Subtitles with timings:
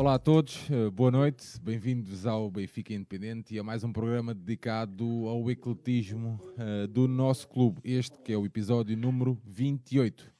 [0.00, 4.32] Olá a todos, eh, boa noite, bem-vindos ao Benfica Independente e a mais um programa
[4.32, 7.82] dedicado ao ecletismo uh, do nosso clube.
[7.84, 10.32] Este que é o episódio número 28.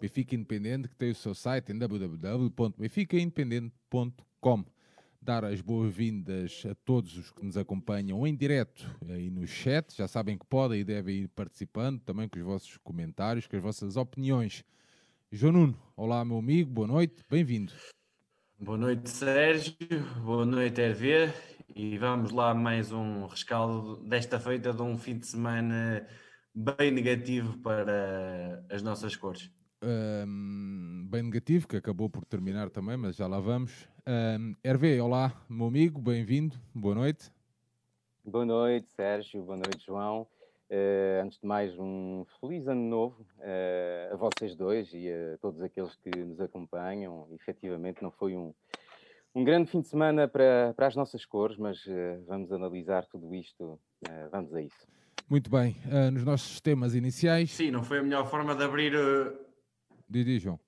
[0.00, 4.64] Benfica Independente, que tem o seu site em www.benficaindependente.com.
[5.20, 9.94] Dar as boas-vindas a todos os que nos acompanham em direto aí no chat.
[9.94, 13.62] Já sabem que podem e devem ir participando também com os vossos comentários, com as
[13.62, 14.64] vossas opiniões.
[15.30, 17.74] João Nuno, olá meu amigo, boa noite, bem-vindo.
[18.62, 19.74] Boa noite, Sérgio.
[20.24, 21.34] Boa noite, Hervé.
[21.74, 26.06] E vamos lá mais um rescaldo desta feita de um fim de semana
[26.54, 29.50] bem negativo para as nossas cores.
[29.82, 33.88] Um, bem negativo, que acabou por terminar também, mas já lá vamos.
[34.06, 37.32] Um, Hervé, olá, meu amigo, bem-vindo, boa noite.
[38.24, 40.24] Boa noite, Sérgio, boa noite, João.
[40.72, 45.60] Uh, antes de mais, um feliz ano novo uh, a vocês dois e a todos
[45.60, 47.28] aqueles que nos acompanham.
[47.34, 48.54] Efetivamente, não foi um,
[49.34, 53.34] um grande fim de semana para, para as nossas cores, mas uh, vamos analisar tudo
[53.34, 53.78] isto.
[54.30, 54.88] vamos a isso.
[55.28, 55.76] Muito bem.
[56.10, 57.50] nos nossos temas iniciais.
[57.50, 58.94] Sim, não foi a melhor forma de abrir.
[60.08, 60.58] Didi, João.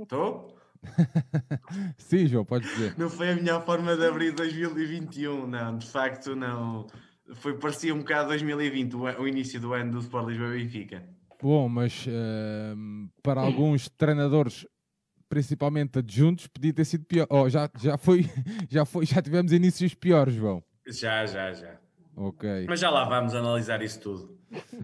[0.00, 0.56] Estou?
[1.98, 2.96] Sim, João, pode dizer.
[2.96, 5.78] Não foi a melhor forma de abrir 2021, não.
[5.78, 6.86] De facto, não
[7.34, 11.02] foi, parecia um bocado 2020, o, o início do ano do Sport Lisboa Benfica.
[11.42, 14.66] Bom, mas uh, para alguns treinadores,
[15.28, 17.26] principalmente adjuntos, podia ter sido pior.
[17.28, 18.28] Oh, já, já, foi,
[18.70, 20.62] já, foi, já tivemos inícios piores, João.
[20.86, 21.76] Já, já, já.
[22.16, 22.66] Ok.
[22.68, 24.38] Mas já lá vamos analisar isso tudo.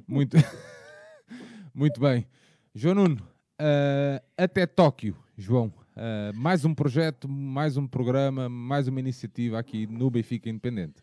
[0.06, 0.36] Muito,
[1.74, 2.26] Muito bem.
[2.74, 5.72] João Nuno, uh, até Tóquio, João.
[5.96, 11.02] Uh, mais um projeto, mais um programa, mais uma iniciativa aqui no Benfica Independente.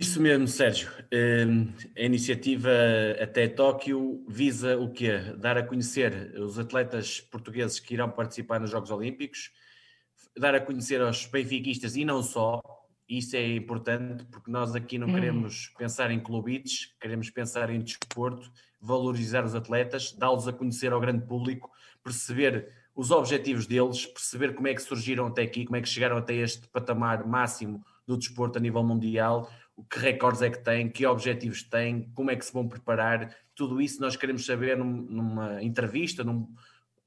[0.00, 0.90] Isso mesmo, Sérgio.
[1.12, 2.70] Hum, a iniciativa
[3.22, 5.18] até Tóquio visa o quê?
[5.36, 9.52] Dar a conhecer os atletas portugueses que irão participar nos Jogos Olímpicos,
[10.38, 12.62] dar a conhecer aos benfiquistas e não só.
[13.06, 18.50] Isso é importante porque nós aqui não queremos pensar em clubites, queremos pensar em desporto,
[18.80, 21.70] valorizar os atletas, dá-los a conhecer ao grande público,
[22.02, 26.16] perceber os objetivos deles, perceber como é que surgiram até aqui, como é que chegaram
[26.16, 29.50] até este patamar máximo do desporto a nível mundial,
[29.88, 33.80] que recordes é que têm, que objetivos têm, como é que se vão preparar, tudo
[33.80, 36.48] isso nós queremos saber num, numa entrevista, numa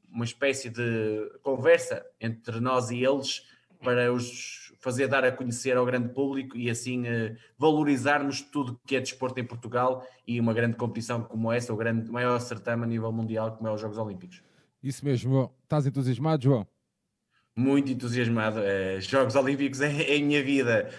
[0.09, 3.47] num, espécie de conversa entre nós e eles
[3.81, 8.97] para os fazer dar a conhecer ao grande público e assim uh, valorizarmos tudo que
[8.97, 12.87] é desporto em Portugal e uma grande competição como essa, o grande, maior certame a
[12.87, 14.43] nível mundial como é os Jogos Olímpicos.
[14.83, 15.51] Isso mesmo, João.
[15.63, 16.67] Estás entusiasmado, João?
[17.55, 18.59] Muito entusiasmado.
[18.59, 20.89] Uh, Jogos Olímpicos é, é a minha vida.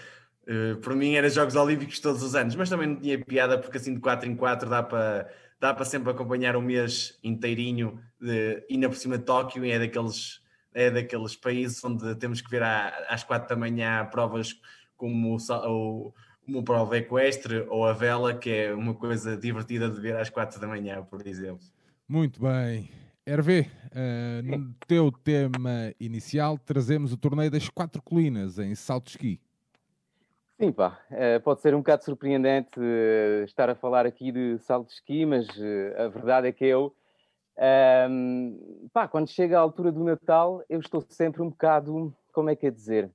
[0.47, 3.77] Uh, por mim era Jogos Olímpicos todos os anos, mas também não tinha piada porque
[3.77, 5.27] assim de 4 em 4 dá para
[5.59, 9.79] dá para sempre acompanhar um mês inteirinho de, ainda por cima de Tóquio e é
[9.79, 10.41] daqueles,
[10.73, 14.59] é daqueles países onde temos que ver à, às 4 da manhã provas
[14.95, 16.13] como o,
[16.45, 20.59] como prova equestre ou a vela, que é uma coisa divertida de ver às 4
[20.59, 21.65] da manhã, por exemplo.
[22.07, 22.89] Muito bem.
[23.25, 29.39] Hervé, uh, no teu tema inicial trazemos o torneio das quatro colinas em salto ski.
[30.59, 34.87] Sim, pá, eh, pode ser um bocado surpreendente eh, estar a falar aqui de salto
[34.87, 36.95] de esqui, mas eh, a verdade é que eu,
[38.09, 42.55] um, pá, quando chega a altura do Natal, eu estou sempre um bocado, como é
[42.55, 43.11] que é dizer,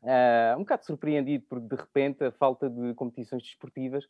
[0.00, 4.06] Uh, um bocado surpreendido porque de repente a falta de competições desportivas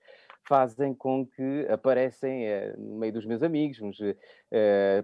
[0.47, 4.15] fazem com que aparecem uh, no meio dos meus amigos uns uh,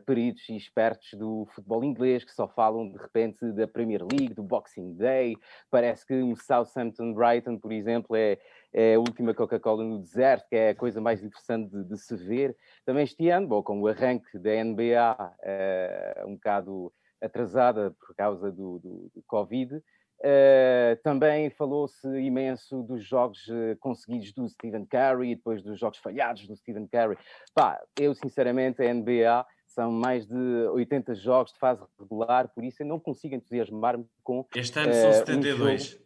[0.04, 4.42] peritos e espertos do futebol inglês que só falam de repente da Premier League, do
[4.42, 5.34] Boxing Day.
[5.70, 8.38] Parece que um Southampton Brighton, por exemplo, é,
[8.70, 12.14] é a última Coca-Cola no deserto, que é a coisa mais interessante de, de se
[12.14, 12.54] ver.
[12.84, 18.78] Também este ano, bom, com o arranque da NBA um bocado atrasada por causa do,
[18.78, 19.82] do, do Covid.
[20.24, 25.98] Uh, também falou-se imenso dos jogos uh, conseguidos do Stephen Curry e depois dos jogos
[25.98, 27.18] falhados do Stephen Curry.
[27.54, 32.82] Pá, eu sinceramente, a NBA são mais de 80 jogos de fase regular, por isso
[32.82, 34.46] eu não consigo entusiasmar-me com.
[34.56, 36.00] Este ano uh, são 72.
[36.00, 36.03] Um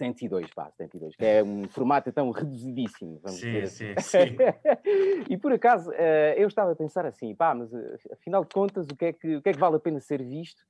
[0.00, 3.94] 72, pá, 72, que é um formato tão reduzidíssimo, vamos sim, dizer assim.
[3.98, 4.36] Sim, sim.
[5.28, 5.92] e por acaso,
[6.36, 7.70] eu estava a pensar assim, pá, mas
[8.10, 10.22] afinal de contas, o que é que, o que, é que vale a pena ser
[10.22, 10.60] visto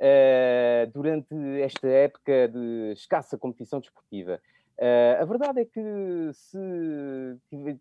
[0.00, 4.40] uh, durante esta época de escassa competição desportiva.
[4.80, 6.58] Uh, a verdade é que se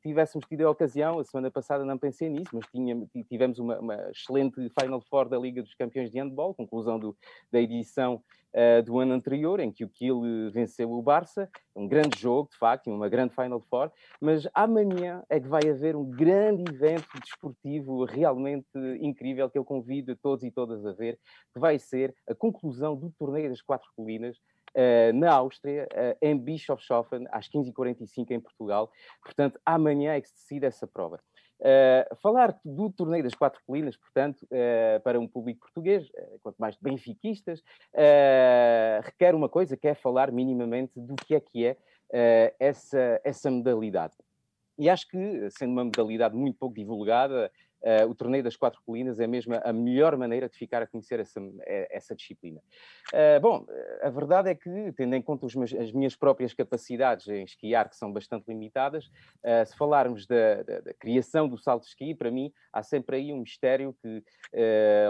[0.01, 4.11] tivéssemos tido a ocasião, a semana passada não pensei nisso, mas tinha, tivemos uma, uma,
[4.11, 7.15] excelente Final Four da Liga dos Campeões de Handball, conclusão do,
[7.49, 8.21] da edição
[8.53, 10.19] uh, do ano anterior, em que o Kiel
[10.51, 15.39] venceu o Barça, um grande jogo, de facto, uma grande Final Four, mas amanhã é
[15.39, 18.67] que vai haver um grande evento desportivo realmente
[18.99, 21.17] incrível, que eu convido todos e todas a ver,
[21.53, 24.37] que vai ser a conclusão do Torneio das Quatro Colinas,
[24.75, 28.91] Uh, na Áustria, uh, em Bischofshofen, às 15h45 em Portugal.
[29.23, 31.19] Portanto, amanhã é que se decide essa prova.
[31.59, 36.55] Uh, falar do torneio das quatro colinas, portanto, uh, para um público português, uh, quanto
[36.57, 37.61] mais benfiquistas,
[39.03, 41.77] requer uma coisa que é falar minimamente do que é que é
[42.59, 44.15] essa, essa modalidade.
[44.77, 49.19] E acho que, sendo uma modalidade muito pouco divulgada, Uh, o torneio das quatro colinas
[49.19, 52.61] é mesmo a melhor maneira de ficar a conhecer essa, eh, essa disciplina.
[53.13, 53.65] Uh, bom,
[54.01, 57.95] a verdade é que, tendo em conta meus, as minhas próprias capacidades em esquiar, que
[57.95, 62.29] são bastante limitadas, uh, se falarmos da, da, da, criação do salto de esqui, para
[62.29, 64.23] mim há sempre aí um mistério que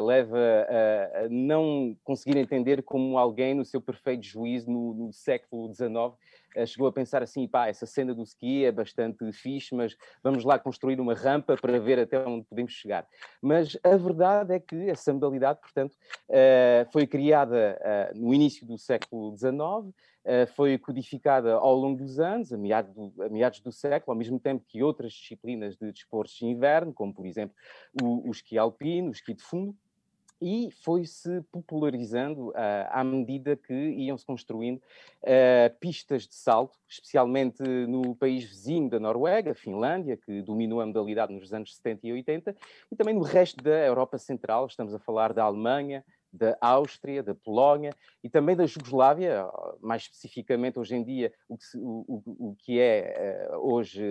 [0.02, 5.74] leva a, a, não conseguir entender como alguém, no seu perfeito juízo, no, no século
[5.74, 6.16] XIX,
[6.66, 10.58] chegou a pensar assim, pá, essa cena do ski é bastante fixe, mas vamos lá
[10.58, 13.08] construir uma rampa para ver até onde podemos chegar.
[13.42, 15.96] Mas a verdade é que essa modalidade, portanto,
[16.30, 19.94] eh, foi criada eh, no início do século XIX,
[20.26, 24.18] eh, foi codificada ao longo dos anos, a meados do, a meados do século, ao
[24.18, 27.56] mesmo tempo que outras disciplinas de desportos de inverno, como por exemplo
[28.02, 29.76] o, o esqui alpino, o esqui de fundo,
[30.42, 32.54] e foi-se popularizando uh,
[32.90, 39.54] à medida que iam-se construindo uh, pistas de salto, especialmente no país vizinho da Noruega,
[39.54, 42.56] Finlândia, que dominou a modalidade nos anos 70 e 80,
[42.92, 47.34] e também no resto da Europa Central, estamos a falar da Alemanha, da Áustria, da
[47.34, 47.92] Polónia
[48.24, 49.48] e também da Jugoslávia,
[49.82, 54.04] mais especificamente hoje em dia o que, o, o, que é uh, hoje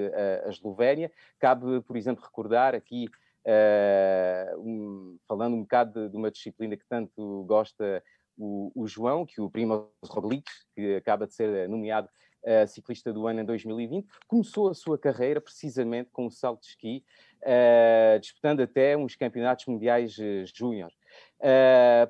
[0.44, 1.12] a Eslovénia.
[1.38, 3.08] Cabe, por exemplo, recordar aqui
[3.48, 8.04] Uh, um, falando um bocado de, de, uma disciplina que tanto gosta
[8.36, 12.10] o, o João, que o Primo Roglic, que acaba de ser nomeado
[12.44, 16.68] uh, ciclista do ano em 2020, começou a sua carreira precisamente com o salto de
[16.68, 17.02] esqui,
[17.42, 20.14] uh, disputando até uns campeonatos mundiais
[20.54, 20.92] júnior.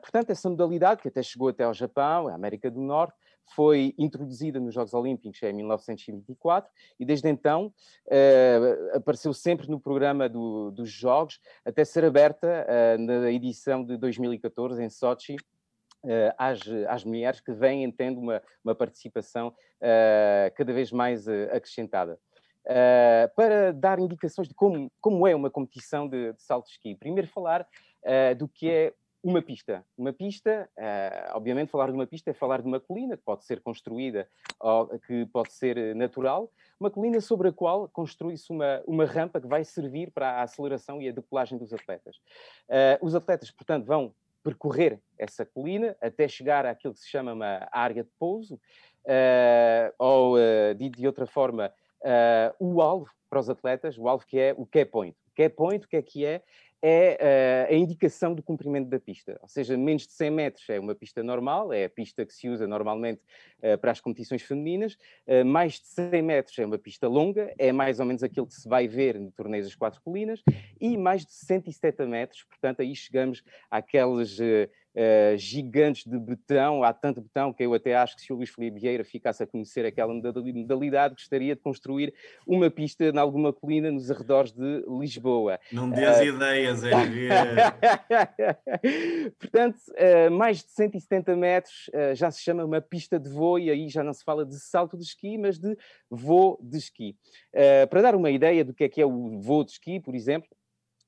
[0.02, 3.16] portanto, essa modalidade, que até chegou até ao Japão, a América do Norte,
[3.54, 7.72] foi introduzida nos Jogos Olímpicos em 1924 e desde então
[8.06, 13.96] uh, apareceu sempre no programa do, dos Jogos, até ser aberta uh, na edição de
[13.96, 15.36] 2014 em Sochi.
[16.04, 19.52] Uh, às, às mulheres que vêm tendo uma, uma participação
[20.56, 22.18] cada vez mais acrescentada.
[23.34, 26.94] Para dar indicações de como, como é uma competição de, de salto de esqui.
[26.94, 27.66] Primeiro falar
[28.36, 29.84] do que é uma pista.
[29.96, 33.44] Uma pista, uh, obviamente, falar de uma pista é falar de uma colina que pode
[33.44, 34.28] ser construída
[34.60, 39.40] ou que pode ser eh, natural, uma colina sobre a qual construi-se uma, uma rampa
[39.40, 42.16] que vai servir para a aceleração e a decolagem dos atletas.
[42.68, 47.68] Uh, os atletas, portanto, vão percorrer essa colina até chegar àquilo que se chama uma
[47.72, 50.36] área de pouso, uh, ou,
[50.76, 51.72] dito de outra forma,
[52.58, 55.16] o alvo para os atletas, o alvo que é o key point.
[55.38, 56.42] O key point, o que é que é?
[56.82, 59.38] é uh, a indicação do comprimento da pista.
[59.42, 62.48] Ou seja, menos de 100 metros é uma pista normal, é a pista que se
[62.48, 63.20] usa normalmente
[63.62, 64.96] uh, para as competições femininas.
[65.26, 68.54] Uh, mais de 100 metros é uma pista longa, é mais ou menos aquilo que
[68.54, 70.42] se vai ver no Torneio das Quatro Colinas.
[70.80, 74.38] E mais de 170 metros, portanto, aí chegamos àqueles
[74.98, 78.50] uh, gigantes de betão, há tanto betão que eu até acho que se o Luís
[78.50, 82.12] Felipe Vieira ficasse a conhecer aquela modalidade, gostaria de construir
[82.46, 85.58] uma pista em alguma colina nos arredores de Lisboa.
[85.72, 86.24] Não dês uh...
[86.24, 86.90] ideias, é
[89.38, 93.88] Portanto, uh, mais de 170 metros já se chama uma pista de voo e aí
[93.88, 95.76] já não se fala de salto de esqui, mas de
[96.10, 97.16] voo de esqui.
[97.88, 100.48] para dar uma ideia do que é que é o voo de esqui, por exemplo,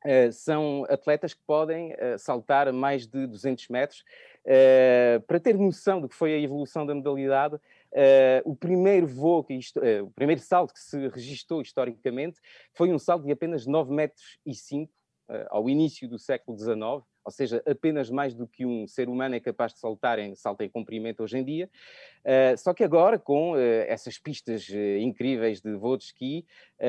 [0.04, 4.04] Uh, são atletas que podem uh, saltar mais de 200 metros.
[4.44, 7.58] Uh, para ter noção do que foi a evolução da modalidade,
[8.44, 9.58] o primeiro voo, que
[10.00, 12.38] o primeiro salto que se registou historicamente
[12.72, 14.92] foi um salto de apenas 9 metros e 5
[15.48, 19.40] ao início do século XIX ou seja, apenas mais do que um ser humano é
[19.40, 21.70] capaz de saltar em salto em comprimento hoje em dia.
[22.20, 26.46] Uh, só que agora, com uh, essas pistas uh, incríveis de voo de esqui,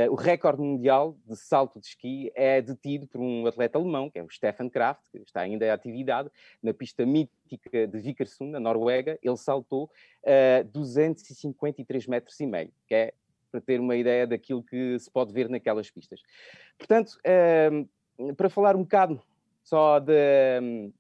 [0.09, 4.23] o recorde mundial de salto de esqui é detido por um atleta alemão, que é
[4.23, 6.29] o Stefan Kraft, que está ainda em atividade,
[6.63, 9.19] na pista mítica de Vikersund, na Noruega.
[9.21, 9.91] Ele saltou
[10.71, 13.13] 253 metros e meio, que é
[13.51, 16.21] para ter uma ideia daquilo que se pode ver naquelas pistas.
[16.77, 17.19] Portanto,
[18.37, 19.21] para falar um bocado
[19.63, 20.91] só de,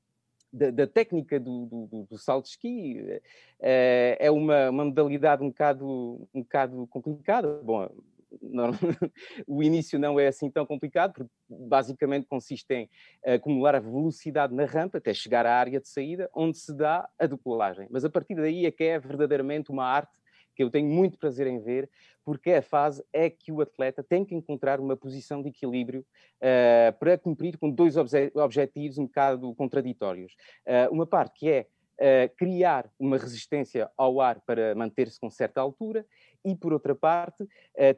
[0.51, 3.21] da, da, técnica do, do, do, salto de esqui.
[3.59, 7.61] É, é uma, uma, modalidade um bocado, um bocado complicada.
[7.63, 7.89] Bom,
[8.41, 8.71] não,
[9.47, 12.89] o início não é assim tão complicado, porque basicamente consiste em
[13.25, 17.25] acumular a velocidade na rampa até chegar à área de saída, onde se dá a
[17.25, 17.87] decolagem.
[17.89, 20.20] Mas a partir daí é que é verdadeiramente uma arte
[20.61, 21.89] que eu tenho muito prazer em ver,
[22.23, 26.05] porque a fase é que o atleta tem que encontrar uma posição de equilíbrio
[26.37, 30.33] uh, para cumprir com dois obje objetivos um bocado contraditórios.
[30.67, 35.59] Uh, uma parte que é uh, criar uma resistência ao ar para manter-se com certa
[35.59, 36.05] altura
[36.45, 37.47] e, por outra parte,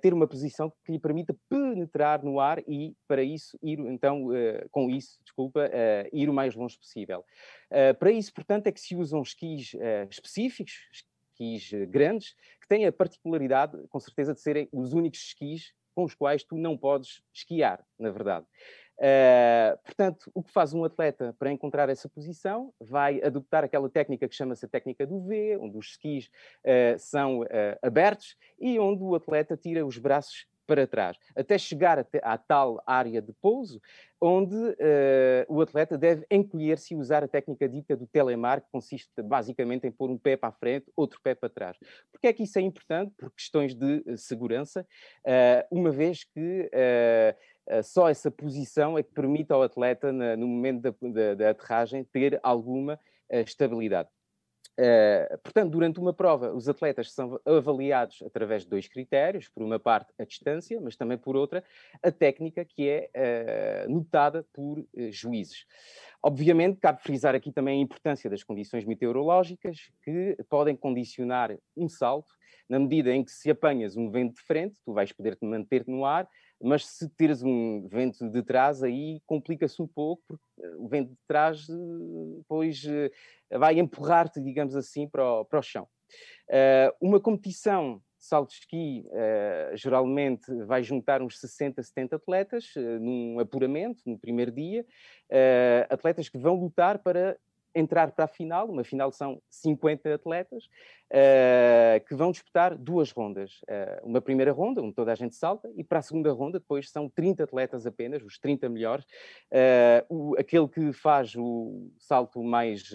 [0.01, 4.27] ter uma posição que lhe permita penetrar no ar e, para isso, ir, então,
[4.69, 5.71] com isso, desculpa,
[6.11, 7.23] ir o mais longe possível.
[7.97, 9.73] para isso, portanto, é que se usam esquis
[10.09, 10.73] específicos,
[11.33, 16.03] esquis eh, grandes, que têm a particularidade, com certeza, de serem os únicos esquis com
[16.03, 18.45] os quais tu não podes esquiar, na verdade.
[18.97, 22.71] Uh, portanto, o que faz um atleta para encontrar essa posição?
[22.79, 27.41] Vai adoptar aquela técnica que chama-se a técnica do V, onde os skis uh, são
[27.41, 27.47] uh,
[27.81, 32.81] abertos e onde o atleta tira os braços para trás, até chegar até à tal
[32.85, 33.81] área de pouso,
[34.21, 39.21] onde uh, o atleta deve encolher-se e usar a técnica dita do telemar, que consiste
[39.21, 41.77] basicamente em pôr um pé para a frente, outro pé para trás.
[42.11, 43.13] Porquê é que isso é importante?
[43.17, 44.87] Por questões de uh, segurança,
[45.25, 46.69] uh, uma vez que
[47.81, 52.03] só essa posição é que permite ao atleta, na, no momento da, da, da aterragem,
[52.03, 54.09] ter alguma estabilidade.
[54.79, 59.79] Uh, portanto, durante uma prova, os atletas são avaliados através de dois critérios: por uma
[59.79, 61.63] parte, a distância, mas também por outra,
[62.01, 65.65] a técnica, que é uh, notada por uh, juízes.
[66.23, 72.33] Obviamente, cabe frisar aqui também a importância das condições meteorológicas, que podem condicionar um salto,
[72.67, 75.83] na medida em que, se apanhas um vento de frente, tu vais poder te manter
[75.85, 76.27] no ar,
[76.63, 81.09] mas se tires um vento de trás, aí complica-se um pouco, porque eh, o vento
[81.09, 81.67] de trás
[82.37, 83.11] depois eh,
[83.57, 85.87] vai empurrar-te, digamos assim, para o, para o chão.
[86.49, 92.75] Uh, uma competição de salto de esqui uh, geralmente vai juntar uns 60, 70 atletas
[92.75, 94.85] uh, num apuramento, no primeiro dia,
[95.89, 97.37] atletas que vão lutar para
[97.75, 103.61] entrar para a final, uma final são 50 atletas, uh, que vão disputar duas rondas.
[103.63, 106.89] Uh, uma primeira ronda, onde toda a gente salta, e para a segunda ronda, depois
[106.89, 109.05] são 30 atletas apenas, os 30 melhores.
[109.51, 112.91] Uh, o, aquele que faz o salto mais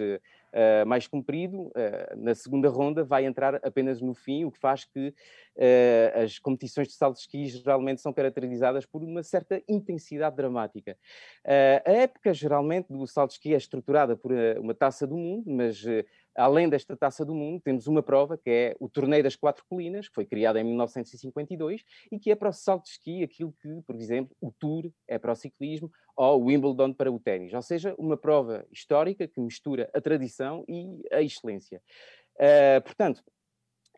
[0.52, 1.72] uh, mais comprido, uh,
[2.16, 6.88] na segunda ronda vai entrar apenas no fim, o que faz que uh, as competições
[6.88, 10.96] de salto de esqui geralmente são caracterizadas por uma certa intensidade dramática.
[11.44, 15.84] a época geralmente do salto de esqui é estruturada por uma taça do mundo, mas
[16.38, 20.08] além desta Taça do Mundo, temos uma prova que é o Torneio das Quatro Colinas,
[20.08, 23.82] que foi criado em 1952 e que é para o salto de esqui aquilo que,
[23.84, 27.52] por exemplo, o Tour é para o ciclismo ou o Wimbledon para o ténis.
[27.52, 31.82] Ou seja, uma prova histórica que mistura a tradição e a excelência.
[32.36, 33.24] Uh, portanto,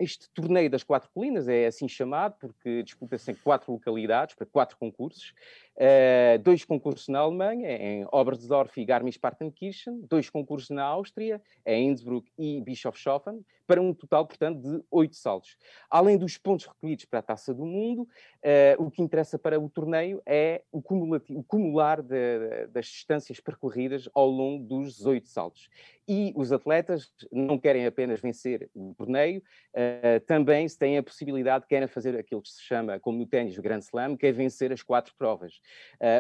[0.00, 4.78] este torneio das quatro colinas é assim chamado porque disputa-se em quatro localidades, para quatro
[4.78, 5.34] concursos.
[5.80, 12.30] Uh, dois concursos na Alemanha, em Oberstdorf e Garmisch-Partenkirchen, dois concursos na Áustria, em Innsbruck
[12.38, 15.56] e Bischofshofen, para um total, portanto, de oito saltos.
[15.88, 19.70] Além dos pontos recolhidos para a Taça do Mundo, uh, o que interessa para o
[19.70, 20.82] torneio é o,
[21.30, 25.70] o cumular de, das distâncias percorridas ao longo dos oito saltos.
[26.06, 29.40] E os atletas não querem apenas vencer o torneio,
[29.72, 33.56] uh, também se têm a possibilidade, querem fazer aquilo que se chama, como no ténis,
[33.56, 35.60] o Grand Slam, que é vencer as quatro provas,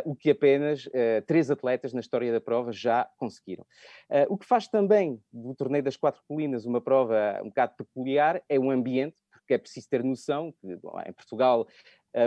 [0.04, 0.88] o que apenas
[1.26, 3.64] três atletas na história da prova já conseguiram.
[4.28, 8.58] o que faz também do torneio das quatro colinas uma prova um bocado peculiar é
[8.58, 11.66] o ambiente, porque é preciso ter noção que bom, em Portugal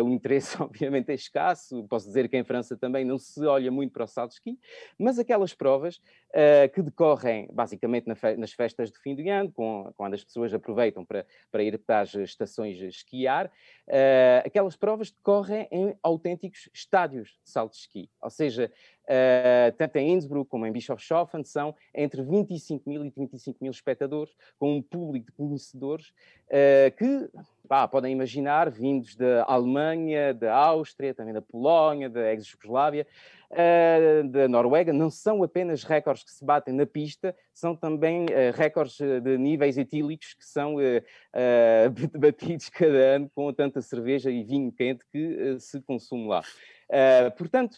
[0.01, 1.85] o interesse, obviamente, é escasso.
[1.87, 4.59] Posso dizer que em França também não se olha muito para o salto de esqui,
[4.97, 6.01] mas aquelas provas
[6.33, 10.23] uh, que decorrem basicamente na fe nas festas de fim de ano, com, quando as
[10.23, 16.69] pessoas aproveitam para, para ir para as estações esquiar, uh, aquelas provas decorrem em autênticos
[16.73, 18.09] estádios de salto de esqui.
[18.21, 18.71] Ou seja,
[19.77, 24.77] tanto em Innsbruck como em Bischofshofen são entre 25 mil e 35 mil espectadores, com
[24.77, 26.13] um público de conhecedores
[26.97, 27.29] que
[27.67, 33.05] pá, podem imaginar, vindos da Alemanha, da Áustria, também da Polónia, da ex-Jugoslávia,
[33.53, 38.51] uh, da Noruega, não são apenas recordes que se batem na pista, são também uh,
[38.53, 40.79] recordes de níveis etílicos que são uh,
[42.19, 46.43] batidos cada ano com tanta cerveja e vinho quente que se consome lá.
[47.37, 47.77] portanto,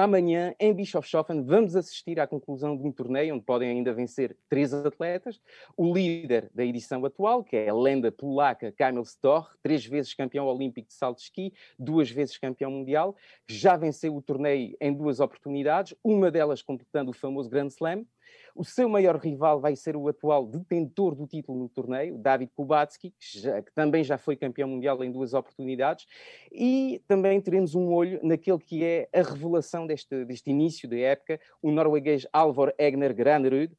[0.00, 4.72] Amanhã, em Bischofshofen, vamos assistir à conclusão de um torneio onde podem ainda vencer três
[4.72, 5.40] atletas.
[5.76, 10.46] O líder da edição atual, que é a lenda polaca Kamil Stoch, três vezes campeão
[10.46, 13.16] olímpico de salto de esqui, duas vezes campeão mundial,
[13.48, 18.06] já venceu o torneio em duas oportunidades, uma delas completando o famoso Grand Slam.
[18.54, 23.10] O seu maior rival vai ser o atual detentor do título no torneio, David Kubatski,
[23.10, 26.06] que, já, que também já foi campeão mundial em duas oportunidades,
[26.50, 31.40] e também teremos um olho naquele que é a revelação deste, deste início da época,
[31.62, 33.72] o norueguês Alvor Egner Granerud,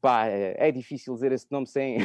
[0.00, 1.98] pá, é, é difícil dizer esse nome sem,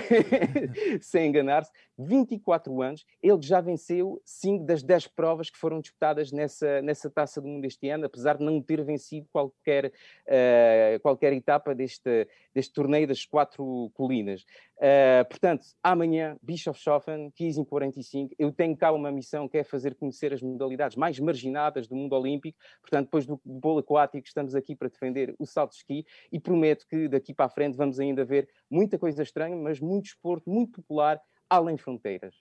[1.02, 6.82] sem enganar-se, 24 anos, ele já venceu 5 das 10 provas que foram disputadas nessa,
[6.82, 11.74] nessa Taça do Mundo este ano, apesar de não ter vencido qualquer, uh, qualquer etapa
[11.74, 14.46] deste, deste torneio das quatro colinas.
[14.78, 19.96] Uh, portanto, amanhã, Bischofshofen, 15 em 45, eu tenho cá uma missão que é fazer
[19.96, 24.76] conhecer as modalidades mais marginadas do mundo olímpico, portanto, depois do bolo aquático, estamos aqui
[24.76, 28.26] para defender o salto de esqui e prometo que daqui para a frente vamos ainda
[28.26, 32.34] ver muita coisa estranha, mas muito esporte, muito popular, além fronteiras.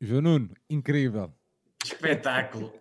[0.00, 1.32] João Nuno, incrível.
[1.84, 2.72] Espetáculo.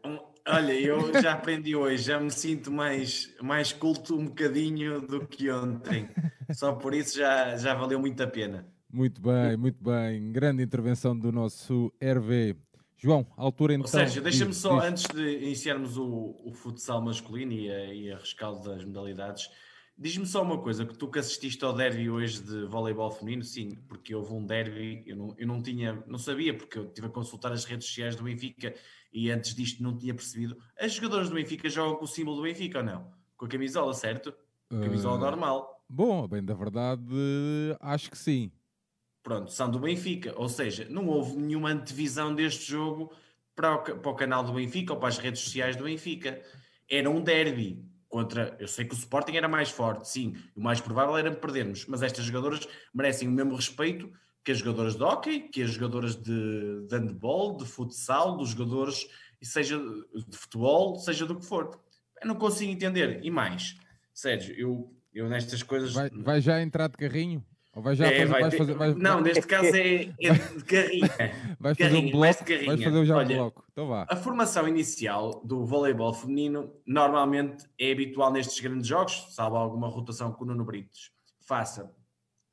[0.48, 5.50] Olha, eu já aprendi hoje, já me sinto mais, mais culto um bocadinho do que
[5.50, 6.10] ontem.
[6.54, 8.68] Só por isso já, já valeu muito a pena.
[8.92, 10.32] Muito bem, muito bem.
[10.32, 12.56] Grande intervenção do nosso RV.
[12.98, 13.84] João, altura então.
[13.84, 14.90] Ou Sérgio, deixa-me só, diz.
[14.90, 19.50] antes de iniciarmos o, o futsal masculino e a, e a rescaldo das modalidades,
[19.98, 23.78] Diz-me só uma coisa, que tu que assististe ao derby hoje de voleibol feminino, sim,
[23.88, 27.10] porque houve um derby, eu não, eu não tinha, não sabia, porque eu estive a
[27.10, 28.76] consultar as redes sociais do Benfica
[29.14, 30.58] e antes disto não tinha percebido.
[30.78, 33.10] As jogadoras do Benfica jogam com o símbolo do Benfica ou não?
[33.38, 34.34] Com a camisola, certo?
[34.70, 35.82] Camisola uh, normal.
[35.88, 37.06] Bom, bem da verdade,
[37.80, 38.52] acho que sim.
[39.24, 43.14] Pronto, são do Benfica, ou seja, não houve nenhuma antevisão deste jogo
[43.56, 46.42] para o, para o canal do Benfica ou para as redes sociais do Benfica.
[46.90, 48.56] Era um derby, contra.
[48.60, 52.02] Eu sei que o Sporting era mais forte, sim, o mais provável era perdermos, mas
[52.02, 54.12] estas jogadoras merecem o mesmo respeito
[54.44, 59.08] que as jogadoras de hockey, que as jogadoras de, de handball, de futsal, dos jogadores,
[59.42, 61.80] seja de futebol, seja do que for.
[62.22, 63.20] Eu não consigo entender.
[63.24, 63.76] E mais,
[64.14, 65.94] Sérgio, eu, eu nestas coisas.
[65.94, 67.44] Vai, vai já entrar de carrinho?
[67.76, 68.58] Ou vai já é, fazer, vai ter...
[68.58, 68.94] fazer vai...
[68.94, 71.10] Não, neste caso é, é de carrinha.
[71.60, 73.66] vai fazer carrinha, um bloco, vai fazer já Olha, um bloco.
[73.70, 74.06] Então vá.
[74.10, 80.32] A formação inicial do voleibol feminino normalmente é habitual nestes grandes jogos, salvo alguma rotação
[80.32, 81.94] que o Nuno Britos faça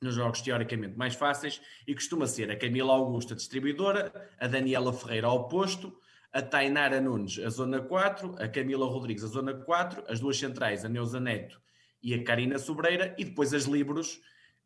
[0.01, 5.27] nos jogos teoricamente mais fáceis, e costuma ser a Camila Augusta, distribuidora, a Daniela Ferreira
[5.27, 5.97] ao posto,
[6.33, 10.83] a Tainara Nunes, a zona 4, a Camila Rodrigues, a zona 4, as duas centrais,
[10.83, 11.61] a Neuza Neto
[12.01, 14.19] e a Karina Sobreira, e depois as Libros,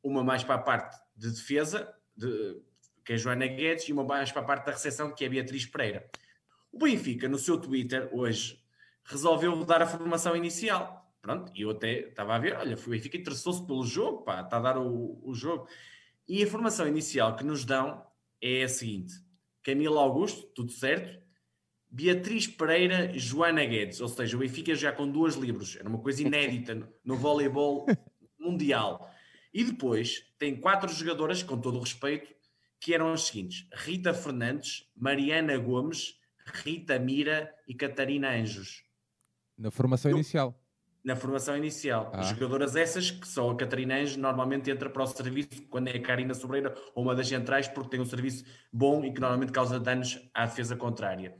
[0.07, 2.61] uma mais para a parte de defesa, de,
[3.03, 5.27] que é a Joana Guedes, e uma mais para a parte da recepção, que é
[5.27, 6.09] a Beatriz Pereira.
[6.71, 8.59] O Benfica, no seu Twitter, hoje,
[9.03, 11.05] resolveu dar a formação inicial.
[11.21, 14.57] Pronto, e eu até estava a ver, olha, o Benfica interessou-se pelo jogo, pá, está
[14.57, 15.67] a dar o, o jogo.
[16.27, 18.05] E a formação inicial que nos dão
[18.41, 19.13] é a seguinte:
[19.63, 21.21] Camila Augusto, tudo certo,
[21.89, 26.21] Beatriz Pereira, Joana Guedes, ou seja, o Benfica já com duas livros, era uma coisa
[26.21, 27.85] inédita no, voleibol
[28.39, 29.09] mundial.
[29.57, 32.31] E depois tem quatro jogadoras, com todo o respeito,
[32.79, 36.19] que eram as seguintes: Rita Fernandes, Mariana Gomes,
[36.63, 38.83] Rita Mira e Catarina Anjos.
[39.57, 40.63] Na formação inicial.
[41.03, 42.11] Na formação inicial.
[42.13, 42.21] Ah.
[42.21, 46.01] Jogadoras essas que só a Catarina Anjos normalmente entra para o serviço quando é a
[46.03, 49.79] Karina Sobreira ou uma das centrais, porque tem um serviço bom e que normalmente causa
[49.79, 51.35] danos à defesa contrária.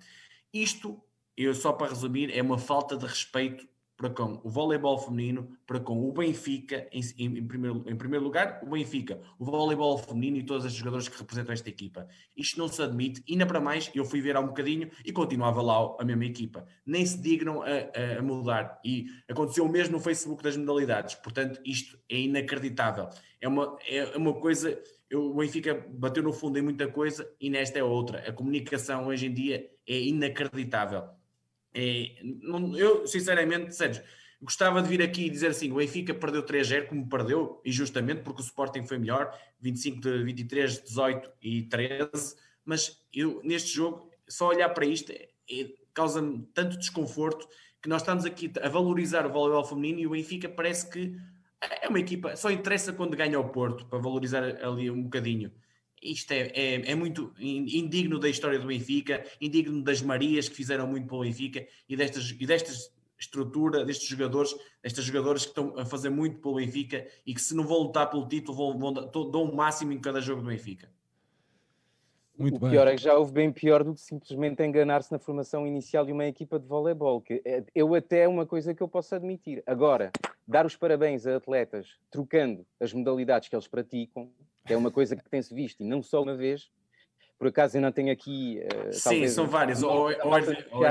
[0.52, 1.00] Isto,
[1.38, 5.80] eu só para resumir, é uma falta de respeito para com o voleibol feminino, para
[5.80, 10.44] com o Benfica, em, em, primeiro, em primeiro lugar, o Benfica, o voleibol feminino e
[10.44, 12.08] todas as jogadoras que representam esta equipa.
[12.38, 15.64] Isto não se admite, ainda para mais, eu fui ver há um bocadinho e continuava
[15.64, 16.64] lá a mesma equipa.
[16.86, 18.80] Nem se dignam a, a, a mudar.
[18.86, 21.16] E aconteceu o mesmo no Facebook das modalidades.
[21.16, 23.10] Portanto, isto é inacreditável.
[23.42, 24.80] É uma, é uma coisa.
[25.10, 28.20] Eu, o Benfica bateu no fundo em muita coisa e nesta é outra.
[28.30, 31.17] A comunicação hoje em dia é inacreditável
[31.80, 34.04] é, não, eu, sinceramente, Sérgio,
[34.42, 38.42] gostava de vir aqui e dizer assim: o Benfica perdeu 3-0, como perdeu, injustamente, porque
[38.42, 42.36] o Sporting foi melhor, 25 de 23, 18 e 13.
[42.66, 47.48] Mas eu, neste jogo, só olhar para isto é, é, causa-me tanto desconforto
[47.80, 51.16] que nós estamos aqui a valorizar o voleibol feminino e o Benfica parece que
[51.62, 55.52] é uma equipa, só interessa quando ganha o Porto, para valorizar ali um bocadinho.
[56.12, 60.88] Isto é, é, é, muito indigno da história do Benfica, indigno das Marias que fizeram
[60.88, 65.78] muito para o Benfica e destas, e destas estrutura, destes jogadores, destas jogadoras que estão
[65.78, 68.94] a fazer muito pelo Benfica e que se não vão lutar pelo título vão, vão
[69.32, 70.90] dão o máximo em cada jogo do Benfica.
[72.38, 72.70] Muito o bem.
[72.70, 76.12] pior é que já houve bem pior do que simplesmente enganar-se na formação inicial de
[76.12, 79.64] uma equipa de voleibol, que é, eu até é uma coisa que eu posso admitir.
[79.66, 80.12] Agora,
[80.48, 84.30] dar os parabéns a atletas trocando as modalidades que eles praticam,
[84.68, 86.70] que é uma coisa que tem-se visto e não só uma vez,
[87.40, 88.60] por acaso eu não tenho aqui.
[88.64, 89.84] Uh, Sim, talvez, são várias.
[89.84, 90.82] Ou, ou, ou,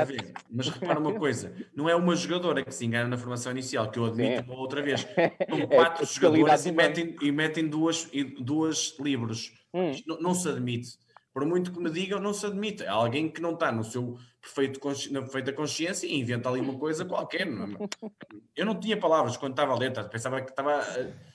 [0.50, 3.98] mas repara uma coisa: não é uma jogadora que se engana na formação inicial, que
[3.98, 4.50] eu admito Sim.
[4.50, 5.00] uma outra vez.
[5.50, 8.08] São é quatro é, jogadoras e metem, e metem duas,
[8.38, 9.52] duas livros.
[9.74, 9.90] Hum.
[10.06, 10.98] Não, não se admite.
[11.34, 12.84] Por muito que me digam, não se admite.
[12.84, 16.78] É alguém que não está no seu perfeito na perfeita consciência e inventa ali uma
[16.78, 17.46] coisa qualquer.
[17.46, 17.50] É?
[18.56, 20.80] Eu não tinha palavras quando estava a ler, pensava que estava.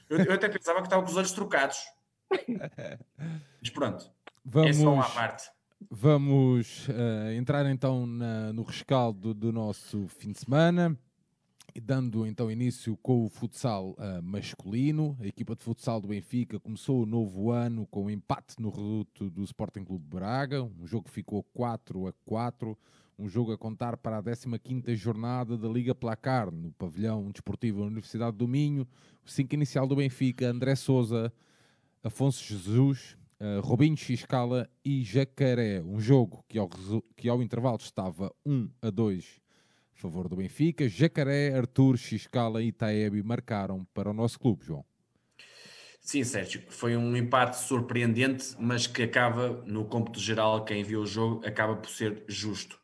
[0.10, 1.78] Eu, eu até pensava que estava com os olhos trocados.
[3.62, 4.10] Mas pronto.
[4.44, 5.50] Vamos, é só uma parte.
[5.90, 10.98] Vamos uh, entrar então na, no rescaldo do nosso fim de semana
[11.80, 15.16] dando então início com o futsal uh, masculino.
[15.22, 19.30] A equipa de futsal do Benfica começou o novo ano com um empate no reduto
[19.30, 22.78] do Sporting Clube Braga, um jogo que ficou 4 a 4,
[23.18, 27.86] um jogo a contar para a 15ª jornada da Liga Placar, no pavilhão desportivo da
[27.86, 28.88] Universidade do Minho.
[29.26, 31.32] O 5 inicial do Benfica, André Souza,
[32.04, 35.82] Afonso Jesus, uh, Robinho Xiscala e Jacaré.
[35.82, 36.70] Um jogo que ao,
[37.16, 39.42] que ao intervalo estava 1 a 2
[40.02, 40.90] favor do Benfica.
[40.90, 44.84] Jacaré, Arthur, Xiscala e Taebi marcaram para o nosso clube, João.
[46.00, 51.06] Sim, Sérgio, foi um empate surpreendente, mas que acaba, no cômputo geral, quem viu o
[51.06, 52.81] jogo, acaba por ser justo.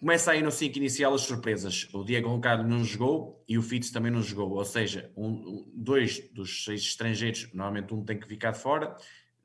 [0.00, 1.86] Começa aí no 5 inicial as surpresas.
[1.92, 4.56] O Diego Ricardo não jogou e o Fitz também não jogou.
[4.56, 8.96] Ou seja, um, dois dos seis estrangeiros, normalmente um tem que ficar de fora.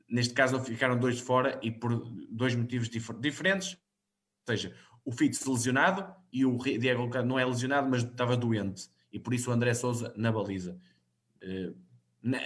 [0.08, 1.94] Neste caso, ficaram dois de fora e por
[2.30, 3.74] dois motivos dif diferentes.
[3.74, 8.88] Ou seja, o Fitz lesionado e o Diego Ricardo não é lesionado, mas estava doente.
[9.12, 10.80] E por isso o André Souza na baliza.
[11.42, 11.76] Uh,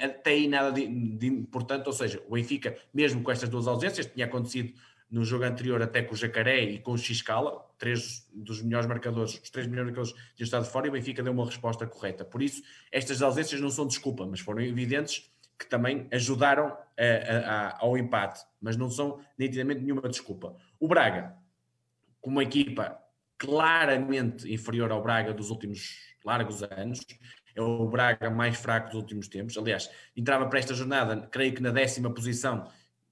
[0.02, 4.06] até aí nada de, de, importante, ou seja, o Benfica, mesmo com estas duas ausências,
[4.06, 4.74] tinha acontecido
[5.10, 9.40] no jogo anterior até com o Jacaré e com o Xcala, três dos melhores marcadores,
[9.42, 12.24] os três melhores marcadores tinham estado fora e o Benfica deu uma resposta correta.
[12.24, 17.84] Por isso, estas ausências não são desculpa, mas foram evidentes que também ajudaram a, a,
[17.84, 20.56] ao empate, mas não são nitidamente nenhuma desculpa.
[20.78, 21.34] O Braga,
[22.20, 22.98] com uma equipa
[23.36, 27.00] claramente inferior ao Braga dos últimos largos anos,
[27.54, 29.56] é o Braga mais fraco dos últimos tempos.
[29.58, 32.70] Aliás, entrava para esta jornada, creio que na décima posição,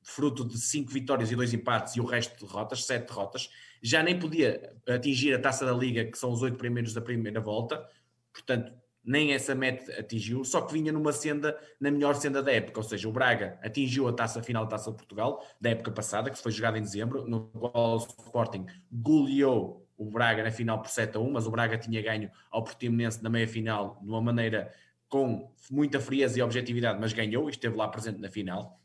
[0.09, 3.51] fruto de cinco vitórias e dois empates e o resto de derrotas, sete derrotas.
[3.83, 7.41] Já nem podia atingir a taça da Liga, que são os oito primeiros da primeira
[7.41, 7.87] volta,
[8.33, 8.73] portanto,
[9.05, 12.85] nem essa meta atingiu, só que vinha numa senda, na melhor senda da época, ou
[12.85, 16.39] seja, o Braga atingiu a taça final da Taça de Portugal, da época passada, que
[16.39, 21.17] foi jogada em dezembro, no qual o Sporting goleou o Braga na final por 7
[21.17, 24.73] a 1, mas o Braga tinha ganho ao Portimonense na meia-final de uma maneira
[25.09, 28.78] com muita frieza e objetividade, mas ganhou e esteve lá presente na final.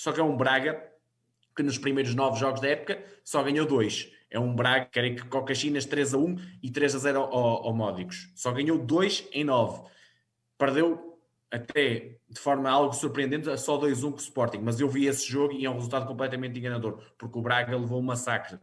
[0.00, 0.82] Só que é um Braga
[1.54, 5.26] que nos primeiros nove jogos da época só ganhou dois é um Braga, querem que
[5.26, 8.32] com Caxinas 3 a 1 e 3 a 0 ao, ao Módicos.
[8.34, 9.82] Só ganhou 2 em 9.
[10.56, 11.18] Perdeu
[11.50, 15.52] até de forma algo surpreendente, só 2-1 com o Sporting, mas eu vi esse jogo
[15.52, 18.56] e é um resultado completamente enganador, porque o Braga levou um massacre.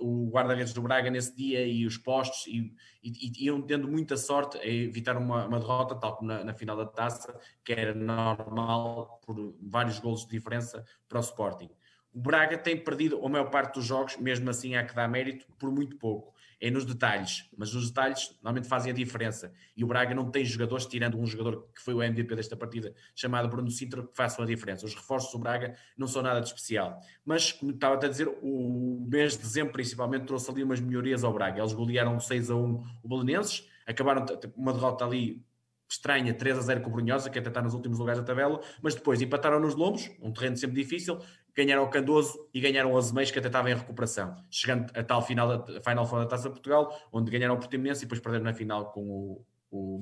[0.00, 4.16] O guarda-redes do Braga nesse dia e os postos e, e, e iam tendo muita
[4.16, 7.94] sorte a evitar uma, uma derrota, tal como na, na, final da taça, que era
[7.94, 11.70] normal por vários golos de diferença para o Sporting.
[12.12, 15.46] O Braga tem perdido a maior parte dos jogos, mesmo assim há que dar mérito,
[15.58, 16.34] por muito pouco.
[16.60, 19.52] É nos detalhes, mas os detalhes normalmente fazem a diferença.
[19.76, 22.92] E o Braga não tem jogadores, tirando um jogador que foi o MVP desta partida,
[23.14, 24.84] chamado Bruno Sintra, que façam a diferença.
[24.84, 26.98] Os reforços do Braga não são nada de especial.
[27.24, 31.32] Mas, como estava a dizer, o mês de dezembro principalmente trouxe ali umas melhorias ao
[31.32, 31.60] Braga.
[31.60, 35.46] Eles golearam 6 a 1 o Belenenses, acabaram uma derrota ali
[35.88, 38.60] estranha, 3 a 0 com o Brunhosa, que até está nos últimos lugares da tabela,
[38.82, 41.18] mas depois empataram nos Lombos, um terreno sempre difícil,
[41.58, 45.20] ganharam o Candoso e ganharam o Azeméis, que até estava em recuperação, chegando a tal
[45.20, 48.54] final da, final da Taça de Portugal, onde ganharam o Portimonense e depois perderam na
[48.54, 50.00] final com o, o,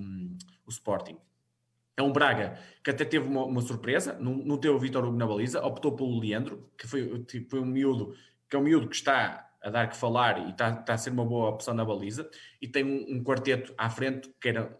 [0.66, 1.16] o Sporting.
[1.96, 5.16] É um Braga que até teve uma, uma surpresa, não, não teve o Vitor Hugo
[5.16, 8.14] na baliza, optou pelo Leandro, que foi, tipo, foi um miúdo,
[8.50, 11.10] que é um miúdo que está a dar que falar e está, está a ser
[11.10, 12.28] uma boa opção na baliza,
[12.60, 14.78] e tem um, um quarteto à frente que era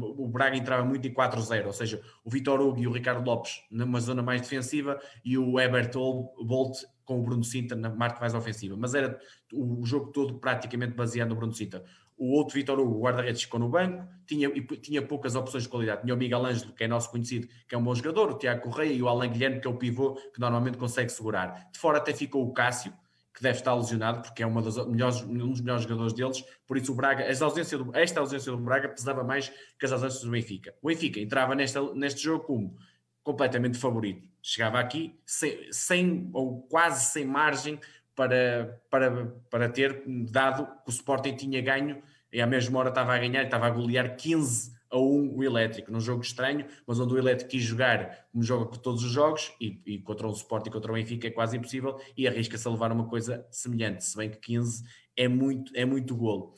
[0.00, 3.62] o Braga entrava muito em 4-0, ou seja, o Vitor Hugo e o Ricardo Lopes
[3.70, 8.34] numa zona mais defensiva e o Ebert Bolt com o Bruno Sinta na parte mais
[8.34, 8.76] ofensiva.
[8.76, 9.18] Mas era
[9.52, 11.84] o jogo todo praticamente baseado no Bruno Sinta.
[12.18, 16.02] O outro Vitor Hugo, guarda-redes, ficou no banco, tinha, tinha poucas opções de qualidade.
[16.02, 18.62] Tinha o Miguel Ângelo, que é nosso conhecido, que é um bom jogador, o Tiago
[18.62, 21.68] Correia e o Alan Guilherme, que é o pivô, que normalmente consegue segurar.
[21.70, 22.92] De fora até ficou o Cássio,
[23.36, 26.42] que deve estar lesionado, porque é uma das melhores, um dos melhores jogadores deles.
[26.66, 30.22] Por isso, o Braga, ausência do, esta ausência do Braga pesava mais que as ausências
[30.22, 30.74] do Benfica.
[30.80, 32.78] O Benfica entrava nesta, neste jogo como
[33.22, 34.26] completamente favorito.
[34.42, 37.78] Chegava aqui sem, sem ou quase sem margem
[38.14, 43.14] para, para, para ter, dado que o Sporting tinha ganho e à mesma hora estava
[43.14, 46.98] a ganhar, estava a golear 15 a a 1 o Elétrico, num jogo estranho, mas
[46.98, 50.32] onde o Elétrico quis jogar como joga com todos os jogos e, e contra um
[50.32, 54.04] Sport e contra o Benfica é quase impossível e arrisca-se a levar uma coisa semelhante,
[54.04, 54.84] se bem que 15
[55.16, 56.56] é muito, é muito golo.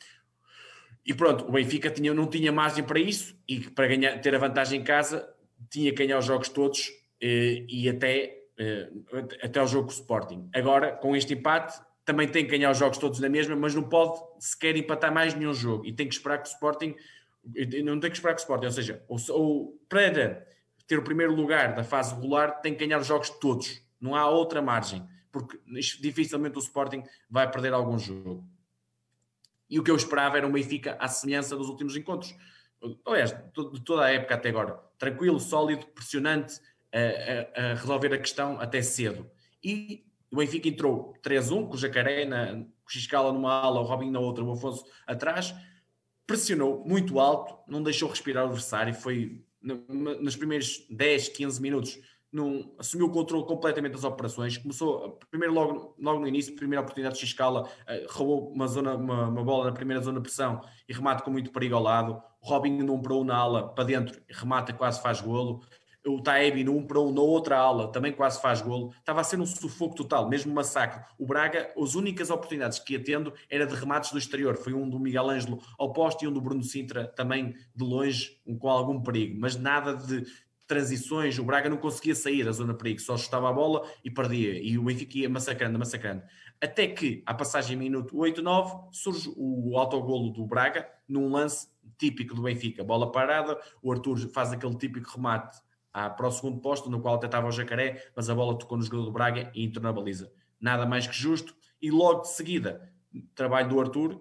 [1.04, 4.38] E pronto, o Benfica tinha, não tinha margem para isso e para ganhar, ter a
[4.38, 5.28] vantagem em casa
[5.70, 8.90] tinha que ganhar os jogos todos eh, e até, eh,
[9.42, 10.48] até o jogo com o Sporting.
[10.54, 13.82] Agora, com este empate, também tem que ganhar os jogos todos na mesma, mas não
[13.82, 16.94] pode sequer empatar mais nenhum jogo e tem que esperar que o Sporting
[17.84, 20.46] não tem que esperar que o Sporting, ou seja, ou, para
[20.86, 24.28] ter o primeiro lugar da fase regular tem que ganhar os jogos todos, não há
[24.28, 25.58] outra margem, porque
[26.00, 28.48] dificilmente o Sporting vai perder algum jogo.
[29.70, 32.34] E o que eu esperava era um Benfica à semelhança dos últimos encontros.
[33.06, 34.80] Aliás, de toda a época até agora.
[34.98, 36.58] Tranquilo, sólido, pressionante,
[36.92, 39.30] a, a, a resolver a questão até cedo.
[39.62, 43.84] E o Benfica entrou 3-1, com o Jacaré, na, com o Xiscala numa ala, o
[43.84, 45.54] Robinho na outra, o Afonso atrás,
[46.28, 51.98] pressionou muito alto, não deixou respirar o adversário, foi nos primeiros 10, 15 minutos,
[52.30, 57.14] num, assumiu o controle completamente das operações, começou, primeiro logo, logo no início, primeira oportunidade
[57.14, 60.92] de Xiscala, uh, roubou uma, zona, uma, uma, bola na primeira zona de pressão e
[60.92, 65.00] remata com muito perigo ao lado, Robinho não parou na ala para dentro, remata quase
[65.00, 65.62] faz golo,
[66.08, 68.92] o Taebi no 1 para 1 na outra ala também quase faz golo.
[68.98, 71.04] Estava a ser um sufoco total, mesmo um massacre.
[71.18, 74.56] O Braga, as únicas oportunidades que ia tendo era de remates do exterior.
[74.56, 78.40] Foi um do Miguel Ângelo ao poste e um do Bruno Sintra também de longe,
[78.58, 79.38] com algum perigo.
[79.40, 80.24] Mas nada de
[80.66, 81.38] transições.
[81.38, 84.62] O Braga não conseguia sair da zona de perigo, só chutava a bola e perdia.
[84.62, 86.22] E o Benfica ia massacrando, massacrando.
[86.60, 92.42] Até que, à passagem minuto 8-9, surge o autogolo do Braga num lance típico do
[92.42, 92.84] Benfica.
[92.84, 95.58] Bola parada, o Arthur faz aquele típico remate
[95.92, 98.84] para o segundo posto, no qual até estava o Jacaré, mas a bola tocou no
[98.84, 100.32] jogador do Braga e entrou na baliza.
[100.60, 101.54] Nada mais que justo.
[101.80, 102.92] E logo de seguida,
[103.34, 104.20] trabalho do Arthur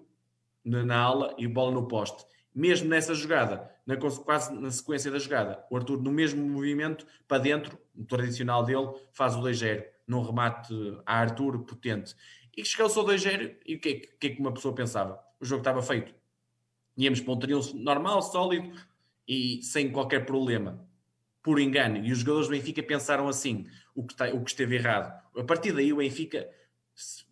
[0.64, 2.24] na ala e bola no poste.
[2.54, 7.42] Mesmo nessa jogada, na, quase na sequência da jogada, o Arthur, no mesmo movimento, para
[7.42, 10.74] dentro, o tradicional dele, faz o 2-0, num remate
[11.06, 12.14] a Arthur potente.
[12.56, 15.20] E chegou-se ao 2-0, e o que, é, que é que uma pessoa pensava?
[15.40, 16.14] O jogo estava feito.
[16.96, 18.76] Íamos para um normal, sólido
[19.26, 20.87] e sem qualquer problema
[21.48, 24.76] por engano, e os jogadores do Benfica pensaram assim, o que, está, o que esteve
[24.76, 25.18] errado.
[25.34, 26.46] A partir daí o Benfica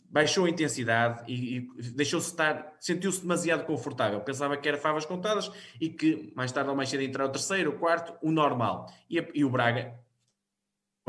[0.08, 4.18] baixou a intensidade e, e deixou-se estar, sentiu-se demasiado confortável.
[4.22, 7.72] Pensava que era favas contadas e que mais tarde ou mais cedo entrar o terceiro,
[7.72, 8.90] o quarto, o normal.
[9.10, 9.94] E, a, e o Braga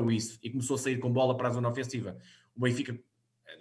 [0.10, 2.18] isso e começou a sair com bola para a zona ofensiva.
[2.58, 3.00] O Benfica,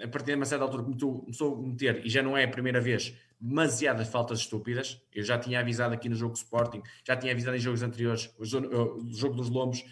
[0.03, 2.81] a partir de uma certa altura, começou a meter, e já não é a primeira
[2.81, 5.01] vez, demasiadas faltas estúpidas.
[5.13, 8.45] Eu já tinha avisado aqui no jogo Sporting, já tinha avisado em jogos anteriores, o
[8.45, 9.85] jogo dos Lombos.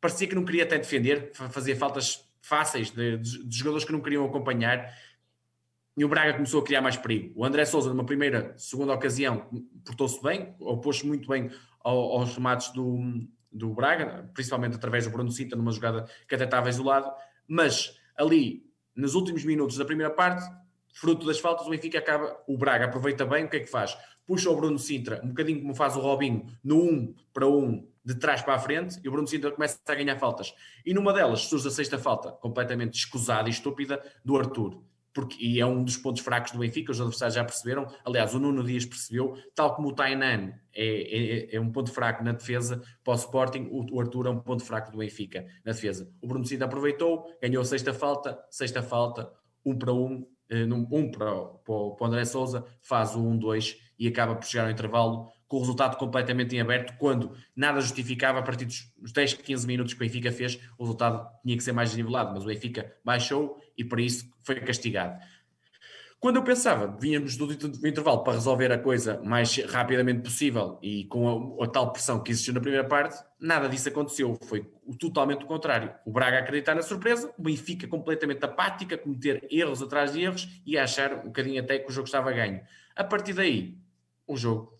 [0.00, 4.00] Parecia que não queria até defender, fazia faltas fáceis de, de, de jogadores que não
[4.00, 4.94] queriam acompanhar.
[5.96, 7.32] E o Braga começou a criar mais perigo.
[7.36, 9.48] O André Souza, numa primeira, segunda ocasião,
[9.84, 11.50] portou-se bem, opôs-se muito bem
[11.80, 12.98] aos remates do,
[13.52, 17.10] do Braga, principalmente através do Bruno Cinta, numa jogada que até estava isolado.
[17.46, 20.44] Mas ali, nos últimos minutos da primeira parte,
[20.94, 23.96] fruto das faltas, o Benfica acaba, o Braga aproveita bem, o que é que faz?
[24.26, 28.14] Puxa o Bruno Sintra, um bocadinho como faz o Robinho, no 1 para 1, de
[28.14, 30.54] trás para a frente, e o Bruno Sintra começa a ganhar faltas.
[30.86, 34.82] E numa delas surge a sexta falta, completamente escusada e estúpida, do Arthur.
[35.12, 37.86] Porque, e é um dos pontos fracos do Benfica, os adversários já perceberam.
[38.04, 42.24] Aliás, o Nuno Dias percebeu, tal como o Tainan é, é, é um ponto fraco
[42.24, 45.72] na defesa para o Sporting, o, o Arthur é um ponto fraco do Benfica na
[45.72, 46.10] defesa.
[46.20, 49.30] O Bruno Sintra aproveitou, ganhou a sexta falta, sexta falta,
[49.64, 50.26] um para um,
[50.62, 55.28] um para, para, o André Souza, faz o 1-2 e acaba por chegar ao intervalo
[55.46, 59.92] com o resultado completamente em aberto, quando nada justificava, a partir dos 10, 15 minutos
[59.92, 63.60] que o Benfica fez, o resultado tinha que ser mais nivelado, mas o Benfica baixou
[63.76, 65.22] e por isso foi castigado.
[66.24, 67.52] Quando eu pensava, vínhamos do,
[67.86, 72.30] intervalo para resolver a coisa mais rapidamente possível e com a, a, tal pressão que
[72.30, 74.34] existiu na primeira parte, nada disso aconteceu.
[74.46, 74.66] Foi
[74.98, 75.92] totalmente o contrário.
[76.06, 80.78] O Braga acreditar na surpresa, o Benfica completamente apática, cometer erros atrás de erros e
[80.78, 82.62] achar um bocadinho até que o jogo estava ganho.
[82.96, 83.76] A partir daí,
[84.26, 84.78] o jogo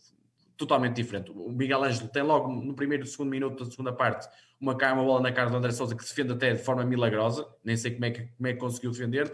[0.57, 1.31] totalmente diferente.
[1.31, 4.27] O Miguel Ângelo tem logo no primeiro e segundo minuto da segunda parte
[4.59, 7.77] uma, uma bola na cara do André Souza que defende até de forma milagrosa, nem
[7.77, 9.31] sei como é que, como é que conseguiu defender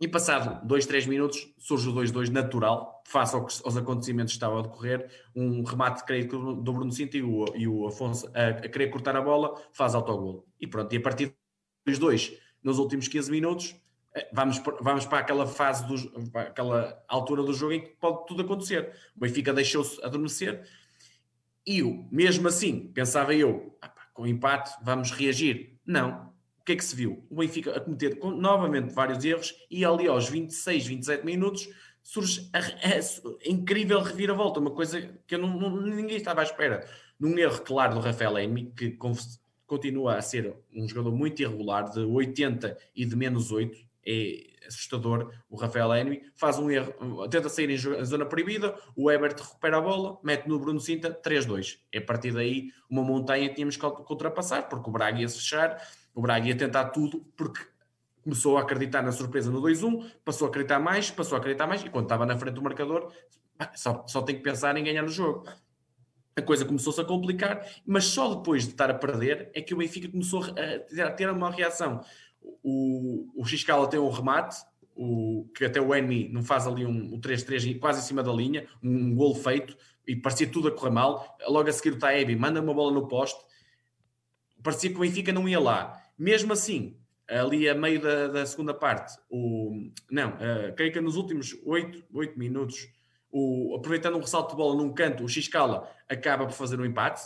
[0.00, 4.62] e passado 2, 3 minutos surge o 2-2 natural, face aos acontecimentos que estavam a
[4.62, 8.90] decorrer, um remate creio, do Bruno Cinta e o, e o Afonso a, a, querer
[8.90, 10.46] cortar a bola, faz autogol.
[10.60, 11.34] E pronto, e a partir
[11.84, 12.32] dos dois,
[12.62, 13.74] nos últimos 15 minutos,
[14.14, 18.26] eh, vamos, vamos para aquela fase, do, para aquela altura do jogo em que pode
[18.26, 18.92] tudo acontecer.
[19.16, 20.64] O Benfica deixou-se adormecer
[21.66, 25.78] e eu, mesmo assim, pensava eu, ah, com empate vamos reagir.
[25.84, 26.27] Não,
[26.68, 27.24] que é que se viu?
[27.30, 31.66] O Benfica a cometer novamente vários erros e ali aos 26, 27 minutos
[32.02, 36.44] surge a, a, a incrível reviravolta, uma coisa que eu não, não, ninguém estava à
[36.44, 36.86] espera.
[37.18, 38.98] Num erro claro do Rafael Enmi, que
[39.66, 43.74] continua a ser um jogador muito irregular, de 80 e de menos 8,
[44.06, 45.32] é assustador.
[45.48, 46.92] O Rafael Enmi faz um erro,
[47.30, 51.78] tenta sair em zona proibida, o Ebert recupera a bola, mete no Bruno Cinta 3-2.
[51.90, 55.82] É a partir daí uma montanha tínhamos que ultrapassar, porque o Braga ia se fechar,
[56.18, 57.64] o Braga ia tentar tudo, porque
[58.24, 61.80] começou a acreditar na surpresa no 2-1, passou a acreditar mais, passou a acreditar mais,
[61.84, 63.12] e quando estava na frente do marcador,
[63.76, 65.48] só, só tem que pensar em ganhar no jogo.
[66.34, 69.76] A coisa começou-se a complicar, mas só depois de estar a perder é que o
[69.76, 72.00] Benfica começou a ter uma reação.
[72.64, 74.56] O, o tem um remate,
[74.96, 78.32] o, que até o Enmi não faz ali um, um 3-3 quase em cima da
[78.32, 81.38] linha, um, um gol feito, e parecia tudo a correr mal.
[81.46, 83.38] Logo a seguir o Taebi manda uma bola no poste,
[84.62, 85.97] parecia que o Benfica não ia lá.
[86.18, 86.96] Mesmo assim,
[87.28, 92.06] ali a meio da, da segunda parte, o, não, uh, creio que nos últimos 8,
[92.12, 92.88] 8 minutos,
[93.30, 97.22] o, aproveitando um ressalto de bola num canto, o Xcala acaba por fazer um empate,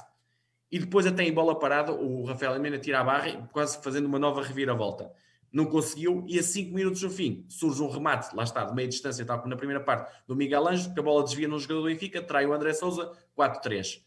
[0.71, 4.19] e depois até em bola parada, o Rafael Amena tira a barra, quase fazendo uma
[4.19, 5.11] nova reviravolta.
[5.51, 8.89] Não conseguiu, e a 5 minutos no fim surge um remate, lá está, de meia
[8.89, 11.83] distância, tal como na primeira parte, do Miguel Anjo, que a bola desvia num jogador
[11.83, 14.03] do Benfica, trai o André Souza, 4-3.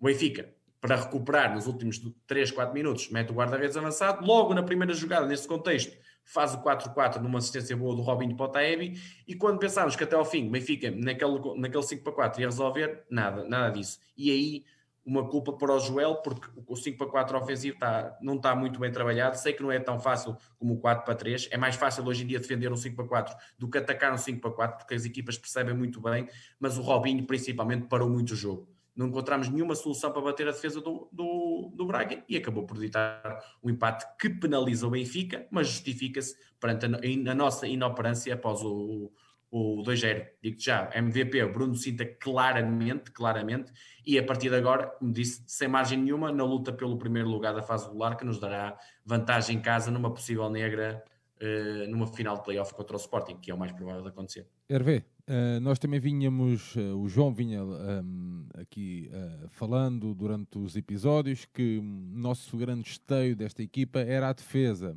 [0.00, 4.26] O Benfica para recuperar nos últimos 3, 4 minutos, mete o guarda-redes avançado.
[4.26, 8.46] Logo na primeira jogada, nesse contexto, faz o 4-4 numa assistência boa do Robinho para
[8.46, 9.00] o Taebi.
[9.26, 13.04] E quando pensámos que até ao fim Benfica, naquele, naquele 5 para 4, ia resolver,
[13.08, 14.00] nada, nada disso.
[14.16, 14.64] E aí,
[15.06, 18.80] uma culpa para o Joel, porque o 5 para 4 ofensivo está, não está muito
[18.80, 19.38] bem trabalhado.
[19.38, 21.48] Sei que não é tão fácil como o 4 para 3.
[21.52, 24.18] É mais fácil hoje em dia defender um 5 para 4 do que atacar um
[24.18, 26.28] 5 para 4, porque as equipas percebem muito bem.
[26.58, 30.52] Mas o Robinho, principalmente, parou muito o jogo não encontramos nenhuma solução para bater a
[30.52, 35.46] defesa do, do, do Braga e acabou por ditar um empate que penaliza o Benfica,
[35.50, 39.10] mas justifica-se perante a, a, nossa inoperância após o,
[39.50, 40.26] o 2-0.
[40.42, 43.72] Digo já, MVP, Bruno Cinta claramente, claramente,
[44.06, 47.54] e a partir de agora, como disse, sem margem nenhuma, na luta pelo primeiro lugar
[47.54, 51.02] da fase regular, que nos dará vantagem em casa numa possível negra
[51.42, 54.46] uh, numa final de playoff contra o Sporting, que é o mais provável de acontecer.
[54.68, 60.76] Hervé, Uh, nós também vinhamos, uh, o João vinha um, aqui uh, falando durante os
[60.76, 64.94] episódios que o nosso grande esteio desta equipa era a defesa.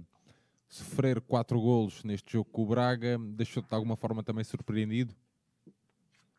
[0.67, 5.15] Sofrer quatro golos neste jogo com o Braga deixou-te de alguma forma também surpreendido?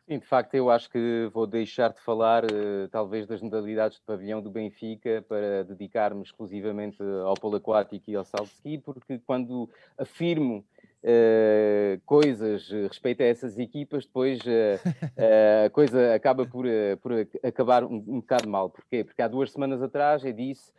[0.07, 2.43] Sim, de facto, eu acho que vou deixar de falar,
[2.91, 8.23] talvez, das modalidades de pavilhão do Benfica para dedicar-me exclusivamente ao polo aquático e ao
[8.23, 10.63] salto ski, porque quando afirmo
[11.07, 14.79] uh, coisas respeito a essas equipas, depois uh,
[15.65, 16.65] a coisa acaba por,
[17.01, 18.69] por acabar um, um bocado mal.
[18.69, 19.03] Porquê?
[19.03, 20.71] Porque há duas semanas atrás eu disse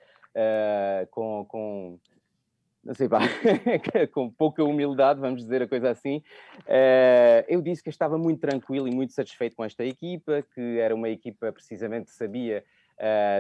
[1.11, 1.99] com, com
[2.85, 3.21] não sei, pá,
[4.13, 6.23] com pouca humildade, vamos dizer a coisa assim,
[7.49, 11.09] eu disse que estava muito tranquilo e muito satisfeito com esta equipa, que era uma
[11.09, 12.63] equipa precisamente que sabia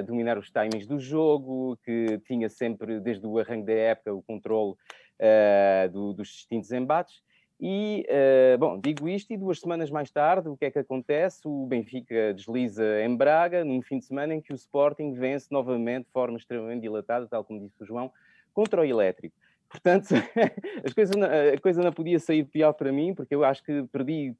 [0.06, 4.74] dominar os timings do jogo, que tinha sempre, desde o arranque da época, o controle
[5.20, 7.22] uh, do, dos distintos embates.
[7.60, 11.40] E, uh, bom, digo isto e duas semanas mais tarde, o que é que acontece?
[11.44, 16.06] O Benfica desliza em Braga, num fim de semana em que o Sporting vence novamente
[16.06, 18.12] de forma extremamente dilatada, tal como disse o João,
[18.54, 19.34] contra o Elétrico.
[19.68, 20.08] Portanto,
[20.84, 24.34] as coisas, a coisa não podia sair pior para mim, porque eu acho que perdi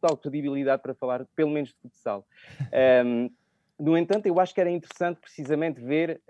[0.00, 2.26] total credibilidade para falar, pelo menos de futsal.
[3.04, 3.30] Um,
[3.78, 6.20] no entanto, eu acho que era interessante precisamente ver,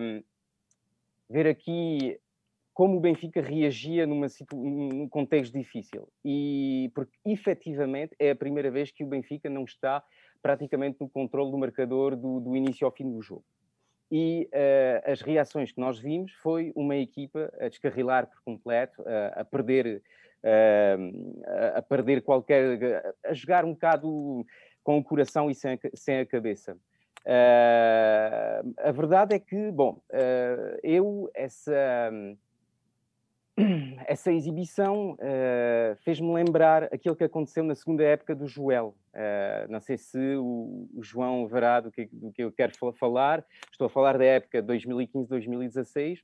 [0.00, 0.22] um,
[1.30, 2.18] ver aqui
[2.74, 6.08] como o Benfica reagia numa num contexto difícil.
[6.24, 10.02] E porque efetivamente é a primeira vez que o Benfica não está
[10.42, 13.44] praticamente no controle do marcador do, do início ao fim do jogo.
[14.10, 19.40] E uh, as reações que nós vimos foi uma equipa a descarrilar por completo, uh,
[19.40, 20.02] a perder,
[20.44, 24.44] uh, a perder qualquer, a jogar um bocado
[24.82, 26.76] com o coração e sem a, sem a cabeça.
[27.24, 32.10] Uh, a verdade é que, bom, uh, eu, essa,
[34.06, 38.94] essa exibição uh, fez-me lembrar aquilo que aconteceu na segunda época do Joel.
[39.68, 43.44] não sei se o, o, João verá do que, do que eu quero falar.
[43.70, 46.20] Estou a falar da época 2015-2016,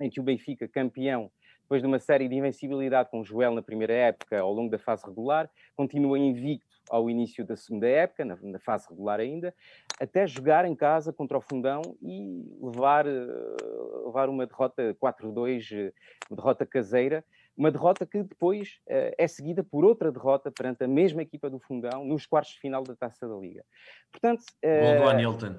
[0.00, 1.30] em que o Benfica, campeão
[1.72, 4.78] depois de uma série de invencibilidade com o Joel na primeira época, ao longo da
[4.78, 9.54] fase regular, continua invicto ao início da segunda época, na, na, fase regular ainda,
[9.98, 15.92] até jogar em casa contra o Fundão e levar, uh, levar uma derrota 4-2, eh,
[16.28, 17.24] uma derrota caseira,
[17.56, 21.58] uma derrota que depois uh, é seguida por outra derrota perante a mesma equipa do
[21.58, 23.64] Fundão nos quartos de final da Taça da Liga.
[24.10, 25.56] Portanto, uh, Gol do Anilton.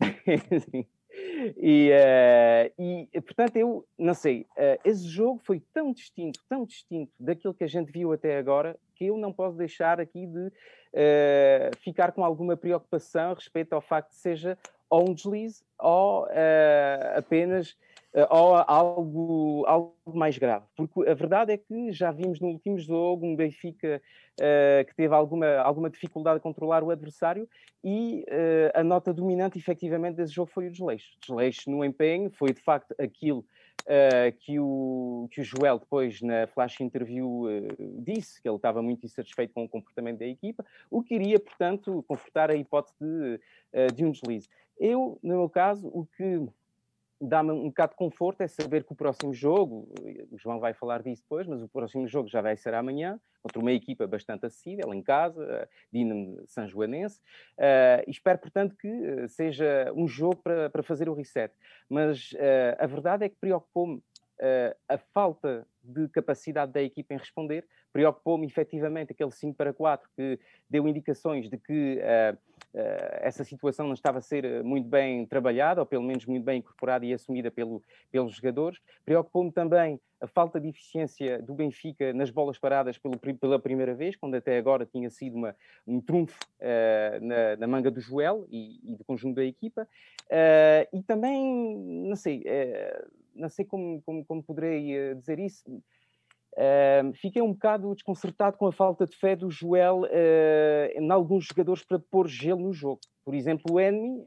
[1.56, 7.12] E, uh, e, portanto, eu não sei, uh, esse jogo foi tão distinto, tão distinto
[7.18, 11.76] daquilo que a gente viu até agora, que eu não posso deixar aqui de uh,
[11.80, 16.28] ficar com alguma preocupação a respeito ao facto de seja ou um deslize ou
[17.16, 17.76] apenas
[18.14, 20.64] eh, ou algo, algo mais grave.
[20.76, 24.00] Porque a verdade é que já vimos no último jogo um Benfica
[24.40, 27.48] uh, que teve alguma, alguma dificuldade a controlar o adversário
[27.82, 31.16] e uh, a nota dominante, efetivamente, desse jogo foi o desleixo.
[31.20, 36.46] Desleixo no empenho, foi de facto aquilo uh, que, o, que o Joel depois na
[36.46, 37.46] flash interview
[37.98, 42.04] disse, que ele estava muito insatisfeito com o comportamento da equipa, o que iria, portanto,
[42.06, 43.40] confortar a hipótese de,
[43.92, 44.48] de um deslize.
[44.78, 46.40] Eu, no meu caso, o que
[47.26, 49.88] dá-me um bocado de conforto é saber que o próximo jogo,
[50.30, 53.60] o João vai falar disso depois, mas o próximo jogo já vai ser amanhã, contra
[53.60, 57.20] uma equipa bastante acessível, em casa, Dinamo São Joanense,
[57.58, 61.52] uh, espero, portanto, que eh, seja um jogo para, para fazer o reset.
[61.88, 67.18] Mas uh, a verdade é que preocupou-me uh, a falta de capacidade da equipa em
[67.18, 72.00] responder, preocupou-me efetivamente aquele 5 para 4 que deu indicações de que
[73.20, 77.06] essa situação não estava a ser muito bem trabalhada, ou pelo menos muito bem incorporada
[77.06, 78.80] e assumida pelo, pelos jogadores.
[79.04, 84.16] Preocupou-me também a falta de eficiência do Benfica nas bolas paradas pelo, pela primeira vez,
[84.16, 85.54] quando até agora tinha sido uma,
[85.86, 89.86] um trunfo uh, na, na, manga do Joel e, e, do conjunto da equipa.
[90.92, 91.76] e também,
[92.08, 92.42] não sei
[93.34, 95.64] não sei como, como, como poderei uh, dizer isso.
[96.56, 100.06] Uh, fiquei um bocado desconcertado com a falta de fé do Joel uh,
[100.94, 103.00] em alguns jogadores para pôr gelo no jogo.
[103.24, 104.26] Por exemplo, o Enemy, uh,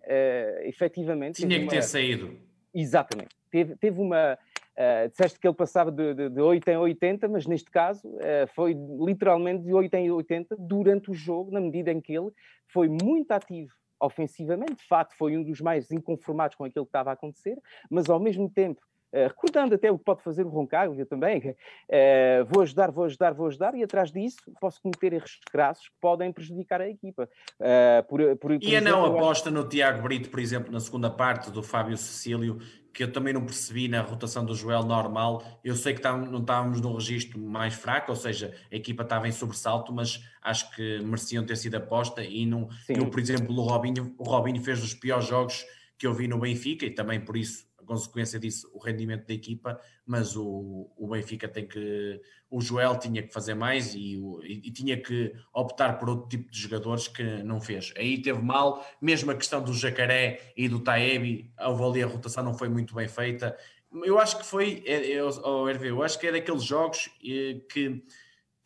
[0.63, 1.35] efetivamente.
[1.35, 1.71] Tinha que uma...
[1.71, 2.35] ter saído.
[2.73, 3.29] Exatamente.
[3.49, 4.37] Teve, teve uma.
[4.77, 8.47] Uh, disseste que ele passava de, de, de 8 em 80, mas neste caso uh,
[8.53, 12.29] foi literalmente de 8 em 80 durante o jogo, na medida em que ele
[12.67, 14.75] foi muito ativo ofensivamente.
[14.75, 17.57] De facto, foi um dos mais inconformados com aquilo que estava a acontecer,
[17.89, 18.81] mas ao mesmo tempo
[19.13, 23.47] recordando até o que pode fazer o Roncaglia também, uh, vou ajudar, vou ajudar, vou
[23.47, 27.29] ajudar, e atrás disso posso cometer erros crassos que podem prejudicar a equipa.
[27.59, 31.09] Uh, por, por, por e a não aposta no Tiago Brito, por exemplo, na segunda
[31.09, 32.59] parte do Fábio Cecílio,
[32.93, 35.43] que eu também não percebi na rotação do Joel normal.
[35.63, 39.27] Eu sei que tá, não estávamos num registro mais fraco, ou seja, a equipa estava
[39.27, 42.23] em sobressalto, mas acho que mereciam ter sido aposta.
[42.23, 45.63] E não, eu, por exemplo, o Robinho, o Robinho fez os piores jogos
[45.95, 49.79] que eu vi no Benfica e também por isso consequência disso o rendimento da equipa,
[50.05, 52.21] mas o, o Benfica tem que.
[52.49, 56.51] O Joel tinha que fazer mais e, o, e, tinha que optar por outro tipo
[56.51, 57.93] de jogadores que não fez.
[57.97, 62.43] Aí teve mal, mesmo a questão do Jacaré e do Taebi, houve ali a rotação
[62.43, 63.57] não foi muito bem feita.
[64.03, 68.03] Eu acho que foi, eu, eu, eu acho que é daqueles jogos eh, que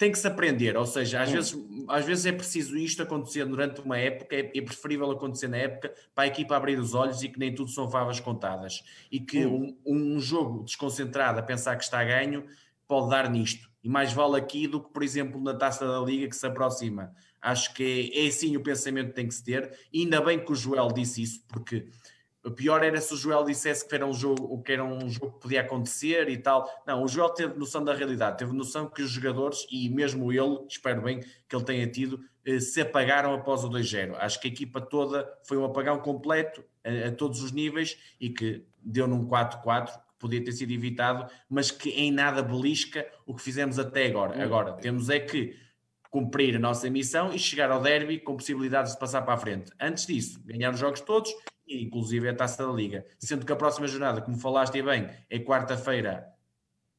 [0.02, 1.56] tem que se aprender, ou seja, às, vezes,
[1.88, 5.94] às vezes é preciso isto acontecer durante uma época, é, é, preferível acontecer na época
[6.16, 8.84] para a equipa abrir os olhos e que nem tudo são favas contadas.
[9.12, 12.48] E que um, um jogo desconcentrado a pensar que está a ganho
[12.88, 13.70] pode dar nisto.
[13.84, 17.14] E mais vale aqui do que, por exemplo, na taça da Liga que se aproxima.
[17.40, 19.72] Acho que é, é assim o pensamento que tem que se ter.
[19.94, 21.86] E ainda bem que o Joel disse isso, porque
[22.44, 25.34] o pior era se o Joel dissesse que era um jogo, que era um jogo
[25.34, 26.68] que podia acontecer e tal.
[26.88, 30.66] Não, o Joel teve noção da realidade, teve noção que os jogadores, e mesmo ele,
[30.68, 34.16] espero bem que ele tenha tido, eh, se apagaram após o 2-0.
[34.18, 38.30] Acho que a equipa toda foi um apagão completo a, a todos os níveis e
[38.30, 43.36] que deu num 4-4 que podia ter sido evitado, mas que em nada belisca o
[43.36, 44.38] que fizemos até agora.
[44.38, 44.42] Hum.
[44.42, 45.56] Agora, temos é que
[46.10, 49.72] cumprir a nossa missão e chegar ao derby com possibilidades de passar para a frente.
[49.80, 51.34] Antes disso, ganhar os jogos todos
[51.80, 53.06] inclusive é a taça da Liga.
[53.20, 56.28] Sendo que a próxima jornada, como falaste bem, é quarta-feira,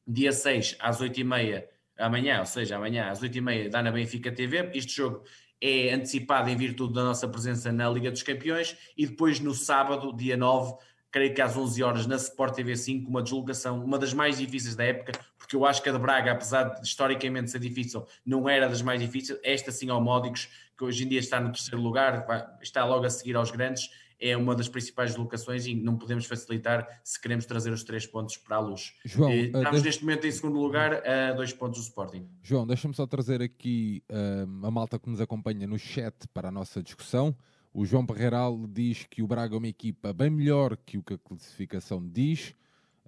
[0.07, 1.65] dia 6, às 8h30,
[1.97, 4.71] amanhã, ou seja, amanhã às 8h30, dá na Benfica TV.
[4.73, 5.23] Este jogo
[5.61, 10.13] é antecipado em virtude da nossa presença na Liga dos Campeões e depois no sábado,
[10.13, 10.75] dia 9,
[11.09, 14.75] creio que às 11 horas na Sport TV 5, uma deslocação, uma das mais difíceis
[14.75, 18.49] da época, porque eu acho que a de Braga, apesar de historicamente ser difícil, não
[18.49, 19.39] era das mais difíceis.
[19.43, 22.25] Esta sim ao Módicos, que hoje em dia está no terceiro lugar,
[22.61, 23.89] está logo a seguir aos grandes
[24.23, 28.37] é uma das principais locações e não podemos facilitar se queremos trazer os três pontos
[28.37, 28.93] para a luz.
[29.03, 29.85] João, eh, Estamos uh, deixa...
[29.85, 32.25] neste momento em segundo lugar a dois pontos do Sporting.
[32.41, 36.51] João, deixa-me só trazer aqui uh, a malta que nos acompanha no chat para a
[36.51, 37.35] nossa discussão.
[37.73, 41.15] O João Barreiral diz que o Braga é uma equipa bem melhor que o que
[41.15, 42.55] a classificação diz,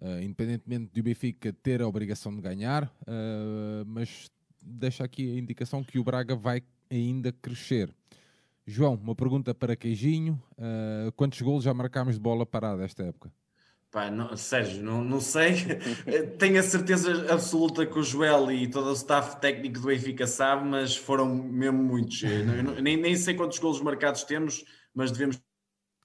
[0.02, 2.92] uh, independentemente do Benfica ter a obrigação de ganhar,
[3.86, 4.30] mas
[4.62, 7.94] deixa aqui a indicação que o Braga vai ainda crescer.
[8.66, 10.42] João, uma pergunta para Queijinho.
[10.58, 13.32] Uh, quantos golos já marcámos de bola parada esta época?
[13.92, 15.54] Pá, não, Sérgio, não, não sei.
[16.38, 20.68] Tenho a certeza absoluta que o Joel e todo o staff técnico do Benfica sabe,
[20.68, 22.22] mas foram mesmo muitos.
[22.82, 25.40] nem, nem sei quantos golos marcados temos, mas devemos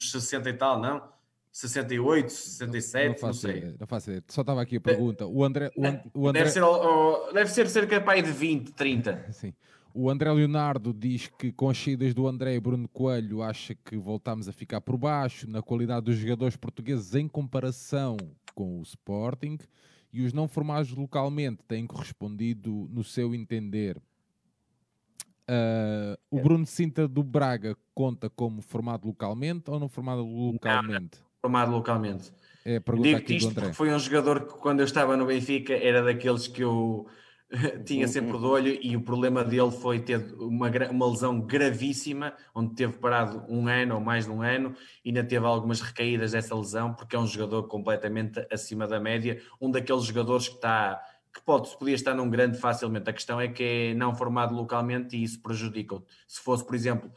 [0.01, 1.03] 60 e tal, não?
[1.53, 3.59] 68, 67, não, faço não sei.
[3.59, 4.25] Ideia, não faço ideia.
[4.29, 5.27] Só estava aqui a pergunta.
[5.27, 6.45] O André, o, And, o André...
[6.45, 6.63] Deve, ser,
[7.35, 9.27] deve ser cerca de 20, 30.
[9.33, 9.53] Sim.
[9.93, 13.97] O André Leonardo diz que com as saídas do André e Bruno Coelho acha que
[13.97, 18.17] voltámos a ficar por baixo na qualidade dos jogadores portugueses em comparação
[18.55, 19.59] com o Sporting
[20.13, 23.97] e os não formados localmente têm correspondido no seu entender.
[25.49, 26.43] Uh, o é.
[26.43, 31.19] Bruno Cinta do Braga conta como formado localmente ou não formado localmente?
[31.19, 32.33] Não, formado localmente.
[32.65, 35.73] É a pergunta Digo-te isto porque foi um jogador que quando eu estava no Benfica
[35.75, 37.09] era daqueles que eu
[37.85, 42.75] tinha sempre de olho e o problema dele foi ter uma, uma lesão gravíssima, onde
[42.75, 44.75] teve parado um ano ou mais de um ano
[45.05, 49.41] e ainda teve algumas recaídas dessa lesão, porque é um jogador completamente acima da média,
[49.61, 51.01] um daqueles jogadores que está
[51.33, 53.09] que pode, podia estar num grande facilmente.
[53.09, 56.05] A questão é que é não formado localmente e isso prejudica-o.
[56.27, 57.09] Se fosse, por exemplo,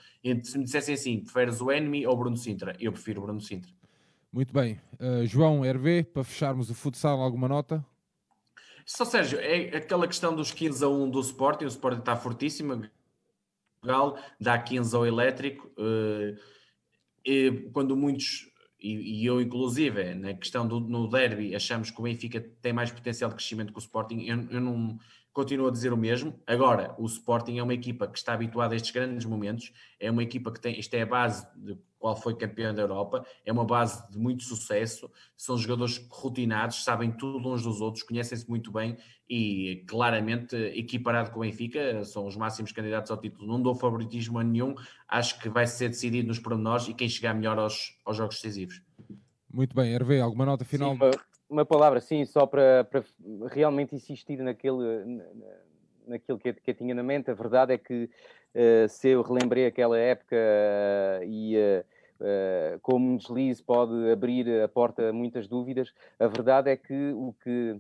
[0.44, 2.76] se me dissessem assim, preferes o Enemy ou o Bruno Sintra?
[2.80, 3.72] Eu prefiro o Bruno Sintra.
[4.32, 4.80] Muito bem.
[5.00, 7.84] Uh, João, Hervé, para fecharmos o futsal, alguma nota?
[8.86, 12.84] Só Sérgio, é aquela questão dos 15 a 1 do Sporting, o Sporting está fortíssimo,
[13.84, 16.38] Gal dá 15 ao elétrico, uh,
[17.26, 22.42] e quando muitos, e, eu inclusive, na questão do no derby, achamos que o Benfica
[22.62, 24.98] tem mais potencial de crescimento que o Sporting, eu, eu não
[25.32, 26.40] continuo a dizer o mesmo.
[26.46, 30.24] Agora, o Sporting é uma equipa que está habituada a estes grandes momentos, é uma
[30.24, 33.64] equipa que tem, isto é a base de qual foi campeão da Europa, é uma
[33.64, 38.98] base de muito sucesso, são jogadores rotinados, sabem tudo uns dos outros, conhecem-se muito bem
[39.30, 43.48] e claramente equiparado com o Benfica, são os máximos candidatos ao título.
[43.48, 44.76] Não dou favoritismo a nenhum,
[45.08, 48.82] acho que vai ser decidido nos pormenores e quem chegar melhor aos, aos jogos decisivos.
[49.50, 50.92] Muito bem, Hervé, alguma nota final?
[50.92, 51.12] Sim, uma,
[51.50, 53.02] uma, palavra, sim, só para, para
[53.50, 55.22] realmente insistir naquele,
[56.06, 57.32] naquilo que, que eu tinha na mente.
[57.32, 58.10] A verdade é que
[58.56, 61.93] uh, se eu relembrei aquela época uh, e uh,
[62.24, 67.12] Uh, como um deslize pode abrir a porta a muitas dúvidas, a verdade é que
[67.12, 67.72] o que.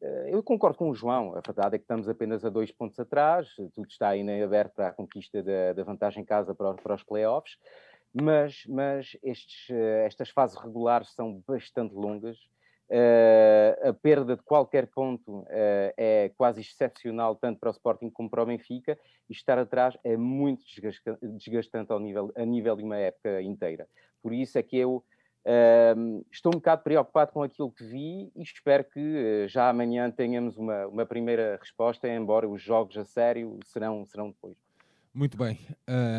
[0.00, 3.00] Uh, eu concordo com o João, a verdade é que estamos apenas a dois pontos
[3.00, 6.94] atrás, tudo está ainda aberto para a conquista da, da vantagem em casa para, para
[6.94, 7.58] os playoffs,
[8.14, 12.38] mas, mas estes, uh, estas fases regulares são bastante longas.
[12.90, 18.46] A perda de qualquer ponto é quase excepcional, tanto para o Sporting como para o
[18.46, 20.64] Benfica, e estar atrás é muito
[21.22, 23.86] desgastante ao nível, a nível de uma época inteira.
[24.22, 25.04] Por isso é que eu
[25.46, 30.10] uh, estou um bocado preocupado com aquilo que vi e espero que uh, já amanhã
[30.10, 34.56] tenhamos uma, uma primeira resposta, embora os jogos a sério serão, serão depois.
[35.12, 35.58] Muito bem,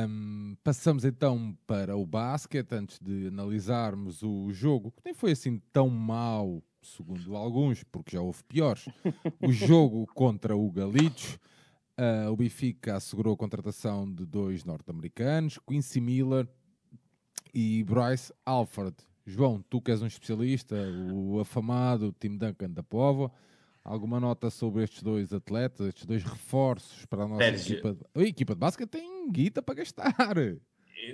[0.10, 5.62] um, passamos então para o basquete, antes de analisarmos o jogo, que nem foi assim
[5.72, 8.90] tão mau, segundo alguns, porque já houve piores.
[9.42, 11.40] O jogo contra o Galitos,
[12.02, 16.48] Uh, o Benfica assegurou a contratação de dois norte-americanos, Quincy Miller
[17.54, 18.96] e Bryce Alford.
[19.24, 20.76] João, tu que és um especialista,
[21.14, 23.32] o afamado Tim Duncan da Pova,
[23.84, 27.74] alguma nota sobre estes dois atletas, estes dois reforços para a nossa Sérgio.
[27.74, 27.94] equipa?
[27.94, 28.22] De...
[28.22, 30.16] A equipa de basquete tem guita para gastar.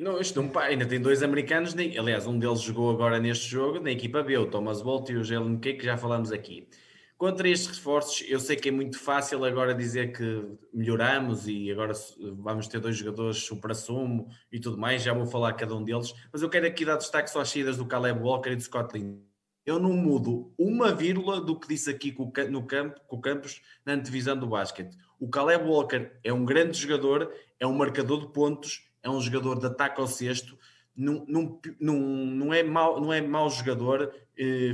[0.01, 3.79] Não, isto não, ainda tem dois americanos, nem, aliás, um deles jogou agora neste jogo
[3.79, 6.67] na equipa B, o Thomas Bolt e o Jalen Kay, que já falamos aqui.
[7.17, 11.93] Contra estes reforços, eu sei que é muito fácil agora dizer que melhoramos e agora
[12.35, 16.43] vamos ter dois jogadores supra-sumo e tudo mais, já vou falar cada um deles, mas
[16.43, 19.26] eu quero aqui dar destaque só às saídas do Caleb Walker e do Scott Lynn.
[19.67, 23.61] Eu não mudo uma vírgula do que disse aqui com no campo, com o Campos
[23.85, 24.97] na antevisão do basquete.
[25.19, 29.59] O Caleb Walker é um grande jogador, é um marcador de pontos, é um jogador
[29.59, 30.57] de ataque ao sexto,
[30.95, 34.71] não, não, não, não, é, mau, não é mau jogador, eh,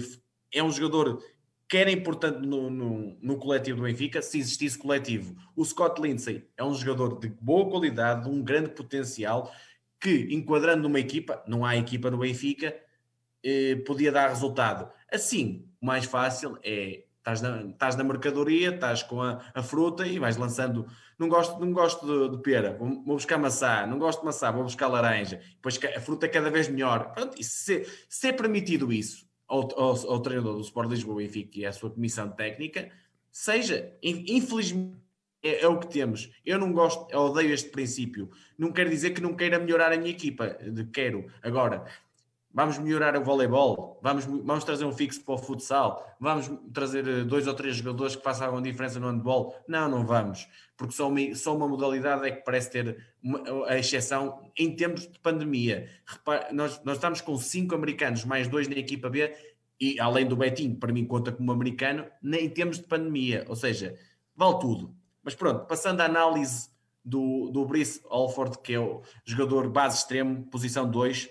[0.54, 1.24] é um jogador
[1.68, 5.36] que era importante no, no, no, coletivo do Benfica, se existisse coletivo.
[5.56, 9.52] O Scott Lindsay é um jogador de boa qualidade, de um grande potencial,
[10.00, 12.80] que enquadrando numa equipa, não há equipa no Benfica,
[13.44, 14.91] eh, podia dar resultado.
[15.12, 17.64] Assim, o mais fácil é estás na,
[17.98, 20.86] na mercadoria, estás com a, a, fruta e vais lançando.
[21.18, 24.52] Não gosto, não gosto de, de, pera, vou, vou, buscar maçã, não gosto de maçã,
[24.52, 25.39] vou buscar laranja.
[25.56, 27.14] Depois a fruta é cada vez melhor.
[27.14, 31.66] Pronto, se, se é permitido isso ao, ao, ao treinador do Sport Lisboa Benfica e
[31.66, 32.91] à sua comissão técnica,
[33.32, 34.98] seja, infelizmente
[35.41, 36.30] é, é, o que temos.
[36.46, 38.30] Eu não gosto, eu odeio este princípio.
[38.58, 40.58] Não quer dizer que não queira melhorar a minha equipa,
[40.91, 41.26] quero.
[41.41, 41.86] Agora,
[42.54, 47.24] vamos melhorar o voleibol, vamos, vamos trazer um fixo para o futsal, vamos trazer eh,
[47.24, 49.56] dois ou três jogadores que façam diferença no handball.
[49.68, 50.47] Não, não vamos,
[50.78, 52.97] porque só uma, só uma modalidade é que parece ter
[53.68, 55.89] a exceção em tempos de pandemia.
[56.51, 59.34] Nós, nós estamos com cinco americanos, mais dois na equipa B,
[59.80, 63.97] e além do Betinho, para mim conta como americano, em termos de pandemia, ou seja,
[64.36, 64.95] vale tudo.
[65.24, 66.70] Mas pronto, passando à análise
[67.04, 71.30] do, do Brice Alford, que é o jogador base extremo, posição 2,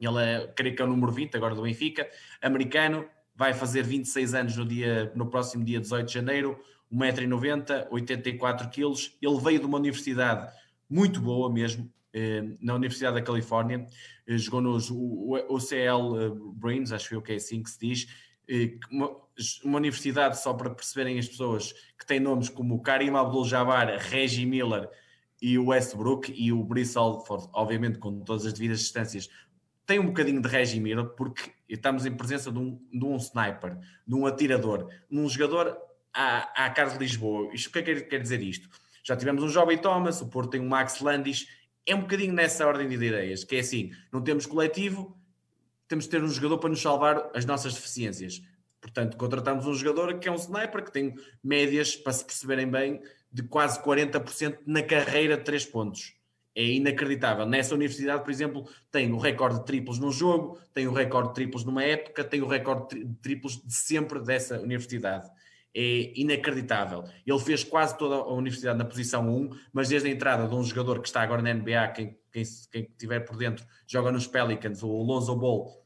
[0.00, 2.08] Ele é, creio que é o número 20 agora do Benfica,
[2.40, 6.58] americano, vai fazer 26 anos no, dia, no próximo dia 18 de janeiro,
[6.92, 8.92] 1,90m, 84 kg.
[9.22, 10.50] Ele veio de uma universidade
[10.88, 13.86] muito boa mesmo, eh, na Universidade da Califórnia,
[14.26, 18.06] eh, jogou nos OCL eh, Brains, acho que é, que é assim que se diz,
[18.90, 19.16] uma,
[19.64, 24.90] uma, universidade, só para perceberem as pessoas, que tem nomes como Karim Abdul-Jabbar, Reggie Miller
[25.40, 29.30] e o Westbrook e o Brice Alford, obviamente com todas as devidas distâncias,
[29.90, 33.76] tem um bocadinho de Reggie Miller, porque estamos em presença de um, de um sniper,
[34.06, 35.76] de um atirador, de um jogador
[36.14, 37.52] à, à Carlos Lisboa.
[37.52, 38.68] Isto, o que é que quer dizer isto?
[39.02, 41.48] Já tivemos um jovem Thomas, o Porto tem um Max Landis,
[41.84, 45.18] é um bocadinho nessa ordem de ideias, que é assim, não temos coletivo,
[45.88, 48.40] temos de ter um jogador para nos salvar as nossas deficiências.
[48.80, 53.02] Portanto, contratamos um jogador que é um sniper, que tem médias, para se perceberem bem,
[53.32, 56.14] de quase 40% na carreira de 3 pontos.
[56.54, 57.46] É inacreditável.
[57.46, 61.34] Nessa universidade, por exemplo, tem o recorde de triplos num jogo, tem o recorde de
[61.34, 65.30] triplos numa época, tem o recorde de triplos de sempre dessa universidade
[65.74, 67.04] é inacreditável.
[67.24, 70.62] Ele fez quase toda a universidade na posição 1, mas desde a entrada de um
[70.62, 74.82] jogador que está agora na NBA, quem, quem, quem estiver por dentro, joga nos Pelicans,
[74.82, 75.84] o Lonzo Ball,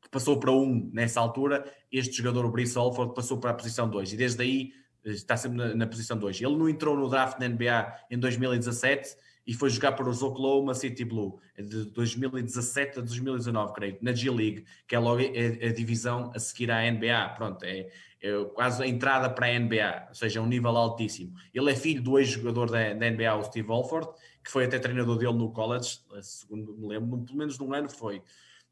[0.00, 3.88] que passou para 1 nessa altura, este jogador, o Brice Alford, passou para a posição
[3.88, 4.72] 2 e desde aí
[5.04, 6.40] eh, está sempre na, na posição 2.
[6.40, 9.16] Ele não entrou no draft na NBA em 2017
[9.46, 14.30] e foi jogar para os Oklahoma City Blue de 2017 a 2019, creio, na G
[14.30, 17.34] League, que é logo a, a divisão a seguir à NBA.
[17.36, 17.88] Pronto, é,
[18.20, 21.34] é quase a entrada para a NBA, ou seja, é um nível altíssimo.
[21.52, 24.08] Ele é filho do ex-jogador da, da, NBA, o Steve Alford,
[24.44, 28.22] que foi até treinador dele no college, segundo me lembro, pelo menos num ano foi.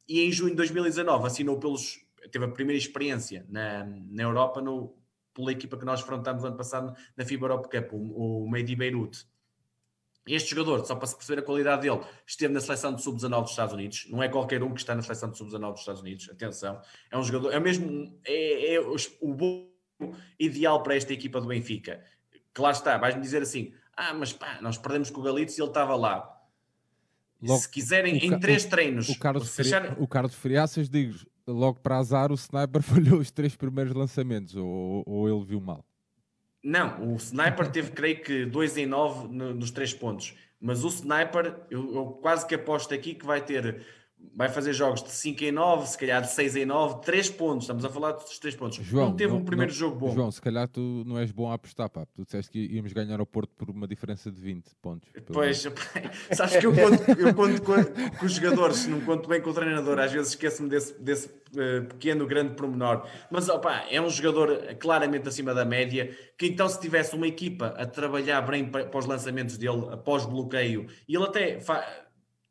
[0.08, 2.00] E em junho de 2019 assinou pelos.
[2.30, 4.94] teve a primeira experiência na, na Europa no,
[5.34, 9.26] pela equipa que nós afrontámos ano passado na FIBA Europe Cup, o, o Made Beirut.
[10.26, 13.50] Este jogador, só para se perceber a qualidade dele, esteve na seleção de sub-19 dos
[13.50, 14.06] Estados Unidos.
[14.10, 16.28] Não é qualquer um que está na seleção de sub-19 dos Estados Unidos.
[16.30, 18.80] Atenção, é um jogador, é mesmo é, é
[19.20, 19.70] o bom
[20.38, 22.04] ideal para esta equipa do Benfica.
[22.54, 25.60] Que lá está, vais-me dizer assim: ah, mas pá, nós perdemos com o Galitos e
[25.60, 26.36] ele estava lá.
[27.42, 29.08] Logo, se quiserem, em três treinos.
[29.08, 29.98] O Carlos, fechar...
[29.98, 31.14] o Carlos Friaças digo
[31.46, 35.84] logo para azar, o sniper falhou os três primeiros lançamentos, ou, ou ele viu mal.
[36.62, 40.34] Não, o Sniper teve, creio que, 2 em 9 no, nos 3 pontos.
[40.61, 43.82] Mas o Sniper, eu, eu, quase que aposto aqui que vai ter
[44.40, 47.64] vai fazer jogos de 5 em 9, se calhar de 6 em 9, 3 pontos.
[47.64, 48.78] Estamos a falar dos 3 pontos.
[48.78, 50.14] João, não teve não, um primeiro não, jogo bom.
[50.14, 52.06] João, se calhar tu não és bom a apostar, pá.
[52.06, 55.08] Tu disseste que íamos ganhar ao Porto por uma diferença de 20 pontos.
[55.32, 55.66] Pois,
[56.32, 57.74] sabes que eu conto, eu conto com,
[58.18, 59.98] com, os jogadores, não conto bem com o treinador.
[59.98, 63.06] Às vezes esqueço-me desse, desse uh, pequeno, grande pormenor.
[63.30, 67.74] Mas, opá, é um jogador claramente acima da média, que então se tivesse uma equipa
[67.76, 71.60] a trabalhar bem para os lançamentos dele, após bloqueio, e ele até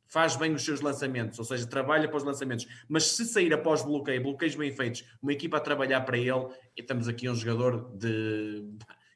[0.10, 2.68] faz bem os seus lançamentos, ou seja, trabalha para os lançamentos.
[2.89, 6.82] Mas se sair após bloqueio, bloqueios bem feitos, uma equipa a trabalhar para ele, e
[6.82, 8.68] temos aqui um jogador de,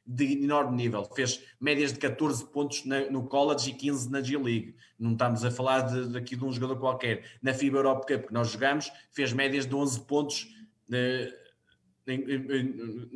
[0.06, 1.04] de enorme nível.
[1.04, 4.76] Fez médias de 14 pontos na, no college e 15 na G-League.
[4.96, 7.24] Não estamos a falar de, daqui de um jogador qualquer.
[7.42, 10.46] Na FIBA Europe Cup que nós jogamos, fez médias de 11 pontos
[10.88, 11.34] de,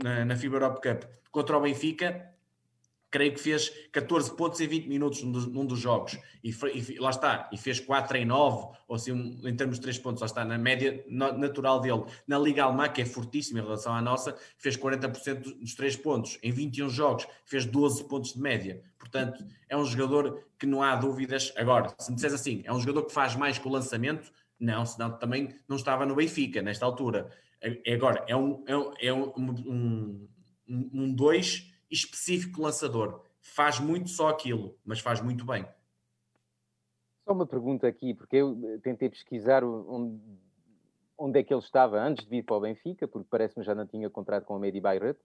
[0.03, 1.05] na, na FIBA Europe Cup.
[1.31, 2.29] Contra o Benfica,
[3.11, 6.99] creio que fez 14 pontos em 20 minutos num dos, num dos jogos, e, e,
[6.99, 10.27] lá está, e fez 4 em 9, ou assim, em termos de 3 pontos, lá
[10.27, 12.05] está, na média natural dele.
[12.27, 16.39] Na Liga Alemã, que é fortíssima em relação à nossa, fez 40% dos 3 pontos,
[16.43, 18.83] em 21 jogos, fez 12 pontos de média.
[18.99, 21.53] Portanto, é um jogador que não há dúvidas.
[21.57, 24.31] Agora, se me disseres assim, é um jogador que faz mais com o lançamento,
[24.61, 27.31] não, senão também não estava no Benfica, nesta altura.
[27.93, 30.29] Agora, é um 2 é um, um,
[30.69, 33.23] um, um dois específico lançador.
[33.41, 35.67] Faz muito só aquilo, mas faz muito bem.
[37.25, 40.21] Só uma pergunta aqui, porque eu tentei pesquisar onde,
[41.17, 43.87] onde é que ele estava antes de vir para o Benfica, porque parece-me já não
[43.87, 45.19] tinha contrato com o Medi Bayret.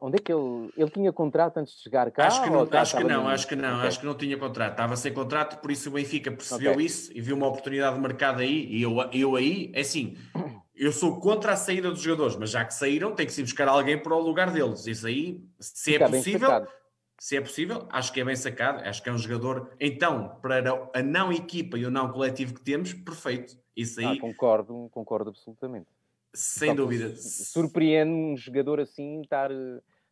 [0.00, 2.26] Onde é que ele, ele tinha contrato antes de chegar cá?
[2.26, 3.88] Acho que não, acho que não, acho que não, okay.
[3.88, 4.72] acho que não tinha contrato.
[4.72, 6.86] Estava sem contrato, por isso o Benfica percebeu okay.
[6.86, 8.66] isso e viu uma oportunidade de mercado aí.
[8.66, 10.16] E eu, eu aí, é assim,
[10.74, 13.68] eu sou contra a saída dos jogadores, mas já que saíram, tem que se buscar
[13.68, 14.86] alguém para o lugar deles.
[14.86, 16.66] Isso aí, se Fica é possível,
[17.18, 18.82] se é possível, acho que é bem sacado.
[18.82, 22.62] Acho que é um jogador, então, para a não equipa e o não coletivo que
[22.62, 23.56] temos, perfeito.
[23.76, 24.06] Isso aí.
[24.06, 25.86] Ah, concordo, concordo absolutamente.
[26.34, 27.14] Sem Só dúvida.
[27.16, 29.50] Surpreende um jogador assim estar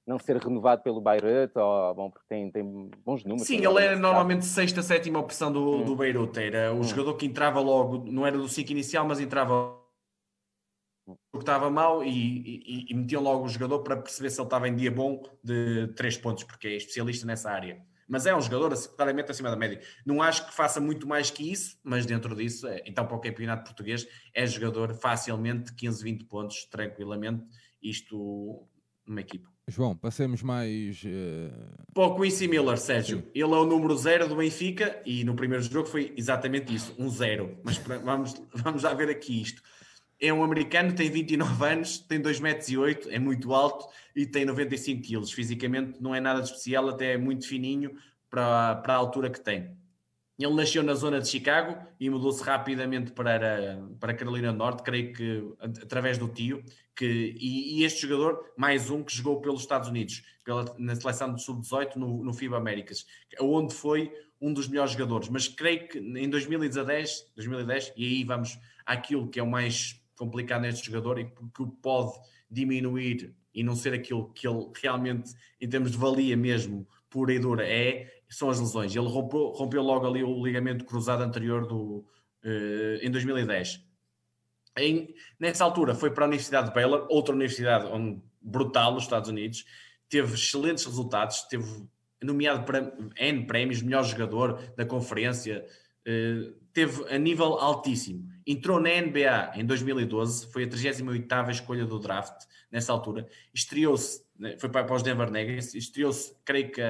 [0.06, 3.46] não ser renovado pelo Beirut, ou, bom, porque tem, tem bons números.
[3.46, 5.84] Sim, ele era normalmente sexta, sétima opção do, hum.
[5.84, 6.38] do Beirut.
[6.38, 6.82] Era o hum.
[6.82, 9.78] jogador que entrava logo, não era do 5 inicial, mas entrava
[11.06, 14.68] que estava mal e, e, e metiam logo o jogador para perceber se ele estava
[14.68, 17.80] em dia bom de 3 pontos, porque é especialista nessa área.
[18.10, 19.80] Mas é um jogador claramente acima da média.
[20.04, 23.20] Não acho que faça muito mais que isso, mas dentro disso, é, então para o
[23.20, 27.44] campeonato português, é jogador facilmente 15, 20 pontos, tranquilamente,
[27.80, 28.68] isto
[29.06, 29.48] numa equipa.
[29.68, 31.02] João, passemos mais.
[31.04, 31.92] Uh...
[31.94, 33.18] Para o Quincy Miller, Sérgio.
[33.18, 33.24] Sim.
[33.32, 37.08] Ele é o número zero do Benfica e no primeiro jogo foi exatamente isso, um
[37.08, 37.60] zero.
[37.62, 39.62] Mas vamos, vamos já ver aqui isto.
[40.20, 44.26] É um americano, tem 29 anos, tem 2,8 metros, e 8, é muito alto e
[44.26, 45.32] tem 95 quilos.
[45.32, 47.96] Fisicamente não é nada de especial, até é muito fininho
[48.28, 49.74] para, para a altura que tem.
[50.38, 55.12] Ele nasceu na zona de Chicago e mudou-se rapidamente para, para Carolina do Norte, creio
[55.12, 56.64] que através do tio.
[56.96, 61.32] Que, e, e, este jogador, mais um que jogou pelos Estados Unidos, pela, na seleção
[61.32, 63.06] do Sub-18 no, no FIBA Américas,
[63.38, 64.10] onde foi
[64.40, 65.28] um dos melhores jogadores.
[65.28, 70.60] Mas creio que em 2010, 2010 e aí vamos àquilo que é o mais complicado
[70.60, 72.12] neste jogador e que o pode
[72.50, 77.38] diminuir e não ser aquilo que ele realmente, em termos de valia mesmo, pura e
[77.38, 78.94] dura, é, são as lesões.
[78.94, 82.04] Ele rompeu, rompeu logo ali o ligamento cruzado anterior do,
[82.44, 83.82] uh, em 2010.
[84.78, 89.30] Em, nessa altura foi para a Universidade de Baylor, outra universidade onde, brutal nos Estados
[89.30, 89.64] Unidos,
[90.08, 91.64] teve excelentes resultados, teve
[92.22, 95.64] nomeado para N prémios, melhor jogador da conferência,
[96.72, 98.28] teve a nível altíssimo.
[98.46, 103.28] Entrou na NBA em 2012, foi a 38ª escolha do draft nessa altura.
[103.54, 106.80] Estreou-se, né, foi para os Denver Nuggets, estreou-se, creio que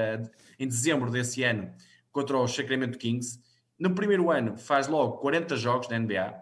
[0.59, 1.73] em dezembro desse ano,
[2.13, 3.41] contra os Sacramento Kings.
[3.79, 6.35] No primeiro ano faz logo 40 jogos na NBA,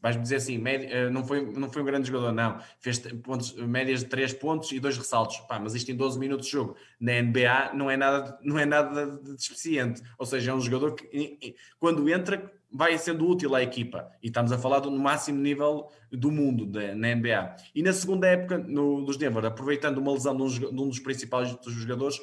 [0.00, 2.58] vais-me dizer assim, média, eh, não, foi, não foi um grande jogador, não.
[2.78, 5.38] Fez pontos, médias de 3 pontos e 2 ressaltos.
[5.40, 6.76] Pá, mas isto em 12 minutos de jogo.
[7.00, 10.02] Na NBA não é nada, não é nada de deficiente.
[10.18, 14.10] Ou seja, é um jogador que, quando entra, vai sendo útil à equipa.
[14.22, 17.56] E estamos a falar do máximo nível do mundo de, na NBA.
[17.74, 20.98] E na segunda época, no, dos Denver, aproveitando uma lesão de um, de um dos
[21.00, 22.20] principais dos jogadores,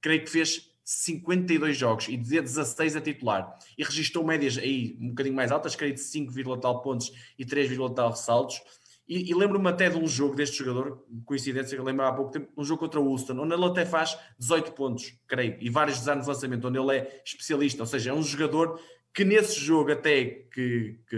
[0.00, 5.36] creio que fez 52 jogos e 16 a titular e registrou médias aí um bocadinho
[5.36, 8.60] mais altas, creio de 5, tal pontos e 3, tal ressaltos.
[9.08, 12.48] E, e lembro-me até de um jogo deste jogador, coincidência que lembro há pouco tempo,
[12.56, 16.24] um jogo contra o Houston, onde ele até faz 18 pontos, creio, e vários desanos
[16.24, 18.80] de lançamento, onde ele é especialista, ou seja, é um jogador
[19.12, 21.16] que nesse jogo até que, que,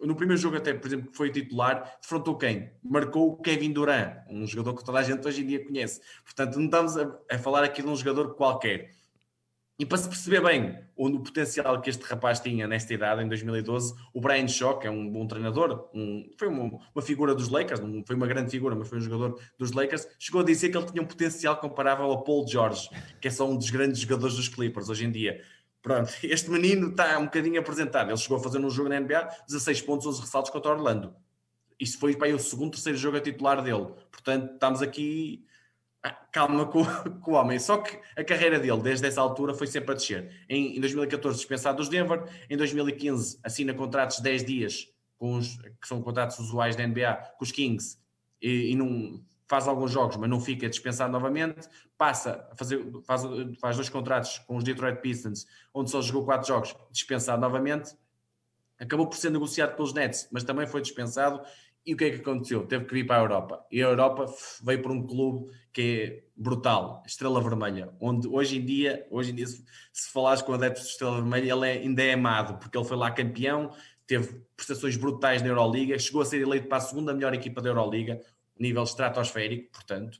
[0.00, 2.70] no primeiro jogo até, por exemplo, que foi titular, defrontou quem?
[2.82, 6.00] Marcou o Kevin Durant, um jogador que toda a gente hoje em dia conhece.
[6.24, 8.90] Portanto, não estamos a, a falar aqui de um jogador qualquer.
[9.78, 13.28] E para se perceber bem o, o, potencial que este rapaz tinha nesta idade, em
[13.28, 17.50] 2012, o Brian Shaw, que é um bom treinador, um, foi uma, uma, figura dos
[17.50, 20.70] Lakers, não foi uma grande figura, mas foi um jogador dos Lakers, chegou a dizer
[20.70, 22.88] que ele tinha um potencial comparável ao Paul George,
[23.20, 25.42] que é só um dos grandes jogadores dos Clippers hoje em dia.
[25.82, 28.08] Pronto, este menino está um bocadinho apresentado.
[28.08, 31.14] Ele chegou a fazer um jogo na NBA 16 pontos, 11 ressaltos contra Orlando.
[31.78, 33.88] Isso foi para o segundo, terceiro jogo a titular dele.
[34.10, 35.44] Portanto, estamos aqui
[36.10, 36.84] calma com,
[37.20, 37.58] com, o homem.
[37.58, 40.44] Só que a carreira dele, desde essa altura, foi sempre a descer.
[40.48, 42.24] Em, em 2014, dispensado dos Denver.
[42.48, 44.88] Em 2015, assina contratos de 10 dias,
[45.18, 47.98] com os, que são contratos usuais da NBA, com os Kings.
[48.40, 53.22] E, e não faz alguns jogos, mas não fica dispensado novamente, passa a fazer, faz,
[53.60, 57.94] faz dois contratos com os Detroit Pistons, onde só jogou quatro jogos, dispensado novamente,
[58.78, 61.40] acabou por ser negociado pelos Nets, mas também foi dispensado,
[61.86, 62.66] e o que é que aconteceu?
[62.66, 64.26] Teve que vir para a Europa, e a Europa
[64.62, 69.36] veio para um clube que é brutal, Estrela Vermelha, onde hoje em dia, hoje em
[69.36, 72.76] dia se, se falares com adeptos de Estrela Vermelha, ele é, ainda é amado, porque
[72.76, 73.70] ele foi lá campeão,
[74.04, 77.68] teve prestações brutais na Euroliga, chegou a ser eleito para a segunda melhor equipa da
[77.68, 78.20] Euroliga,
[78.58, 80.18] nível estratosférico, portanto,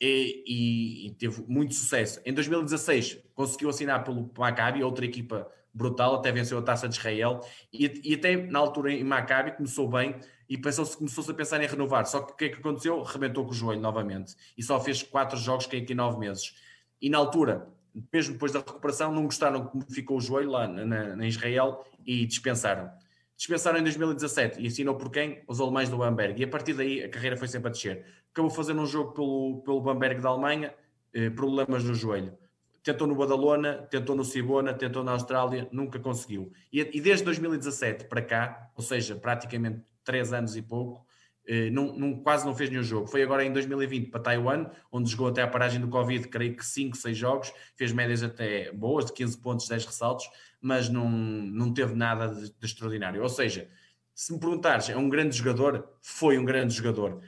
[0.00, 2.20] e, e, e, teve muito sucesso.
[2.24, 7.40] Em 2016 conseguiu assinar pelo Maccabi, outra equipa brutal, até venceu a Taça de Israel,
[7.72, 10.16] e, e até na altura em Maccabi começou bem
[10.48, 13.02] e pensou-se, começou-se a pensar em renovar, só que o que é que aconteceu?
[13.02, 16.54] Rebentou com o joelho novamente, e só fez quatro jogos que aqui nove meses.
[17.00, 17.68] E na altura,
[18.12, 22.24] mesmo depois da recuperação, não gostaram como ficou o joelho lá na, na Israel e
[22.24, 22.90] dispensaram
[23.38, 25.42] dispensaram em 2017 e assinou por quem?
[25.46, 26.40] Os alemães do Bamberg.
[26.40, 28.04] E a partir daí a carreira foi sempre a descer.
[28.32, 30.74] Acabou fazendo um jogo pelo, pelo Bamberg da Alemanha,
[31.14, 32.36] eh, problemas no joelho.
[32.82, 36.52] Tentou no Badalona, tentou no Cibona, tentou na Austrália, nunca conseguiu.
[36.72, 41.06] E, e desde 2017 para cá, ou seja, praticamente três anos e pouco,
[41.46, 43.06] eh, não, não, quase não fez nenhum jogo.
[43.06, 46.64] Foi agora em 2020 para Taiwan, onde jogou até a paragem do Covid, creio que
[46.64, 50.30] 5, 6 jogos, fez médias até boas, de 15 pontos, 10 ressaltos,
[50.62, 53.22] mas não, não teve nada de, de extraordinário.
[53.22, 53.68] Ou seja,
[54.14, 55.86] se me perguntares, é um grande jogador?
[56.00, 57.20] Foi um grande jogador.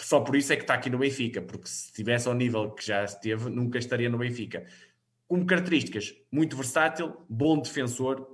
[0.00, 2.86] Só por isso é que está aqui no Benfica, porque se estivesse ao nível que
[2.86, 4.64] já esteve, nunca estaria no Benfica.
[5.26, 8.31] Como características, muito versátil, bom defensor,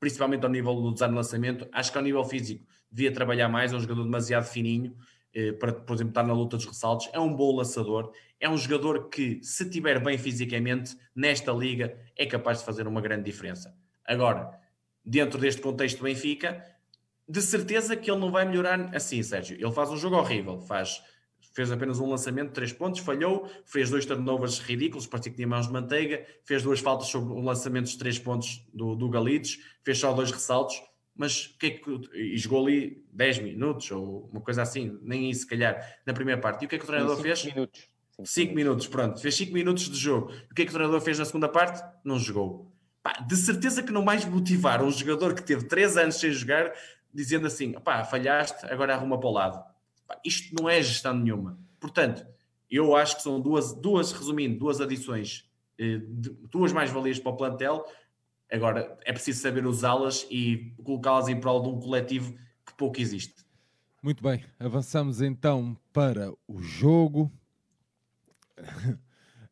[0.00, 1.68] principalmente ao nível do design de lançamento.
[1.72, 4.96] Acho que ao nível físico devia trabalhar mais, é um jogador demasiado fininho.
[5.34, 8.56] eh, para, por exemplo, estar na luta dos ressaltos, é um bom laçador, é um
[8.56, 13.74] jogador que, se estiver bem fisicamente, nesta liga, é capaz de fazer uma grande diferença.
[14.04, 14.58] Agora,
[15.04, 16.64] dentro deste contexto do Benfica,
[17.28, 19.56] de certeza que ele não vai melhorar assim, Sérgio.
[19.60, 21.02] Ele faz um jogo horrível, faz,
[21.58, 25.48] fez apenas um lançamento de 3 pontos, falhou, fez dois turnovers ridículos, parecia que tinha
[25.48, 29.58] mãos de manteiga, fez duas faltas sobre o lançamento de 3 pontos do, do Galitos,
[29.82, 30.80] fez só dois ressaltos,
[31.16, 35.40] mas que é que, e jogou ali 10 minutos ou uma coisa assim, nem isso
[35.40, 36.62] se calhar, na primeira parte.
[36.62, 37.44] E o que é que o treinador cinco fez?
[37.46, 37.88] Minutos.
[38.24, 39.20] 5 minutos, pronto.
[39.20, 40.32] Fez 5 minutos de jogo.
[40.48, 41.82] O que é que o treinador fez na segunda parte?
[42.04, 42.72] Não jogou.
[43.02, 46.72] Pá, de certeza que não mais motivar um jogador que teve 3 anos sem jogar,
[47.12, 49.67] dizendo assim, pá, falhaste, agora arruma para o lado.
[50.24, 51.58] Isto não é gestão nenhuma.
[51.80, 52.26] Portanto,
[52.70, 55.48] eu acho que são duas, duas resumindo, duas adições,
[55.78, 56.00] eh,
[56.50, 57.84] duas mais-valias para o plantel.
[58.50, 62.32] Agora, é preciso saber usá-las e colocá-las em prol de um coletivo
[62.66, 63.46] que pouco existe.
[64.02, 67.30] Muito bem, avançamos então para o jogo.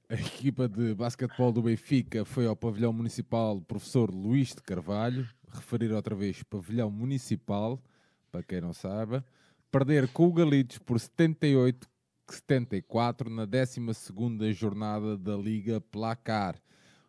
[0.09, 5.91] A equipa de basquetebol do Benfica foi ao pavilhão municipal professor Luís de Carvalho, referir
[5.91, 7.83] outra vez pavilhão municipal,
[8.31, 9.21] para quem não sabe,
[9.79, 16.57] perder com o Galitos por 78-74 na 12ª jornada da Liga Placar.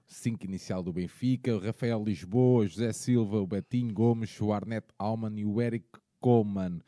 [0.05, 5.45] 5 inicial do Benfica, Rafael Lisboa, José Silva, o Betinho Gomes, o Arnett Alman e
[5.45, 5.87] o Eric
[6.19, 6.81] Coleman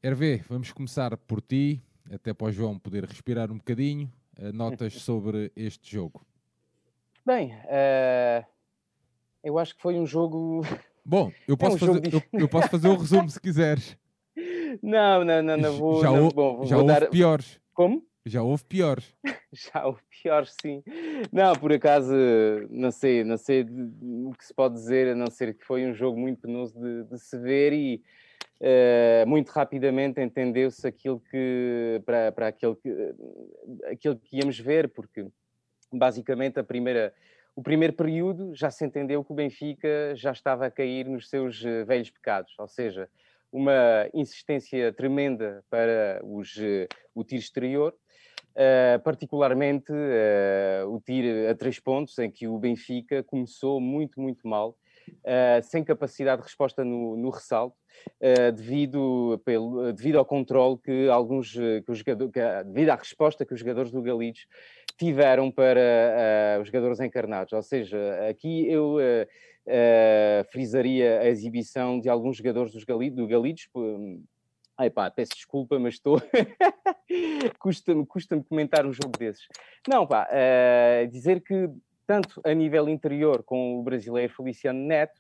[0.03, 1.81] Hervé, vamos começar por ti
[2.11, 6.25] até para o João poder respirar um bocadinho, uh, notas sobre este jogo?
[7.25, 8.45] Bem, uh,
[9.41, 10.61] eu acho que foi um jogo.
[11.05, 13.97] Bom, eu posso, é um fazer, eu, eu, posso fazer o resumo se quiseres.
[14.81, 16.01] Não, não, não, não vou.
[16.01, 17.09] Já, não, ou, bom, já vou houve dar...
[17.09, 17.59] piores.
[17.73, 18.05] Como?
[18.25, 19.15] Já houve piores.
[19.51, 20.83] já houve piores, sim.
[21.31, 22.13] Não, por acaso,
[22.69, 25.93] não sei, não sei o que se pode dizer, a não ser que foi um
[25.93, 28.03] jogo muito penoso de, de se ver e
[28.61, 33.15] Uh, muito rapidamente entendeu-se aquilo que para, para aquilo que,
[33.89, 35.25] aquilo que íamos ver, porque
[35.93, 37.13] basicamente a primeira,
[37.55, 41.63] o primeiro período já se entendeu que o Benfica já estava a cair nos seus
[41.63, 43.09] eh, velhos pecados, ou seja,
[43.51, 47.95] uma insistência tremenda para os, eh, o tiro exterior,
[48.51, 54.47] uh, particularmente uh, o tiro a três pontos, em que o Benfica começou muito, muito
[54.47, 54.77] mal
[55.09, 57.75] uh, sem capacidade de resposta no, no ressalto,
[58.55, 63.59] devido, pelo, devido ao controle que alguns, que os que, devido à resposta que os
[63.59, 64.45] jogadores do Galitos
[64.99, 67.53] tiveram para uh, os jogadores encarnados.
[67.53, 67.97] Ou seja,
[68.29, 68.97] aqui eu
[70.51, 73.69] frisaria a exibição de alguns jogadores dos do Galitos.
[74.77, 76.21] Ai pá, peço desculpa, mas estou.
[77.59, 79.45] custa-me custa comentar um jogo desses.
[79.87, 81.69] Não, pá, uh, dizer que
[82.07, 85.19] tanto a nível interior com o brasileiro Feliciano Neto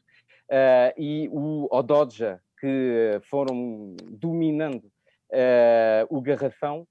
[0.49, 6.87] uh, e o Odoja, que foram dominando uh, o garrafão, uh,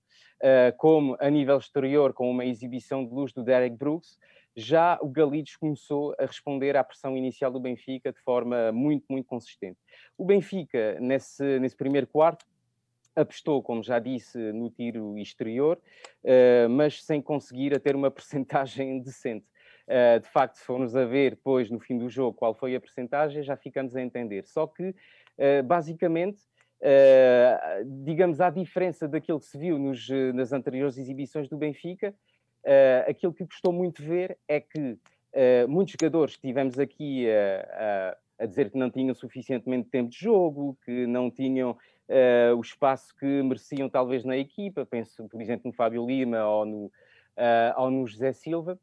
[0.77, 4.19] como a nível exterior com uma exibição de luz do Derek Brooks,
[4.57, 9.27] já o Galitos começou a responder à pressão inicial do Benfica de forma muito, muito
[9.27, 9.79] consistente.
[10.17, 12.45] O Benfica, nesse, nesse primeiro quarto,
[13.15, 15.79] apostou, como já disse, no tiro exterior,
[16.71, 19.47] mas sem conseguir a ter uma percentagem decente.
[19.89, 22.81] Uh, de facto, se formos a ver depois no fim do jogo qual foi a
[22.81, 24.45] percentagem, já ficamos a entender.
[24.45, 26.43] Só que, uh, basicamente,
[26.83, 32.15] uh, digamos, à diferença daquilo que se viu nos, nas anteriores exibições do Benfica,
[33.09, 34.99] aquilo que gostou muito ver é que
[35.69, 41.31] muitos jogadores tivemos aqui a, dizer que não tinham suficientemente tempo de jogo, que não
[41.31, 41.79] tinham
[42.55, 46.93] o espaço que mereciam talvez na equipa, penso, por exemplo, no Fábio Lima ou no,
[47.77, 48.79] ou no José Silva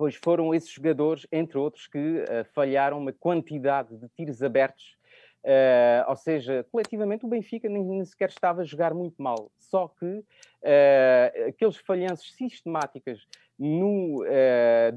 [0.00, 4.96] pois foram esses jogadores, entre outros, que uh, falharam uma quantidade de tiros abertos.
[5.44, 9.88] Uh, ou seja, coletivamente o Benfica nem, nem, sequer estava a jogar muito mal, só
[9.88, 13.26] que uh, aqueles falhanços sistemáticas
[13.58, 14.24] no,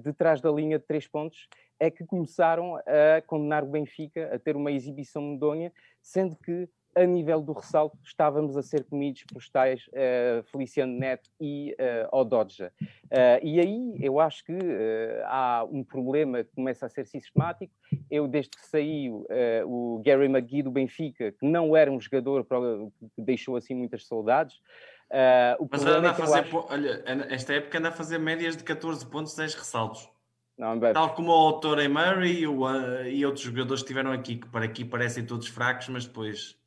[0.02, 4.39] de trás da linha de três pontos é que começaram a condenar o Benfica a
[4.39, 5.70] ter uma exibição medonha,
[6.02, 11.30] sendo que a nível do ressalto, estávamos a ser comidos por tais uh, Feliciano Neto
[11.39, 12.72] e uh, Odoja.
[12.82, 14.58] Uh, e aí eu acho que
[15.26, 17.74] há um problema que começa a ser sistemático.
[18.10, 19.26] Eu, desde que saiu
[19.66, 24.60] o Gary McGee do Benfica, que não era um jogador que deixou assim muitas saudades,
[25.14, 26.66] Uh, Mas anda é a fazer, acho...
[26.72, 30.10] olha, esta época anda a fazer médias de 14 pontos, 10 ressaltos.
[30.58, 32.68] Não, Tal como o autor Murray e, o,
[33.06, 36.58] e outros jogadores que estiveram aqui, que para aqui parecem todos fracos, mas depois.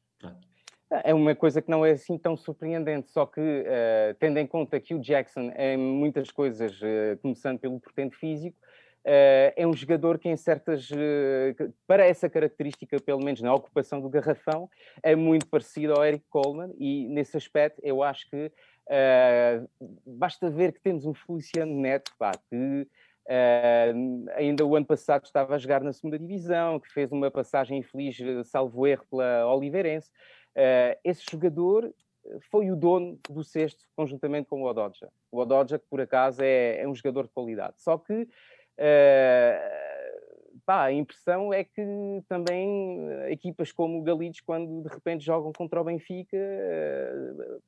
[0.89, 4.78] É uma coisa que não é assim tão surpreendente, só que, uh, tendo em conta
[4.78, 8.57] que o Jackson, em muitas coisas, uh, começando pelo portento físico,
[9.05, 10.89] uh, é um jogador que, em certas.
[11.89, 14.70] para essa característica, pelo menos na ocupação do garrafão,
[15.03, 18.53] é muito parecido ao Eric Coleman, e nesse aspecto eu acho que
[20.07, 22.87] basta ver que temos um Feliciano Neto, pá, que.
[23.28, 27.78] Uh, ainda o ano passado estava a jogar na segunda divisão, que fez uma passagem
[27.78, 30.09] infeliz, salvo erro, pela Oliveirense.
[30.57, 31.92] Uh, esse jogador
[32.50, 35.11] foi o dono do sexto, conjuntamente com o Odoja.
[35.30, 37.74] O Odoja, que por acaso é, é um jogador de qualidade.
[37.76, 38.28] Só que uh,
[40.64, 41.82] pá, a impressão é que
[42.28, 46.36] também equipas como o Galitos, quando de repente jogam contra o Benfica,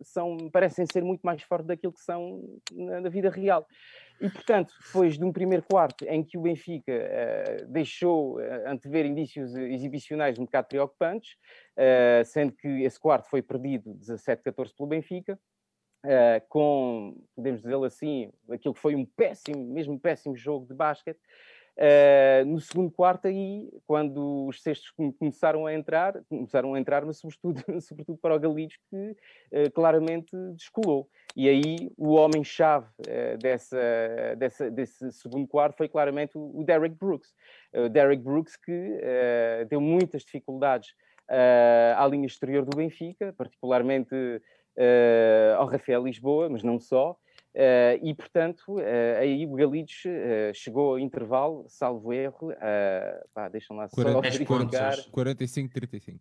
[0.01, 3.67] são, parecem ser muito mais fortes daquilo que são na, na vida real.
[4.21, 9.07] E, portanto, depois de um primeiro quarto em que o Benfica uh, deixou uh, antever
[9.07, 11.37] indícios exibicionais um bocado preocupantes,
[11.77, 15.39] uh, sendo que esse quarto foi perdido 17-14 pelo Benfica,
[16.05, 21.21] uh, com, podemos dizer assim, aquilo que foi um péssimo, mesmo péssimo jogo de basquete,
[21.79, 27.19] Uh, no segundo quarto aí, quando os cestos começaram a entrar, começaram a entrar, mas
[27.19, 31.09] sobretudo, sobretudo para o Galitos, que uh, claramente descolou.
[31.37, 33.79] E aí o homem-chave uh, dessa,
[34.37, 37.33] dessa, desse segundo quarto foi claramente o, o Derek Brooks.
[37.73, 39.01] O Derek Brooks que
[39.69, 40.95] deu muitas dificuldades
[41.95, 44.15] à linha exterior do Benfica, particularmente
[45.59, 47.15] ao Rafael Lisboa, mas não só.
[47.59, 53.77] Uh, e, portanto, uh, aí o Galitos uh, chegou ao intervalo, salvo erro, uh, deixam
[53.77, 54.97] lá 40, só verificar.
[55.11, 56.21] 45-35.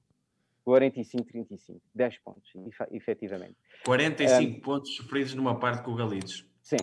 [0.65, 2.51] 45-35, 10 pontos,
[2.91, 3.55] efetivamente.
[3.85, 6.43] 45 um, pontos sofridos numa parte com o Galitos.
[6.63, 6.77] Sim,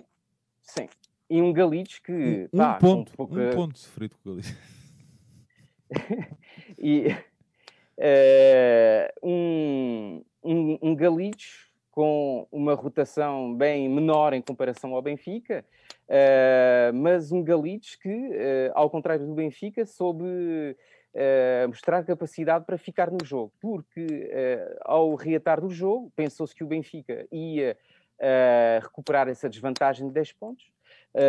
[0.62, 0.88] sim.
[1.28, 2.48] E um Galitos que.
[2.52, 3.34] Um, pá, ponto, um, pouca...
[3.34, 4.56] um ponto sofrido com o Galitos.
[6.78, 7.08] e
[9.20, 15.64] um, um, um Galitos com uma rotação bem menor em comparação ao Benfica,
[16.08, 22.76] uh, mas um Galitos que, uh, ao contrário do Benfica, soube uh, mostrar capacidade para
[22.76, 24.28] ficar no jogo, porque
[24.80, 27.76] ao reatar do jogo, pensou-se que o Benfica ia
[28.82, 30.73] recuperar essa desvantagem de 10 pontos, eh,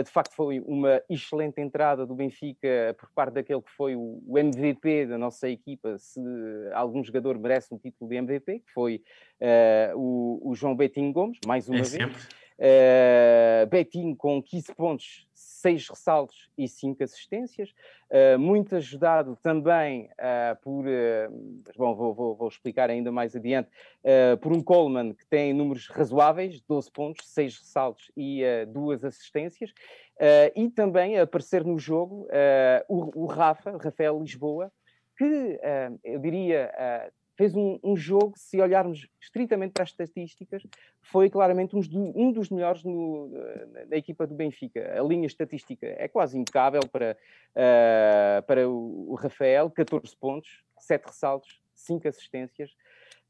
[0.04, 5.06] de facto, foi uma excelente entrada do Benfica por parte daquele que foi o MVP
[5.06, 6.20] da nossa equipa, se
[6.74, 9.04] algum jogador merece um título de MVP, que foi
[9.42, 11.90] uh, o, o, João Betinho Gomes, mais uma é vez.
[11.90, 12.22] Sempre.
[12.58, 15.28] Uh, Betinho com 15 pontos,
[15.66, 17.74] 6 ressaltos e 5 assistências,
[18.12, 20.86] uh, muito ajudado também uh, por,
[21.76, 23.68] bom, vou, vou, vou, explicar ainda mais adiante,
[24.42, 29.74] por um Coleman que tem números razoáveis, 12 pontos, 6 ressaltos e 2 assistências,
[30.56, 32.28] e também aparecer no jogo
[32.88, 34.72] o, o Rafa, Rafael Lisboa,
[35.18, 35.60] que
[36.04, 36.72] eu diria
[37.36, 40.64] fez um, um, jogo, se olharmos estritamente para as estatísticas,
[41.02, 43.30] foi claramente um, dos melhores no,
[43.90, 44.94] na equipa do Benfica.
[44.98, 47.18] A linha estatística é quase impecável para,
[47.52, 52.72] uh, para o Rafael, 14 pontos, 7 ressaltos, 5 assistências.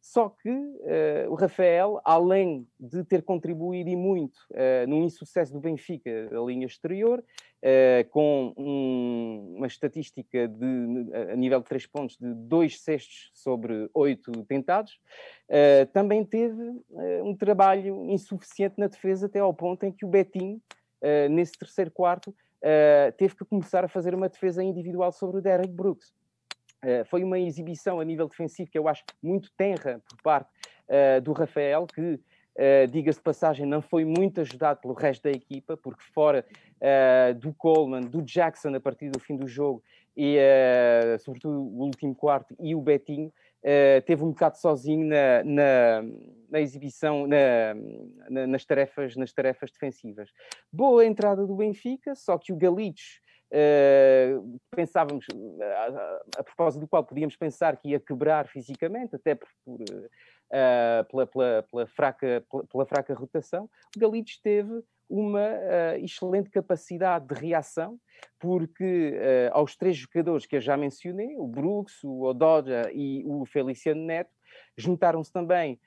[0.06, 5.60] Só que uh, o Rafael, além de ter contribuído e muito uh, no insucesso do
[5.60, 12.20] Benfica da linha exterior, uh, com um, uma estatística de, a nível de três pontos
[12.20, 15.00] de dois cestos sobre oito tentados,
[15.92, 16.64] também teve
[17.24, 20.62] um trabalho insuficiente na defesa até ao ponto em que o Betinho,
[21.30, 22.34] nesse terceiro quarto,
[23.18, 26.14] teve que começar a fazer uma defesa individual sobre o Derek Brooks.
[26.86, 30.52] Eh, foi uma exibição a nível defensivo que eu acho muito tenra por parte
[30.88, 35.32] uh, do Rafael, que, uh, diga-se de passagem, não foi muito ajudado pelo resto da
[35.32, 36.46] equipa, porque fora
[37.40, 39.82] do Coleman, do Jackson a partir do fim do jogo
[40.16, 40.38] e
[41.20, 43.34] sobretudo o último quarto e o Betinho,
[44.06, 46.04] teve um bocado sozinho na, na,
[46.50, 50.30] na exibição, na, nas, tarefas, nas tarefas defensivas.
[50.72, 53.22] Boa entrada do Benfica, só que o Galitos
[53.56, 55.26] Uh, pensávamos,
[55.62, 61.06] a, a, propósito do qual podíamos pensar que ia quebrar fisicamente, até por, por uh,
[61.10, 67.28] pela, pela, pela, fraca, pela, pela, fraca rotação, o Galitos teve uma uh, excelente capacidade
[67.28, 67.98] de reação,
[68.40, 69.14] porque
[69.52, 74.32] aos três jogadores que eu já mencionei, o Brooks, o Odoja e o Feliciano Neto,
[74.78, 75.80] juntaram-se também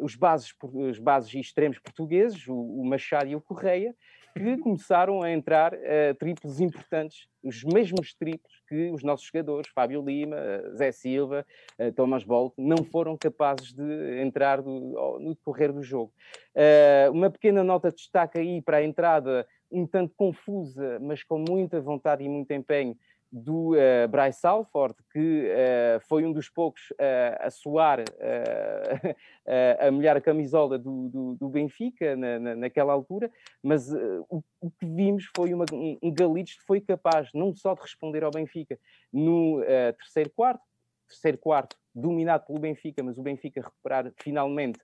[0.00, 3.94] os bases, os bases extremos portugueses, o, o Machado e o Correia,
[4.38, 10.02] que começaram a entrar uh, triplos importantes, os mesmos triplos que os nossos jogadores, Fábio
[10.02, 10.36] Lima,
[10.76, 11.44] Zé Silva,
[11.78, 16.12] uh, Thomas Bolt, não foram capazes de entrar do, no decorrer do jogo.
[16.54, 21.44] Uh, uma pequena nota de destaque aí para a entrada um tanto confusa, mas com
[21.46, 22.96] muita vontade e muito empenho,
[23.30, 28.00] do uh, Bryce Salford, que uh, foi um dos poucos uh, a suar,
[29.78, 33.30] a molhar a camisola do, do, do Benfica na, na, naquela altura,
[33.62, 33.92] mas
[34.28, 38.24] o, o, que vimos foi uma, um, Galitos que foi capaz não só de responder
[38.24, 38.78] ao Benfica
[39.12, 39.62] no
[39.98, 40.62] terceiro quarto,
[41.08, 44.78] terceiro quarto dominado pelo Benfica, mas o Benfica recuperar finalmente,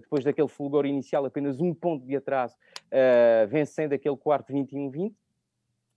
[0.00, 2.56] depois daquele fulgor inicial, apenas um ponto de atraso,
[3.48, 5.14] vencendo aquele quarto 21-20,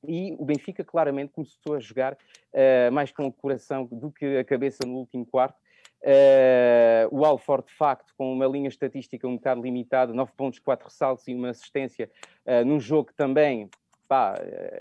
[0.08, 4.44] e o Benfica claramente começou a jogar uh, mais com o coração do que a
[4.44, 5.58] cabeça no último quarto.
[6.02, 10.86] Uh, o Alford, de facto, com uma linha estatística um bocado limitada, 9 pontos, 4
[10.86, 12.12] ressaltos e uma assistência,
[12.46, 13.70] uh, num jogo também,
[14.08, 14.36] pá,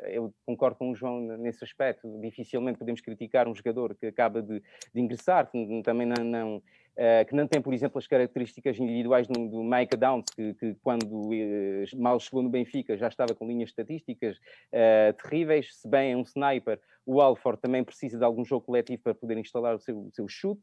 [0.06, 4.62] eu concordo com o João nesse aspecto, dificilmente podemos criticar um jogador que acaba de,
[4.92, 6.62] de ingressar, que também não, não
[6.94, 10.76] Uh, que não tem, por exemplo, as características individuais do, do Mike Downs, que, que
[10.80, 16.12] quando uh, mal chegou no Benfica já estava com linhas estatísticas uh, terríveis, se bem
[16.12, 19.80] é um sniper, o Alford também precisa de algum jogo coletivo para poder instalar o
[19.80, 20.62] seu, o seu chute.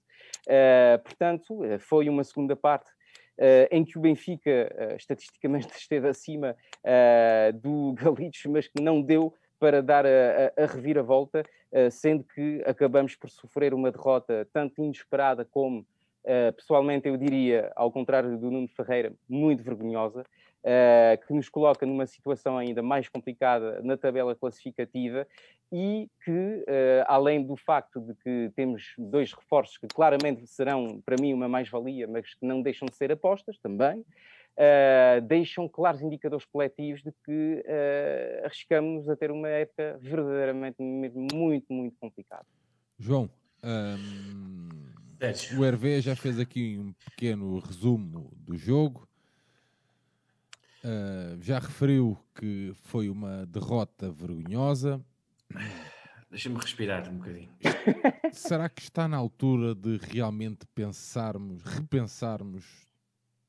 [1.03, 2.89] portanto, foi uma segunda parte
[3.69, 6.55] em que o Benfica estatisticamente esteve acima
[7.55, 11.43] do Galitos, mas que não deu para dar a, a, a reviravolta,
[11.91, 15.85] sendo que acabamos por sofrer uma derrota tanto inesperada como
[16.55, 20.25] pessoalmente, eu diria, ao contrário do Nuno Ferreira, muito vergonhosa,
[21.25, 25.27] que nos coloca numa situação ainda mais complicada na tabela classificativa
[25.71, 31.15] e que, uh, além do facto de que temos dois reforços que claramente serão, para
[31.19, 34.05] mim, uma mais-valia, mas que não deixam de ser apostas também,
[35.27, 37.63] deixam claros indicadores coletivos de que
[38.43, 42.45] arriscamos a ter uma época verdadeiramente muito, muito complicada.
[42.99, 43.29] João,
[43.63, 44.81] um
[45.57, 49.07] o Hervé já fez aqui um pequeno resumo do jogo.
[50.83, 55.03] Uh, já referiu que foi uma derrota vergonhosa.
[56.29, 57.49] Deixa-me respirar um bocadinho.
[58.31, 62.63] Será que está na altura de realmente pensarmos, repensarmos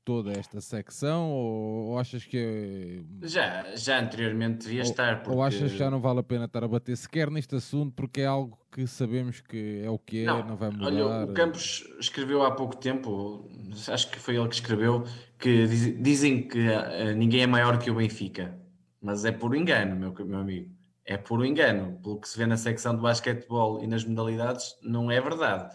[0.04, 5.36] toda esta secção ou, ou achas que já, já anteriormente devia ou, estar porque...
[5.36, 8.20] ou achas que já não vale a pena estar a bater sequer neste assunto porque
[8.20, 11.34] é algo que sabemos que é o que é, não, não vai mudar olha, o
[11.34, 13.48] Campos escreveu há pouco tempo
[13.88, 15.04] acho que foi ele que escreveu
[15.38, 18.58] que diz, dizem que uh, ninguém é maior que o Benfica
[19.00, 20.70] mas é por engano meu, meu amigo
[21.04, 25.10] é por engano pelo que se vê na secção de basquetebol e nas modalidades não
[25.10, 25.72] é verdade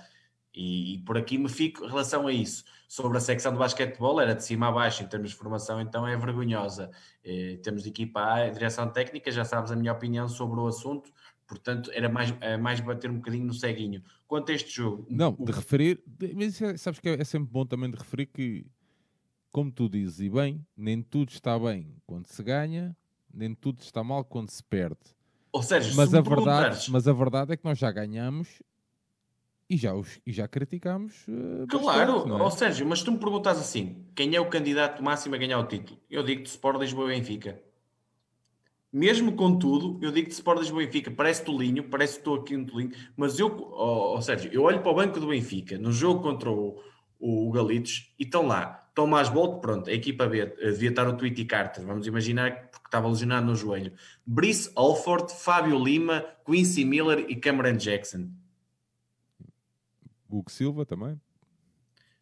[0.57, 4.19] e, e por aqui me fico em relação a isso sobre a secção de basquetebol,
[4.19, 6.89] era de cima a baixo em termos de formação, então é vergonhosa.
[7.23, 11.11] Eh, temos de equipa A, direção técnica, já sabes a minha opinião sobre o assunto,
[11.45, 14.01] portanto era mais, é mais bater um bocadinho no ceguinho.
[14.25, 15.05] Quanto a este jogo...
[15.09, 16.01] Não, de referir,
[16.33, 18.65] mas é, sabes que é, é sempre bom também de referir que,
[19.51, 22.97] como tu dizes, e bem, nem tudo está bem quando se ganha,
[23.31, 24.97] nem tudo está mal quando se perde.
[25.51, 28.61] Ou seja, mas, a verdade, mas a verdade é que nós já ganhamos
[29.69, 31.27] e já, os, e já criticámos.
[31.27, 32.43] Uh, claro, bastante, é?
[32.43, 35.65] ou seja, mas tu me perguntas assim: quem é o candidato máximo a ganhar o
[35.65, 35.99] título?
[36.09, 37.61] Eu digo-te Sport Lisboa e Benfica.
[38.91, 41.11] Mesmo com tudo, eu digo-te Sport Lisboa e Benfica.
[41.11, 44.81] Parece tolinho, parece que estou aqui um tolinho, mas eu, ou, ou seja, eu olho
[44.81, 46.81] para o banco do Benfica no jogo contra o,
[47.19, 48.85] o, Galitos e estão lá.
[48.95, 52.87] Tomás Bolt, pronto, a equipa B, eh, devia estar o Tweety Carter, vamos imaginar, porque
[52.87, 53.93] estava lesionado no joelho.
[54.25, 58.31] Brice Alford, Fábio Lima, Quincy Miller e Cameron Jackson
[60.29, 61.19] Hugo Silva também.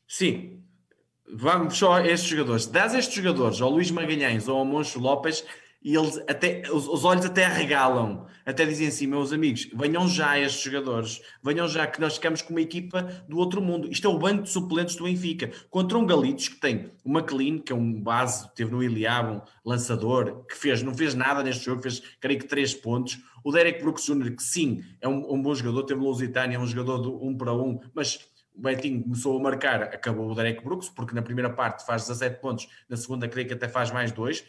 [0.07, 0.63] Sim.
[1.33, 2.67] Vamos só a estes jogadores.
[2.67, 5.43] Dás estes jogadores ao Luís Magalhães ou ao Moncho Lopes
[5.85, 10.39] e eles até, os, os, olhos até regalam, até dizem assim, meus amigos, venham já
[10.39, 13.87] estes jogadores, venham já que nós ficamos com uma equipa do outro mundo.
[13.91, 17.59] Isto é o banco de suplentes do Benfica, contra um Galitos que tem o McLean,
[17.59, 21.65] que é um base, teve no Iliab, um lançador, que fez, não fez nada neste
[21.65, 23.19] jogo, fez, creio que, três pontos.
[23.45, 26.65] O Derek Brooks Jr., que sim, é um, um bom jogador, teve Lusitânia, é um
[26.65, 30.89] jogador de um para um, mas o Betinho começou a marcar, acabou o Derek Brooks,
[30.89, 34.43] porque na primeira parte faz 17 pontos, na segunda creio que até faz mais dois,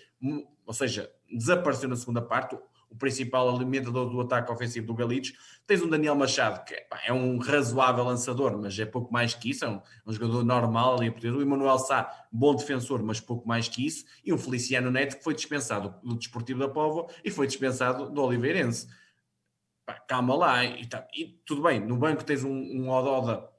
[0.64, 2.57] ou seja, desapareceu na segunda parte,
[2.91, 5.32] o principal alimentador do ataque ofensivo do Galitos.
[5.66, 9.51] Tens um Daniel Machado, que pá, é um razoável lançador, mas é pouco mais que
[9.51, 11.32] isso, é um, um jogador normal ali a poder.
[11.32, 14.05] O Emanuel Sá, bom defensor, mas pouco mais que isso.
[14.24, 18.23] E o Feliciano Neto, que foi dispensado do Desportivo da Póvoa e foi dispensado do
[18.23, 18.89] Oliveirense.
[19.85, 23.56] Pá, calma lá, e, tá, e, tudo bem, no banco tens um, um Ododa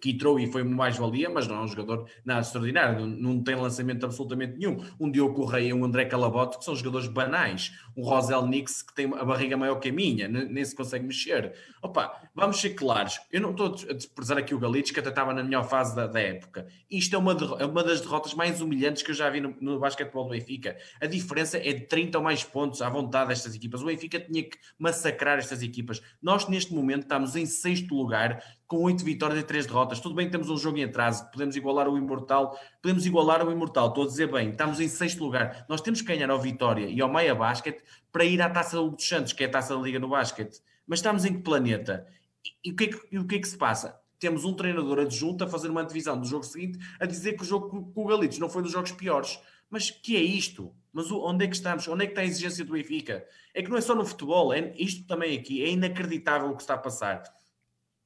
[0.00, 3.54] que entrou e foi mais-valia, mas não é um jogador nada extraordinário, não, não, tem
[3.54, 4.82] lançamento absolutamente nenhum.
[4.98, 7.72] Um Diogo Correia um André Calabote, que são jogadores banais.
[7.96, 11.54] Um Rosel Nix, que tem a barriga maior que a minha, nem se consegue mexer.
[11.82, 15.32] Opa, vamos ser claros, eu não estou a desprezar aqui o Galitos, que até estava
[15.32, 16.66] na melhor fase da, da época.
[16.90, 19.78] Isto é uma, é uma das derrotas mais humilhantes que eu já vi no, no
[19.78, 20.76] basquetebol do Benfica.
[21.00, 23.82] A diferença é de 30 ou mais pontos à vontade destas equipas.
[23.82, 26.00] O Benfica tinha que massacrar estas equipas.
[26.22, 29.98] Nós, neste momento, estamos em sexto lugar, com oito vitórias e três derrotas.
[29.98, 33.88] Tudo bem temos um jogo em atraso, podemos igualar o Imortal, podemos igualar o Imortal,
[33.88, 35.64] estou a dizer bem, estamos em sexto lugar.
[35.68, 37.80] Nós temos que ganhar ao Vitória e ao Maia Basket
[38.12, 40.54] para ir à Taça dos Santos, que é a Taça da Liga no Basket.
[40.86, 42.06] Mas estamos em que planeta?
[42.44, 43.98] E, e, o, que é que, e o que é que se passa?
[44.20, 47.46] Temos um treinador adjunto a fazer uma divisão do jogo seguinte, a dizer que o
[47.46, 49.40] jogo com o Galitos não foi dos jogos piores.
[49.70, 50.74] Mas que é isto?
[50.92, 51.88] Mas onde é que estamos?
[51.88, 53.24] Onde é que está a exigência do Benfica?
[53.54, 55.62] É que não é só no futebol, é isto também aqui.
[55.62, 57.22] É inacreditável o que está a passar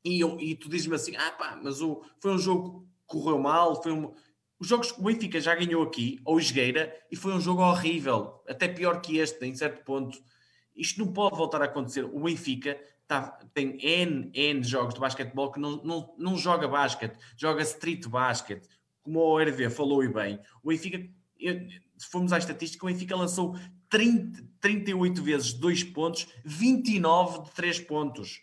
[0.04, 3.38] e, eu, e tu dizes-me assim: ah pá, mas o, foi um jogo que correu
[3.38, 4.12] mal, foi um.
[4.58, 8.42] Os jogos que o Benfica já ganhou aqui, ou Esgueira, e foi um jogo horrível,
[8.48, 10.16] até pior que este, em certo ponto.
[10.74, 12.04] Isto não pode voltar a acontecer.
[12.04, 17.18] O Benfica tá, tem N, N jogos de basquetebol que não, não, não joga basquete,
[17.36, 18.64] joga street basket.
[19.02, 20.98] Como o RV falou e bem, o Benfica,
[21.98, 23.56] se formos à estatística, o Benfica lançou
[23.90, 28.40] 30, 38 vezes 2 pontos, 29 de 3 pontos.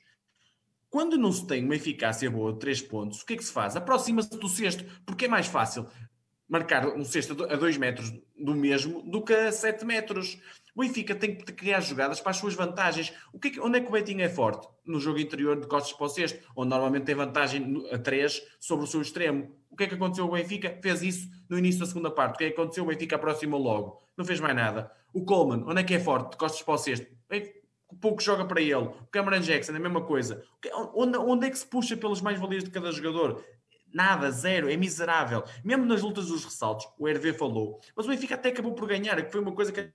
[0.90, 3.52] Quando não se tem uma eficácia boa de 3 pontos, o que é que se
[3.52, 3.76] faz?
[3.76, 5.88] Aproxima-se do sexto, porque é mais fácil
[6.48, 10.40] marcar um sexto a 2 metros do mesmo do que a 7 metros.
[10.76, 13.14] O Benfica tem que criar jogadas para as suas vantagens.
[13.32, 14.68] O que é que, onde é que o Betinho é forte?
[14.84, 18.86] No jogo interior de costas para o sexto, onde normalmente tem vantagem a 3 sobre
[18.86, 19.56] o seu extremo.
[19.70, 20.80] O que é que aconteceu o Benfica?
[20.82, 22.34] Fez isso no início da segunda parte.
[22.34, 22.84] O que é que aconteceu?
[22.84, 24.02] O Benfica aproximou logo.
[24.18, 24.92] Não fez mais nada.
[25.14, 26.32] O Coleman, onde é que é forte?
[26.32, 27.06] De costas para o sexto
[27.96, 28.76] pouco joga para ele.
[28.76, 30.44] O Cameron Jackson, a mesma coisa.
[30.94, 33.44] Onde, onde é que se puxa pelas mais-valias de cada jogador?
[33.94, 35.44] Nada, zero, é miserável.
[35.64, 37.80] Mesmo nas lutas dos ressaltos, o Hervé falou.
[37.96, 39.92] Mas o Benfica até acabou por ganhar, que foi uma coisa que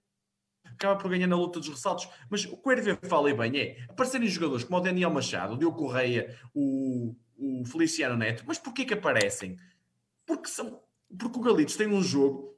[0.64, 2.08] acaba por ganhar na luta dos ressaltos.
[2.28, 5.54] Mas o que o Hervé fala e bem é aparecerem jogadores como o Daniel Machado,
[5.54, 8.42] o Diogo Correia, o, o Feliciano Neto.
[8.46, 9.56] Mas porquê que aparecem?
[10.26, 10.80] Porque, são,
[11.16, 12.53] porque o Galitos tem um jogo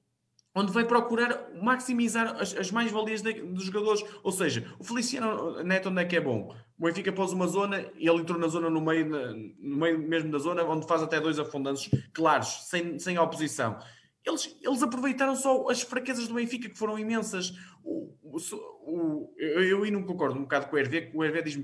[0.56, 4.02] onde vai procurar maximizar as, as mais-valias dos jogadores.
[4.22, 6.56] Ou seja, o Feliciano Neto onde é que é bom?
[6.78, 10.30] O Benfica pôs uma zona e ele entrou na zona no meio, no meio mesmo
[10.30, 13.78] da zona, onde faz até dois afundantes claros, sem, sem oposição.
[14.24, 17.52] Eles, eles aproveitaram só as fraquezas do Benfica, que foram imensas.
[17.84, 21.62] O, o, eu, eu não concordo um bocado com o Hervé, o Hervé diz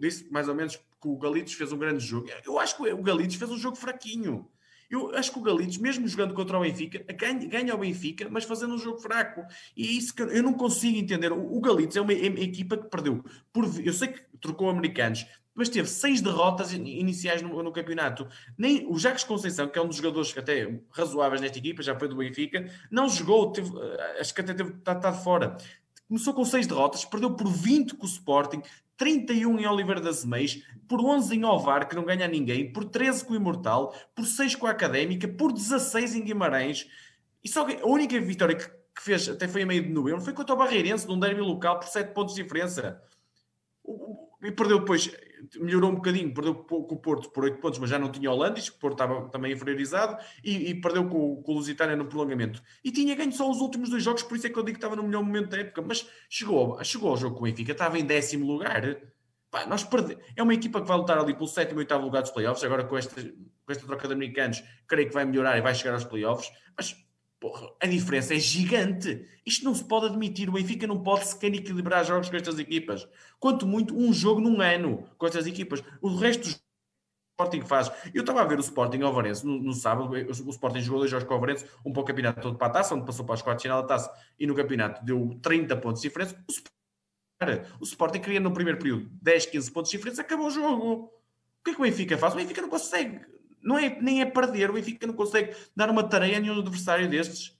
[0.00, 2.28] disse mais ou menos que o Galitos fez um grande jogo.
[2.44, 4.48] Eu acho que o Galitos fez um jogo fraquinho.
[4.90, 8.42] Eu acho que o Galitos, mesmo jogando contra o Benfica, ganha, ganha o Benfica, mas
[8.42, 9.42] fazendo um jogo fraco.
[9.76, 11.32] E isso que eu não consigo entender.
[11.32, 13.24] O Galitos é uma, é uma equipa que perdeu.
[13.52, 18.26] Por, eu sei que trocou americanos, mas teve seis derrotas iniciais no, no, campeonato.
[18.58, 21.96] Nem o Jacques Conceição, que é um dos jogadores que até razoáveis nesta equipa, já
[21.96, 25.56] foi do Benfica, não jogou, teve, eh, acho que até teve, está, está de fora.
[26.08, 28.62] Começou com seis derrotas, perdeu por 20 com o Sporting,
[29.00, 33.24] 31 em Oliveira das Meias, por 11 em Ovar, que não ganha ninguém, por 13
[33.24, 36.86] com o Imortal, por 6 com a Académica, por 16 em Guimarães.
[37.42, 40.34] E só a única vitória que, que fez, até foi a meio de novembro, foi
[40.34, 43.02] contra o Barreirense, num derby local, por 7 pontos de diferença.
[44.42, 45.10] E perdeu depois
[45.58, 48.68] melhorou um bocadinho, perdeu com o Porto por 8 pontos, mas já não tinha Holandis,
[48.68, 52.62] o Porto estava também inferiorizado, e, e perdeu com, com o Lusitânia no prolongamento.
[52.84, 54.84] E tinha ganho só os últimos dois jogos, por isso é que eu digo que
[54.84, 57.98] estava no melhor momento da época, mas chegou, chegou ao jogo com o Benfica, estava
[57.98, 58.82] em décimo lugar.
[59.50, 60.16] Pá, nós perde...
[60.36, 62.84] É uma equipa que vai lutar ali pelo sétimo e oitavo lugar dos playoffs, agora
[62.84, 66.04] com esta, com esta troca de americanos, creio que vai melhorar e vai chegar aos
[66.04, 66.94] playoffs, mas
[67.40, 69.26] Porra, a diferença é gigante.
[69.46, 70.50] Isto não se pode admitir.
[70.50, 73.08] O Benfica não pode sequer equilibrar jogos com estas equipas.
[73.38, 75.82] Quanto muito, um jogo num ano com estas equipas.
[76.02, 76.60] O resto do
[77.30, 77.90] Sporting faz.
[78.12, 80.10] Eu estava a ver o Sporting ao Varense no, no, sábado.
[80.10, 82.70] O Sporting jogou dois jogos com o Varense, um para o campeonato todo para a
[82.70, 86.02] taça, onde passou para os quartos final da taça e no campeonato deu 30 pontos
[86.02, 86.36] de diferença.
[86.46, 91.04] O o Sporting queria no primeiro período 10, 15 pontos de diferença, acabou o jogo.
[91.04, 92.34] O que é que o Benfica faz?
[92.34, 93.18] O Benfica não consegue
[93.62, 94.70] não é, nem é perder.
[94.70, 97.58] O Benfica não consegue dar uma tarefa a nenhum adversário destes.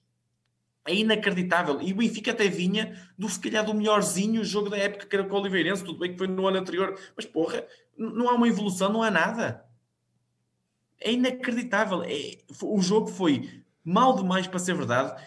[0.85, 1.79] É inacreditável.
[1.81, 5.25] E o Benfica até vinha do, se calhar, do melhorzinho jogo da época que era
[5.25, 5.83] com o Oliveirense.
[5.83, 6.99] Tudo bem que foi no ano anterior.
[7.15, 7.65] Mas, porra,
[7.97, 9.63] não há uma evolução, não há nada.
[10.99, 12.03] É inacreditável.
[12.03, 15.21] É, o jogo foi mal demais para ser verdade.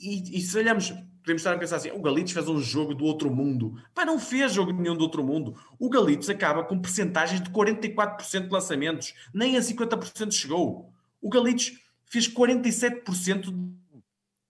[0.00, 0.92] E, e se olharmos
[1.24, 3.80] podemos estar a pensar assim: o Galitos fez um jogo do outro mundo.
[3.94, 5.56] Pá, não fez jogo nenhum do outro mundo.
[5.78, 10.92] O Galitos acaba com percentagens de 44% de lançamentos, nem a 50% chegou.
[11.20, 11.72] O Galitos
[12.04, 13.72] fez 47%,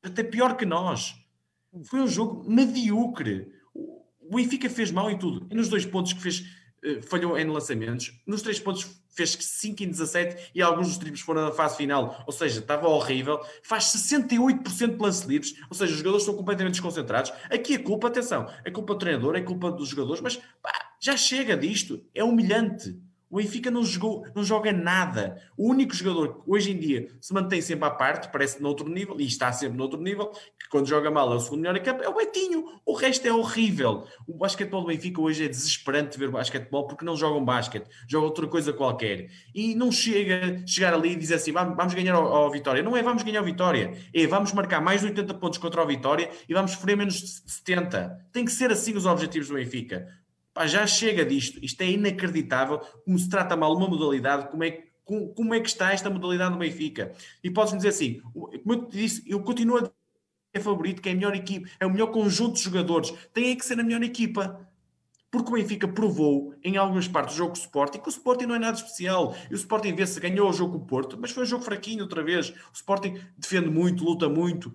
[0.02, 1.14] até pior que nós.
[1.84, 3.52] Foi um jogo medíocre.
[3.72, 5.46] O Benfica fez mal em tudo.
[5.50, 6.40] E nos dois pontos que fez
[6.84, 8.20] uh, falhou em lançamentos.
[8.26, 12.22] Nos três pontos fez 5 em 17 e alguns dos triplos foram na fase final,
[12.26, 13.40] ou seja, estava horrível.
[13.62, 17.32] Faz 68% de lance livres, ou seja, os jogadores estão completamente desconcentrados.
[17.50, 21.16] Aqui a culpa, atenção, é culpa do treinador, é culpa dos jogadores, mas pá, já
[21.16, 22.98] chega disto, é humilhante.
[23.34, 25.42] O Benfica não, jogou, não joga nada.
[25.56, 29.20] O único jogador que hoje em dia se mantém sempre à parte, parece noutro nível,
[29.20, 32.04] e está sempre noutro nível, que quando joga mal é o segundo melhor em campo,
[32.04, 32.64] é o Betinho.
[32.86, 34.06] O resto é horrível.
[34.28, 38.46] O basquetebol do Benfica hoje é desesperante ver basquetebol porque não jogam basquete, jogam outra
[38.46, 39.28] coisa qualquer.
[39.52, 42.84] E não chega chegar ali e dizer assim, vamos, ganhar a Vitória.
[42.84, 45.84] Não é vamos ganhar a Vitória, é vamos marcar mais de 80 pontos contra a
[45.84, 48.28] Vitória e vamos sofrer menos de 70.
[48.32, 50.06] Tem que ser assim os objetivos do Benfica.
[50.54, 51.58] Pá, já chega disto.
[51.62, 55.68] Isto é inacreditável como se trata mal uma modalidade, como é, como, como é que
[55.68, 57.12] está esta modalidade no Benfica.
[57.42, 61.12] E podes-me dizer assim, como eu te disse, eu continuo a dizer favorito, que é
[61.12, 63.12] a melhor equipa, é o melhor conjunto de jogadores.
[63.34, 64.64] Tem é que ser a melhor equipa.
[65.28, 68.54] Porque o Benfica provou em algumas partes do jogo o Sporting que o Sporting não
[68.54, 69.34] é nada especial.
[69.50, 72.04] E o Sporting vê-se ganhou o jogo com o Porto, mas foi um jogo fraquinho
[72.04, 72.50] outra vez.
[72.50, 74.72] O Sporting defende muito, luta muito,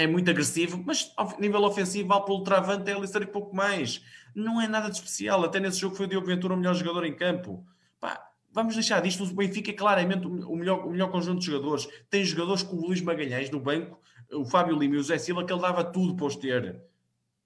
[0.00, 4.02] é muito agressivo, mas ao nível ofensivo vale pelo travante é ali e pouco mais
[4.34, 5.44] não é nada de especial.
[5.44, 7.64] Até nesse jogo foi o Diogo Ventura o melhor jogador em campo.
[7.98, 9.24] Pá, vamos deixar disto.
[9.24, 11.88] O Benfica é claramente o melhor, o melhor conjunto de jogadores.
[12.08, 14.00] Tem jogadores como o Luís Magalhães no banco,
[14.32, 16.80] o Fábio Lima e o Zé Silva, que ele dava tudo para os ter.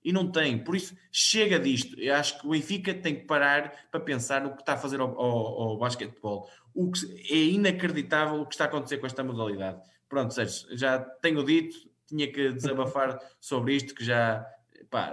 [0.04, 0.58] E não tem.
[0.58, 1.98] Por isso, chega disto.
[1.98, 5.00] Eu acho que o Benfica tem que parar para pensar no que está a fazer
[5.00, 6.48] ao, ao, ao basquetebol.
[6.74, 7.00] O que
[7.30, 9.80] é inacreditável o que está a acontecer com esta modalidade.
[10.06, 11.76] Pronto, Sérgio, já tenho dito,
[12.14, 14.46] tinha que desabafar sobre isto, que já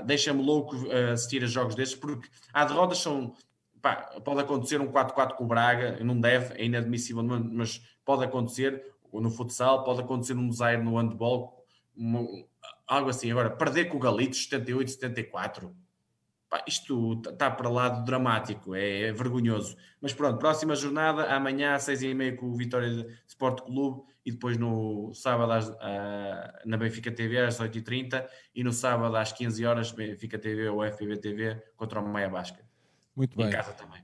[0.06, 3.34] deixa-me louco uh, assistir a jogos destes, porque há derrotas são.
[3.82, 8.86] Pá, pode acontecer um 4-4 com o Braga, não deve, é inadmissível, mas pode acontecer
[9.11, 11.65] no futsal, pode acontecer num desaire no handball,
[11.95, 12.23] uma,
[12.88, 13.32] algo assim.
[13.32, 15.76] Agora, perder com o Galitos 78, 74,
[16.52, 19.78] pá, isto está para lá do dramático, é, é, vergonhoso.
[20.02, 25.14] Mas pronto, próxima jornada, amanhã às 6h30 com o Vitória Sport Clube e depois no
[25.14, 25.73] sábado às, uh,
[26.65, 31.18] na Benfica TV às 8h30 e no sábado às 15 horas Benfica TV ou FBB
[31.18, 32.61] TV contra o Maia Basca.
[33.15, 33.48] Muito bem.
[33.48, 34.03] Em casa também.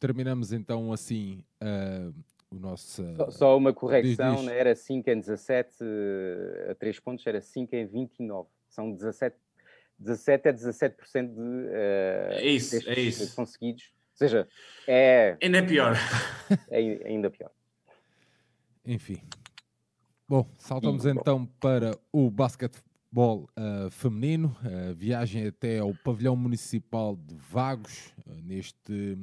[0.00, 2.14] Terminamos então assim uh,
[2.50, 3.04] o nosso.
[3.16, 4.50] Só, só uma correção, diz, diz.
[4.50, 4.58] Né?
[4.58, 5.84] era 5 em 17
[6.70, 8.48] a 3 pontos, era 5 em 29.
[8.68, 9.36] São 17,
[10.04, 13.34] 17 a 17% de, uh, é isso, é isso.
[13.34, 13.92] conseguidos.
[14.12, 14.46] Ou seja,
[14.86, 15.36] é.
[15.42, 15.96] Ainda é pior.
[16.70, 17.50] É ainda pior.
[18.84, 19.16] Enfim.
[20.28, 24.54] Bom, saltamos então para o basquetebol uh, feminino.
[24.60, 29.16] Uh, viagem até ao pavilhão municipal de Vagos, uh, neste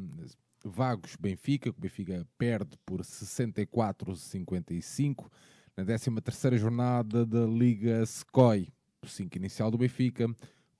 [0.63, 5.29] Vagos Benfica, que o Benfica perde por 64-55
[5.75, 8.67] na 13ª jornada da Liga SCOI.
[9.01, 10.27] O 5 inicial do Benfica,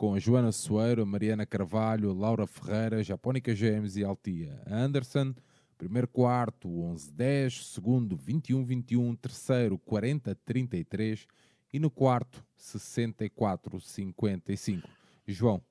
[0.01, 5.35] com Joana Soeiro, Mariana Carvalho, Laura Ferreira, Japónica James e Altia Anderson.
[5.77, 7.71] Primeiro quarto, 11-10.
[7.71, 9.15] Segundo, 21-21.
[9.19, 11.27] Terceiro, 40-33.
[11.71, 14.81] E no quarto, 64-55.
[15.27, 15.61] João.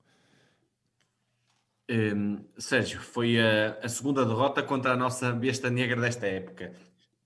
[1.90, 6.72] Um, Sérgio, foi a, a, segunda derrota contra a nossa besta negra desta época.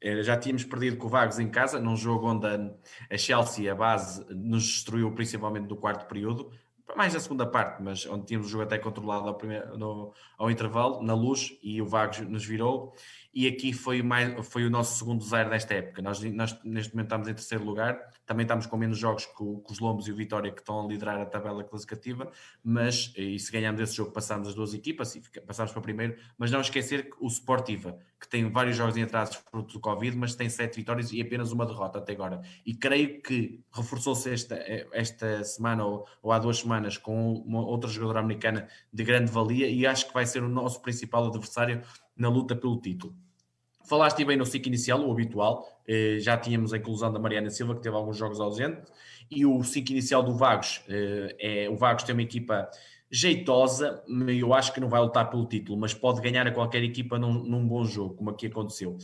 [0.01, 3.75] Eh, já tínhamos perdido com o Vagos em casa, num jogo onde a Chelsea, a
[3.75, 6.51] base, nos destruiu principalmente no quarto período
[6.97, 10.51] mais na segunda parte, mas onde tínhamos o jogo até controlado ao, primeiro, no, ao
[10.51, 12.95] intervalo, na luz, e o Vagos nos virou
[13.35, 16.01] e aqui foi, mais, foi o nosso segundo zero desta época.
[16.01, 19.81] Nós, nós, neste momento estamos em terceiro lugar, também estamos com menos jogos que, os
[19.81, 22.31] Lombos e o Vitória que estão a liderar a tabela classificativa,
[22.63, 26.53] mas e se ganharmos esse jogo passamos as duas equipas e passamos para primeiro, mas
[26.53, 30.37] não esquecer que o Sportiva, que tem vários jogos em atraso fruto do Covid, mas
[30.37, 32.41] tem sete vitórias e apenas uma derrota até agora.
[32.65, 34.55] E creio que reforçou-se esta,
[34.93, 39.69] esta semana ou, ou, há duas semanas com uma outra jogadora americana de grande valia
[39.69, 41.83] e acho que vai ser o nosso principal adversário
[42.17, 43.24] na luta pelo título.
[43.87, 47.75] Falaste bem no ciclo inicial, o habitual, eh, já tínhamos a inclusão da Mariana Silva,
[47.75, 48.91] que teve alguns jogos ausentes,
[49.31, 52.71] e o ciclo inicial do Vagos, eh, é, o Vagos tem uma equipa
[53.11, 57.19] jeitosa, eu acho que não vai lutar pelo título, mas pode ganhar a qualquer equipa
[57.19, 58.97] num, num bom jogo, como aqui aconteceu.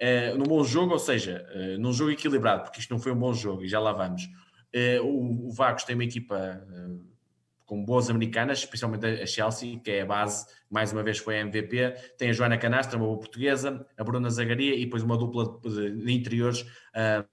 [0.00, 1.44] Uh, num bom jogo, ou seja,
[1.80, 4.28] num jogo equilibrado, porque isto não foi um bom jogo, e já lá vamos.
[5.02, 6.64] O, o Vagos tem uma equipa
[7.68, 11.40] com boas americanas, especialmente a Chelsea, que é a base, mais uma vez foi a
[11.42, 11.94] MVP.
[12.16, 16.10] Tem a Joana Canastra, uma boa portuguesa, a Bruna Zagaria e depois uma dupla de,
[16.10, 16.64] interiores,
[16.94, 17.26] a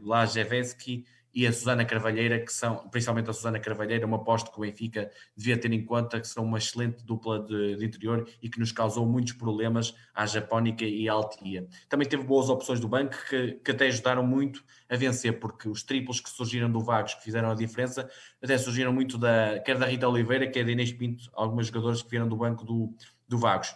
[0.00, 1.04] Lajeveski
[1.34, 5.10] e a Susana Carvalheira, que são, principalmente a Susana Carvalheira, uma aposta que o Benfica
[5.36, 8.72] devia ter em conta, que são uma excelente dupla de, de interior e que nos
[8.72, 11.66] causou muitos problemas à Japónica e à Altia.
[11.88, 15.82] Também teve boas opções do banco que, que até ajudaram muito a vencer, porque os
[15.82, 18.08] triplos que surgiram do Vagos, que fizeram a diferença,
[18.42, 22.10] até surgiram muito da, quer da Rita Oliveira, quer da Inês Pinto, algumas jogadores que
[22.10, 22.94] vieram do banco do,
[23.26, 23.74] do Vagos.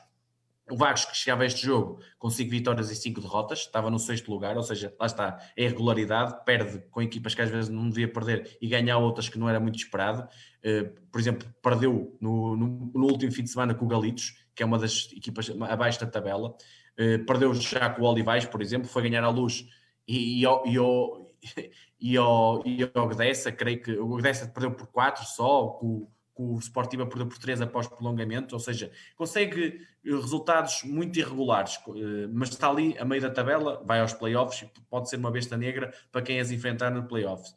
[0.69, 4.01] O Vasco que chegava a este jogo com 5 vitórias e 5 derrotas, estava no
[4.01, 7.89] sexto lugar, ou seja, lá está, é irregularidade, perde com equipas que às vezes não
[7.89, 10.29] devia perder e ganhar outras que não era muito esperado.
[10.65, 14.63] Uh, por exemplo, perdeu no, no, no, último fim de semana com o Galitos, que
[14.63, 16.57] é uma das equipas abaixo da tabela.
[16.99, 19.69] Uh, perdeu já com o Olivais, por exemplo, foi ganhar à luz
[20.09, 21.71] e, e, e, e,
[22.01, 26.43] e, ao, e ao Gdessa, creio que o Gdessa perdeu por 4 só, com que
[26.43, 32.51] o Sportiva por 3 após prolongamento, ou seja, consegue eh, resultados muito irregulares, eh, mas
[32.51, 35.93] está ali a meio da tabela, vai aos playoffs e pode ser uma besta negra
[36.13, 37.55] para quem as enfrentar no playoffs.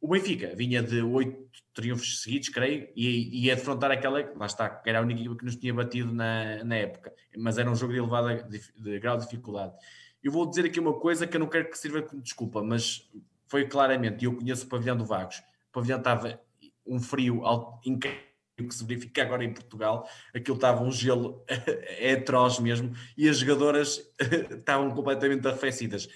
[0.00, 4.88] O Benfica vinha de oito triunfos seguidos, creio, e ia defrontar aquela, lá está, que
[4.88, 7.92] era a única equipa que nos tinha batido na, na época, mas era um jogo
[7.92, 9.72] de elevada de, de grau de dificuldade.
[10.22, 13.08] Eu vou dizer aqui uma coisa que eu não quero que sirva como desculpa, mas
[13.46, 16.40] foi claramente, e eu conheço o pavilhão do Vagos, o pavilhão estava
[16.88, 17.42] um frio
[17.84, 23.28] incrível que se verifica agora em Portugal, aquilo estava um gelo é atroz mesmo, e
[23.28, 24.00] as jogadoras
[24.50, 26.08] estavam completamente arrefecidas.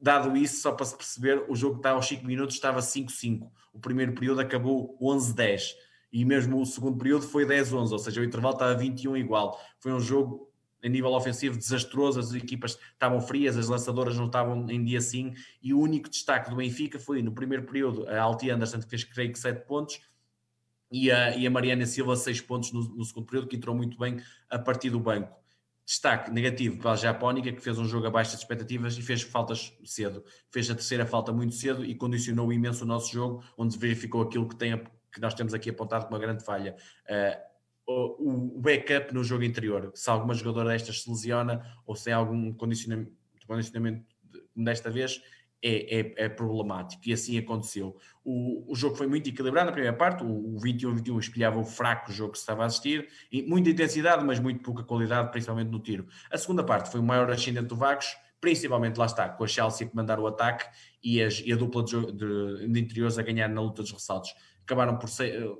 [0.00, 3.48] Dado isso, só para se perceber, o jogo estava aos 5 minutos, estava 5-5.
[3.72, 5.74] O primeiro período acabou 11-10,
[6.12, 9.60] e mesmo o segundo período foi 10-11, ou seja, o intervalo estava 21 igual.
[9.78, 10.52] Foi um jogo
[10.84, 15.32] a nível ofensivo desastroso, as equipas estavam frias, as lançadoras não estavam em dia sim,
[15.62, 19.02] e o único destaque do Benfica foi no primeiro período a Alti Anderson, que fez
[19.04, 20.00] creio que 7 pontos,
[20.92, 23.98] e a, e a Mariana Silva 6 pontos no, no, segundo período, que entrou muito
[23.98, 24.20] bem
[24.50, 25.34] a partir do banco.
[25.86, 29.72] Destaque negativo para a Japónica, que fez um jogo abaixo das expectativas e fez faltas
[29.84, 30.24] cedo.
[30.50, 34.48] Fez a terceira falta muito cedo e condicionou imenso o nosso jogo, onde verificou aquilo
[34.48, 34.82] que, tem,
[35.12, 36.76] que nós temos aqui apontado como uma grande falha.
[37.04, 37.53] Uh,
[37.86, 39.90] o, backup no jogo interior.
[39.94, 43.12] Se alguma jogadora destas se lesiona ou se tem algum condicionamento,
[43.46, 44.04] condicionamento
[44.56, 45.20] desta vez,
[45.62, 47.96] é, é, é, problemático e assim aconteceu.
[48.22, 52.12] O, o, jogo foi muito equilibrado na primeira parte, o, o 21-21 espelhava o fraco
[52.12, 55.80] jogo que se estava a assistir, e muita intensidade, mas muito pouca qualidade, principalmente no
[55.80, 56.06] tiro.
[56.30, 59.86] A segunda parte foi o maior ascendente do Vagos, principalmente lá está, com a Chelsea
[59.86, 60.66] a comandar o ataque
[61.02, 64.34] e, as, e a dupla de, de, de, interiores a ganhar na luta dos ressaltos.
[64.62, 65.50] Acabaram por ser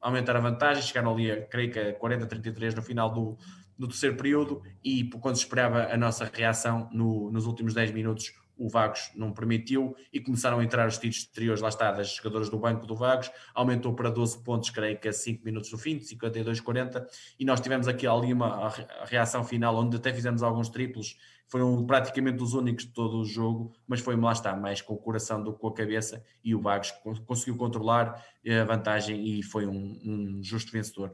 [0.00, 3.36] aumentar a vantagem, chegaram ali a, creio que a 40-33 no final do,
[3.78, 8.32] do terceiro período e quando se esperava a nossa reação no, nos últimos 10 minutos
[8.60, 12.50] o Vagos não permitiu e começaram a entrar os tiros exteriores, lá está, das jogadoras
[12.50, 15.98] do banco do Vagos, aumentou para 12 pontos, creio que a 5 minutos do fim,
[15.98, 17.06] 52-40,
[17.38, 18.68] e nós tivemos aqui ali uma
[19.06, 21.16] reação final onde até fizemos alguns triplos
[21.50, 24.96] foram praticamente os únicos de todo o jogo, mas foi lá está, mais com o
[24.96, 26.92] coração do que com a cabeça e o Bagos
[27.26, 31.12] conseguiu controlar a vantagem e foi um, um justo vencedor.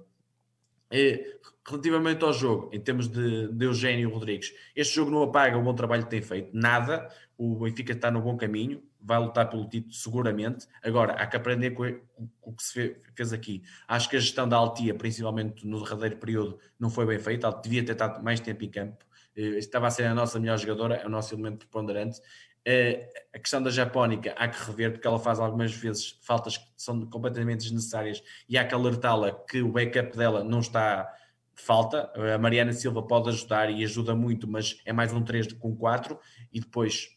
[0.93, 5.63] E, relativamente ao jogo, em termos de, de Eugênio Rodrigues, este jogo não apaga o
[5.63, 7.09] bom trabalho que tem feito, nada.
[7.37, 10.67] O Benfica está no bom caminho, vai lutar pelo título seguramente.
[10.83, 11.83] Agora, há que aprender com
[12.43, 13.63] o que se fez aqui.
[13.89, 17.51] Acho que a gestão da Altia, principalmente no derradeiro período, não foi bem feita.
[17.51, 19.05] Devia ter estado mais tempo em campo.
[19.37, 22.21] Eh, estava a ser a nossa melhor jogadora, é o nosso elemento preponderante.
[22.65, 26.65] Eh, a questão da Japónica há que rever, porque ela faz algumas vezes faltas que
[26.77, 31.09] são completamente desnecessárias e há que alertá-la que o backup dela não está
[31.55, 32.11] falta.
[32.35, 36.19] A Mariana Silva pode ajudar e ajuda muito, mas é mais um 3 com 4
[36.53, 37.17] e depois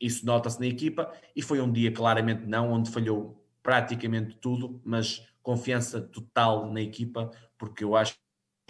[0.00, 1.12] isso nota-se na equipa.
[1.34, 7.30] E foi um dia claramente não, onde falhou praticamente tudo, mas confiança total na equipa,
[7.58, 8.16] porque eu acho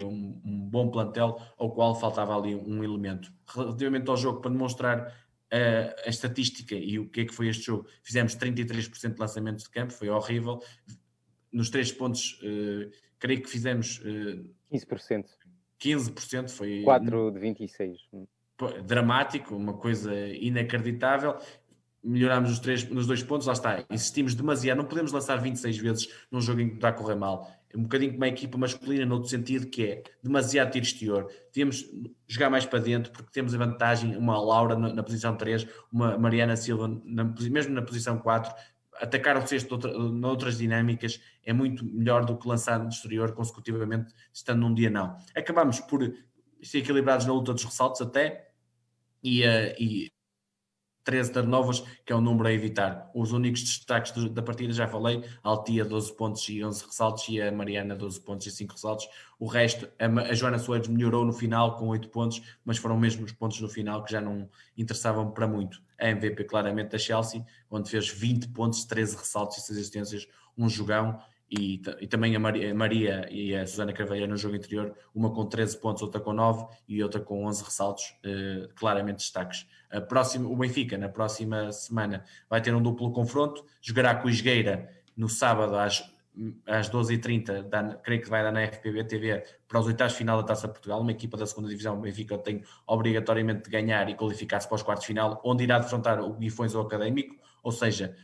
[0.03, 3.31] um, um, bom plantel ao qual faltava ali um elemento.
[3.47, 5.13] Relativamente ao jogo, para demonstrar
[5.51, 9.63] a, a estatística e o que é que foi este jogo, fizemos 33% de lançamentos
[9.63, 10.61] de campo, foi horrível.
[11.51, 15.25] Nos três pontos, uh, creio que fizemos uh, 15%.
[15.79, 17.97] 15% foi 4 de 26.
[18.85, 21.37] Dramático, uma coisa inacreditável
[22.07, 26.09] melhoramos os três, nos dois pontos, lá está, insistimos demasiado, não podemos lançar 26 vezes
[26.31, 27.51] num jogo em que está a correr mal.
[27.75, 31.31] Um bocadinho como a equipa masculina, no outro sentido, que é demasiado tiro exterior.
[31.53, 31.85] Devíamos
[32.27, 36.55] jogar mais para dentro, porque temos a vantagem, uma Laura na, posição 3, uma Mariana
[36.55, 38.53] Silva, na, mesmo na posição 4,
[39.01, 44.13] atacar o sexto outra, noutras dinâmicas é muito melhor do que lançar no exterior consecutivamente,
[44.33, 45.15] estando num dia não.
[45.35, 46.01] Acabamos por
[46.61, 48.51] ser equilibrados na luta dos ressaltos até,
[49.23, 50.11] e, uh, e
[51.07, 53.09] 13 turnovers, que é um número a evitar.
[53.15, 57.41] Os únicos destaques da partida, já falei, a Altia 12 pontos e 11 ressaltos e
[57.41, 59.07] a Mariana 12 pontos e 5 ressaltos.
[59.39, 63.31] O resto, a, Joana Soares melhorou no final com 8 pontos, mas foram mesmo os
[63.31, 65.81] pontos no final que já não interessavam para muito.
[65.97, 70.27] A MVP claramente da Chelsea, onde fez 20 pontos, 13 ressaltos e 6 assistências,
[70.57, 74.55] um jogão e, e, também a Maria, a Maria, e a Susana Carvalho no jogo
[74.55, 79.17] anterior, uma com 13 pontos, outra com 9 e outra com 11 ressaltos, eh, claramente
[79.17, 79.65] destaques.
[79.89, 84.29] A próxima, o Benfica, na próxima semana, vai ter um duplo confronto, jogará com o
[84.29, 86.03] Esgueira no sábado às,
[86.65, 90.67] às 12h30, creio que vai dar na FPB TV, para os oitavos final da Taça
[90.67, 94.75] Portugal, uma equipa da segunda divisão, o Benfica tem obrigatoriamente de ganhar e qualificar-se para
[94.75, 98.15] os quartos final, onde irá defrontar o Guifões ou o Académico, ou seja,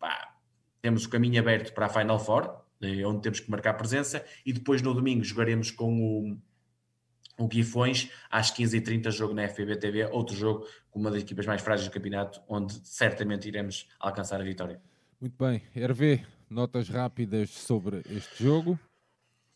[0.00, 0.34] pá,
[0.80, 2.61] temos o caminho aberto para a Final Four,
[3.06, 6.38] onde temos que marcar presença, e depois no domingo jogaremos com o,
[7.38, 11.62] o Guifões às 15h30, jogo na FBB TV, outro jogo com uma das equipas mais
[11.62, 14.80] frágeis do campeonato, onde certamente iremos alcançar a vitória.
[15.20, 18.78] Muito bem, Hervé, notas rápidas sobre este jogo.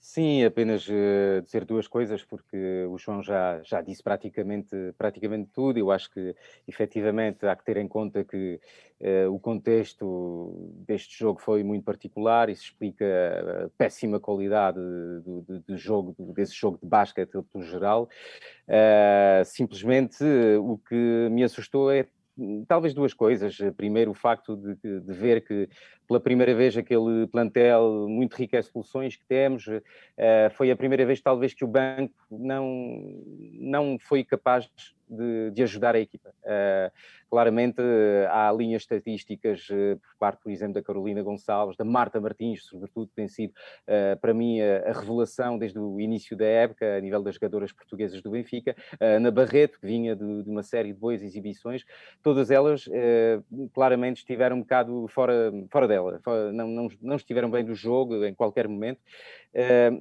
[0.09, 5.81] Sim, apenas uh, dizer duas coisas, porque o João já, já disse praticamente, praticamente tudo.
[5.81, 6.33] Eu acho que,
[6.66, 8.61] efetivamente, há que ter em conta que
[9.01, 12.49] uh, o contexto deste jogo foi muito particular.
[12.49, 13.05] Isso explica
[13.66, 18.09] a péssima qualidade do, do, do jogo, desse jogo de basquete no geral.
[18.69, 20.23] Uh, simplesmente,
[20.61, 22.07] o que me assustou é
[22.67, 23.59] talvez duas coisas.
[23.77, 25.69] Primeiro, o facto de, de, ver que,
[26.07, 29.81] pela primeira vez, aquele plantel muito rico em soluções que temos, uh,
[30.53, 33.23] foi a primeira vez, talvez, que o banco não,
[33.53, 34.69] não foi capaz
[35.09, 36.31] de, de ajudar a equipa.
[36.43, 36.91] Uh,
[37.28, 37.81] claramente
[38.31, 43.11] há linhas estatísticas uh, por parte, por exemplo, da Carolina Gonçalves, da Marta Martins, sobretudo,
[43.15, 43.53] tem sido
[44.20, 48.20] para mim a, a, revelação desde o início da época, a nível das jogadoras portuguesas
[48.20, 48.77] do Benfica,
[49.20, 51.85] na Barreto, que vinha de, de, uma série de boas exibições,
[52.23, 52.89] todas elas
[53.73, 58.24] claramente estiveram um bocado fora, fora dela, fora, não, não, não estiveram bem do jogo
[58.24, 59.01] em qualquer momento.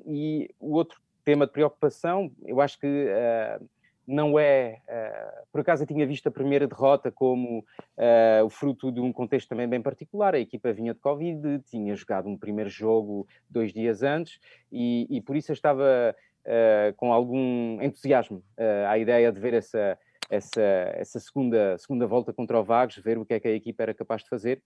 [0.08, 3.70] e o outro tema de preocupação, eu acho que uh,
[4.08, 4.82] não é.
[4.88, 9.12] Uh, por acaso eu tinha visto a primeira derrota como uh, o fruto de um
[9.12, 10.36] contexto também bem particular.
[10.36, 14.40] A equipa vinha de Covid, tinha jogado um primeiro jogo dois dias antes
[14.72, 16.16] e, e por isso eu estava
[16.46, 18.44] uh, com algum entusiasmo
[18.88, 19.98] à ideia de ver essa.
[20.28, 20.64] Essa,
[20.96, 23.94] essa segunda, segunda volta contra o Vagos, ver o que é que a equipa era
[23.94, 24.60] capaz de fazer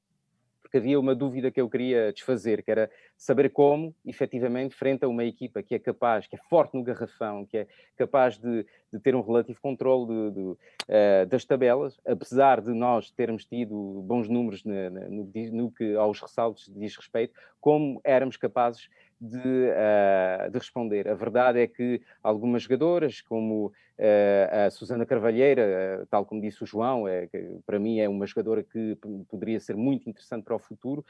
[0.70, 5.08] porque havia uma dúvida que eu queria desfazer, que era saber como, efetivamente, frente a
[5.08, 7.68] uma equipa que é capaz, que é forte no garrafão, que é
[7.98, 8.64] capaz de,
[8.94, 14.04] de ter um relativo controle de, de, uh, das tabelas, apesar de nós termos tido
[14.04, 18.90] bons números no, no, no que aos ressaltos diz respeito, como éramos capazes
[19.20, 21.08] de, uh, de, responder.
[21.08, 26.64] A verdade é que algumas jogadoras, como uh, a Susana Carvalheira, uh, tal como disse
[26.64, 28.98] o João, é, que para mim é uma jogadora que
[29.28, 31.06] poderia ser muito interessante para o futuro,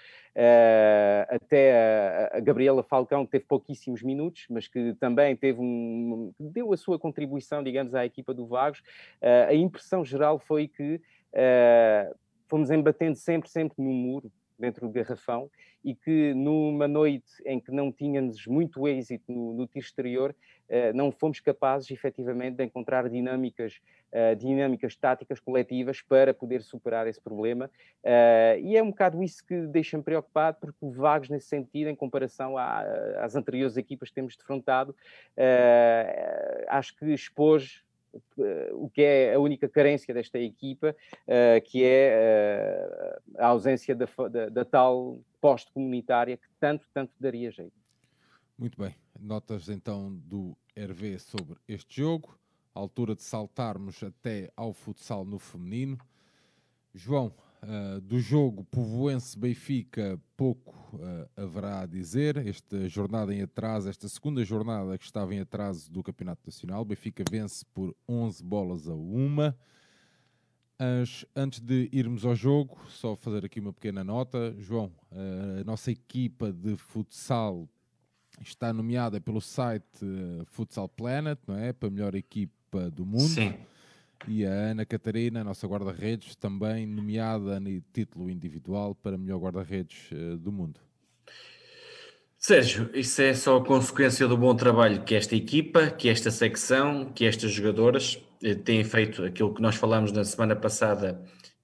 [1.30, 6.74] até a, a, Gabriela Falcão, que teve pouquíssimos minutos, mas que também teve um, deu
[6.74, 8.82] a sua contribuição, digamos, à equipa do Vagos.
[9.22, 11.00] a impressão geral foi que
[12.48, 15.50] fomos embatendo sempre, sempre no muro, dentro do garrafão
[15.84, 20.36] e que numa noite em que não tínhamos muito êxito no, no tiro exterior,
[20.70, 23.80] uh, não fomos capazes efetivamente de encontrar dinâmicas,
[24.12, 27.72] uh, dinâmicas táticas coletivas para poder superar esse problema.
[28.04, 31.96] Uh, e é um bocado isso que deixa-me preocupado porque o Vagos nesse sentido, em
[31.96, 32.82] comparação à,
[33.24, 34.94] às anteriores equipas que temos defrontado,
[36.68, 37.84] acho que expôs
[38.74, 40.96] o que é a única carência desta equipa,
[41.28, 47.52] uh, que é uh, a ausência da, da, da tal pós-comunitária que tanto, tanto daria
[47.52, 47.74] jeito.
[48.58, 48.96] Muito bem.
[49.20, 52.38] Notas então do Hervé sobre este jogo.
[52.74, 55.98] altura de saltarmos até ao futsal no feminino.
[56.94, 62.38] João, Uh, do jogo Povoense-Benfica, pouco uh, haverá a dizer.
[62.38, 67.22] Esta jornada em atraso, esta segunda jornada que estava em atraso do Campeonato Nacional, Benfica
[67.30, 69.58] vence por 11 bolas a uma.
[70.80, 74.56] As, antes de irmos ao jogo, só fazer aqui uma pequena nota.
[74.58, 77.68] João, uh, a nossa equipa de futsal
[78.40, 80.06] está nomeada pelo site
[80.46, 81.74] Futsal Planet, não é?
[81.74, 83.28] Para a melhor equipa do mundo.
[83.28, 83.54] Sim
[84.28, 90.38] e a Ana Catarina, nossa guarda-redes, também nomeada em título individual para melhor guarda-redes uh,
[90.38, 90.80] do mundo.
[92.38, 97.26] Sérgio, isso é só consequência do bom trabalho que esta equipa, que esta secção, que
[97.26, 101.22] estas jogadoras eh, têm feito aquilo que nós falámos na semana passada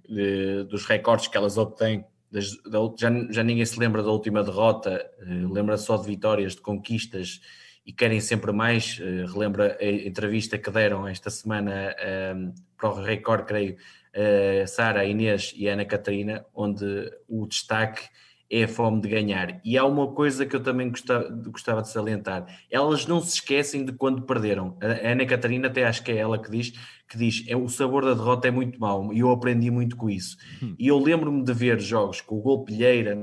[0.10, 2.04] eh, dos recordes que elas obtêm.
[2.34, 7.40] Já, já ninguém se lembra da última derrota, eh, lembra só de vitórias, de conquistas
[7.86, 9.00] e querem sempre mais.
[9.00, 15.06] Uh, relembra a entrevista que deram esta semana uh, para o Record, creio, uh, Sara,
[15.06, 16.86] Inês e Ana Catarina, onde
[17.28, 18.04] o destaque
[18.50, 19.60] é a fome de ganhar.
[19.64, 23.86] E há uma coisa que eu também gostava, gostava de salientar: elas não se esquecem
[23.86, 24.78] de quando perderam.
[24.82, 26.74] A Ana Catarina, até acho que é ela que diz
[27.08, 30.10] que diz é o sabor da derrota é muito mau e eu aprendi muito com
[30.10, 30.38] isso.
[30.62, 30.76] Hum.
[30.78, 33.16] E eu lembro-me de ver jogos com o Golpilheira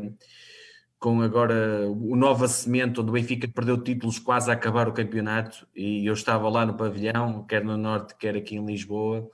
[1.03, 5.67] com agora o Nova Cimento, onde o Benfica perdeu títulos quase a acabar o campeonato,
[5.75, 9.29] e eu estava lá no pavilhão, quer no Norte, quer aqui em Lisboa,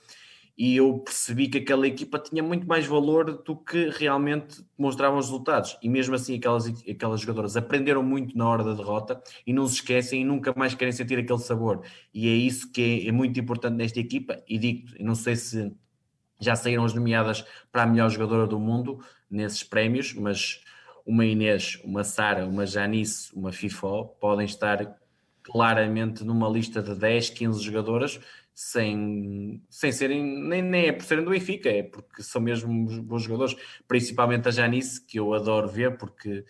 [0.57, 5.27] e eu percebi que aquela equipa tinha muito mais valor do que realmente mostravam os
[5.27, 5.77] resultados.
[5.83, 9.75] E mesmo assim, aquelas, aquelas jogadoras aprenderam muito na hora da derrota e não se
[9.75, 11.83] esquecem e nunca mais querem sentir aquele sabor.
[12.13, 14.43] E é isso que é, é muito importante nesta equipa.
[14.49, 15.71] E digo, não sei se
[16.41, 18.99] já saíram as nomeadas para a melhor jogadora do mundo
[19.31, 20.61] nesses prémios, mas
[21.09, 24.95] uma Inês, uma Sara, uma Janice, uma FIFO podem estar
[25.43, 28.21] claramente numa lista de 10, 15 jogadoras
[28.55, 32.69] sem, sem serem, nem, nem é por serem do Benfica, é porque são mesmo
[33.03, 33.57] bons jogadores,
[33.87, 36.45] principalmente a Janice, que eu adoro ver, porque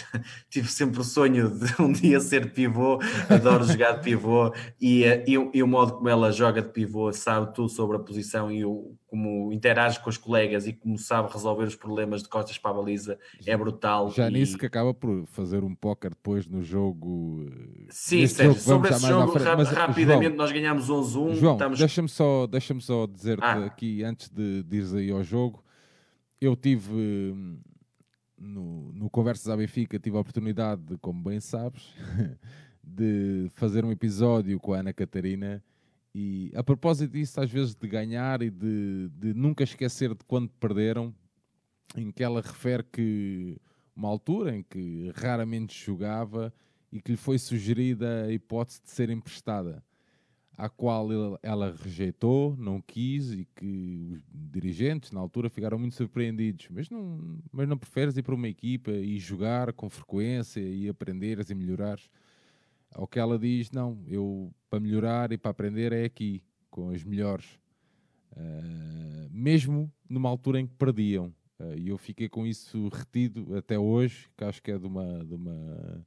[0.48, 2.98] tive sempre o sonho de um dia ser pivô,
[3.28, 7.54] adoro jogar de pivô e, e, e, o modo como ela joga de pivô, sabe
[7.54, 11.64] tudo sobre a posição e o, como interage com os colegas e como sabe resolver
[11.64, 14.10] os problemas de costas para a baliza é brutal.
[14.10, 14.32] Já e...
[14.32, 17.46] nisso que acaba por fazer um póquer depois no jogo.
[17.50, 21.34] Eh, Sim, Sérgio, sobre esse jogo, ra Mas, rapidamente João, nós ganhámos 11-1.
[21.34, 21.78] João, estamos...
[21.78, 23.66] deixa-me só, deixa só dizer-te ah.
[23.66, 25.62] aqui, antes de, de ires aí ao jogo,
[26.40, 27.34] eu tive
[28.42, 31.94] no, no Conversas à Benfica tive a oportunidade, de, como bem sabes,
[32.82, 35.62] de fazer um episódio com a Ana Catarina
[36.14, 40.50] e a propósito disso, às vezes de ganhar e de, de nunca esquecer de quando
[40.60, 41.14] perderam,
[41.96, 43.56] em que ela refere que
[43.94, 46.52] uma altura em que raramente jogava
[46.90, 49.82] e que lhe foi sugerida a hipótese de ser emprestada
[50.56, 51.08] à qual
[51.42, 56.68] ela rejeitou, não quis e que os dirigentes na altura ficaram muito surpreendidos.
[56.70, 61.50] Mas não, mas não preferes ir para uma equipa e jogar com frequência e aprenderes
[61.50, 62.10] e melhorares?
[62.90, 67.02] Ao que ela diz, não, eu para melhorar e para aprender é aqui, com os
[67.04, 67.58] melhores.
[68.32, 71.34] Uh, mesmo numa altura em que perdiam.
[71.58, 75.24] Uh, e eu fiquei com isso retido até hoje, que acho que é de uma,
[75.24, 76.06] de uma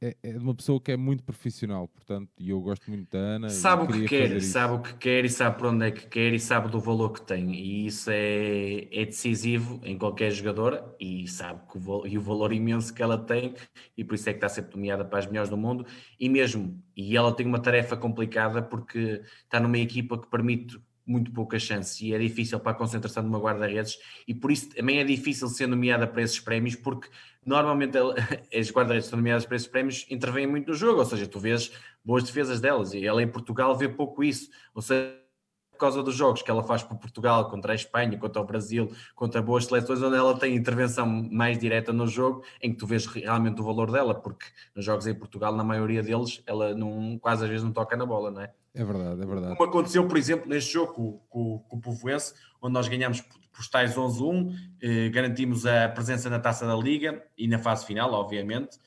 [0.00, 3.18] é, é de uma pessoa que é muito profissional, portanto, e eu gosto muito da
[3.18, 3.48] Ana.
[3.48, 6.32] Sabe o que quer, sabe o que quer e sabe para onde é que quer
[6.32, 7.54] e sabe do valor que tem.
[7.54, 12.52] E isso é, é decisivo em qualquer jogadora e sabe que o, e o valor
[12.52, 13.54] imenso que ela tem
[13.96, 15.86] e por isso é que está sempre nomeada para as melhores do mundo.
[16.18, 21.30] E mesmo, e ela tem uma tarefa complicada porque está numa equipa que permite muito
[21.32, 24.98] pouca chance e é difícil para a concentração de uma guarda-redes e por isso também
[24.98, 27.08] é difícil ser nomeada para esses prémios porque
[27.44, 27.96] normalmente
[28.54, 31.72] as guarda-redes são nomeadas para esses prémios intervêm muito no jogo, ou seja, tu vês
[32.04, 35.23] boas defesas delas e ela em Portugal vê pouco isso, ou seja,
[35.84, 39.42] causa dos jogos que ela faz para Portugal, contra a Espanha, contra o Brasil, contra
[39.42, 43.60] boas seleções, onde ela tem intervenção mais direta no jogo, em que tu vês realmente
[43.60, 47.50] o valor dela, porque nos jogos em Portugal, na maioria deles, ela não, quase às
[47.50, 48.50] vezes não toca na bola, não é?
[48.74, 49.56] É verdade, é verdade.
[49.56, 53.68] Como aconteceu, por exemplo, neste jogo com, com, com o Povoense, onde nós ganhamos por,
[53.70, 54.52] tais 11-1,
[54.82, 58.80] eh, garantimos a presença na taça da Liga e na fase final, obviamente,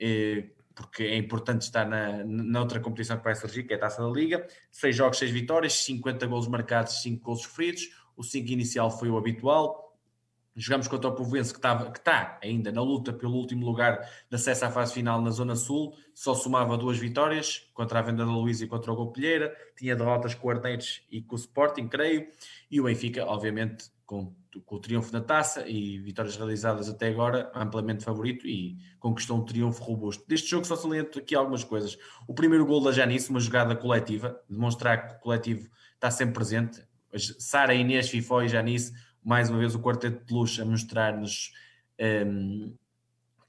[0.00, 0.46] eh,
[0.78, 4.00] porque é importante estar na, na outra competição que vai surgir, que é a taça
[4.00, 4.46] da Liga.
[4.70, 7.90] Seis jogos, seis vitórias, 50 golos marcados, 5 golos sofridos.
[8.16, 9.88] O 5 inicial foi o habitual,
[10.60, 14.34] Jogamos contra o Povoense, que, estava, que está ainda na luta pelo último lugar de
[14.34, 18.32] acesso à fase final na Zona Sul, só somava duas vitórias, contra a Venda da
[18.32, 22.26] Luísa e contra o Golpilheira, tinha derrotas com o Arneiros e com o Sporting, creio,
[22.68, 24.34] e o Benfica, obviamente, com,
[24.64, 29.44] com, o triunfo da taça e vitórias realizadas até agora, amplamente favorito e conquistou um
[29.44, 30.24] triunfo robusto.
[30.26, 31.98] Deste jogo só saliento aqui algumas coisas.
[32.26, 36.82] O primeiro gol da Janice, uma jogada coletiva, demonstrar que o coletivo está sempre presente.
[37.38, 38.92] Sara, Inês, Fifó e Janice
[39.24, 41.52] mais uma vez o quarteto de luxo a mostrar-nos
[41.98, 42.74] um, ehm,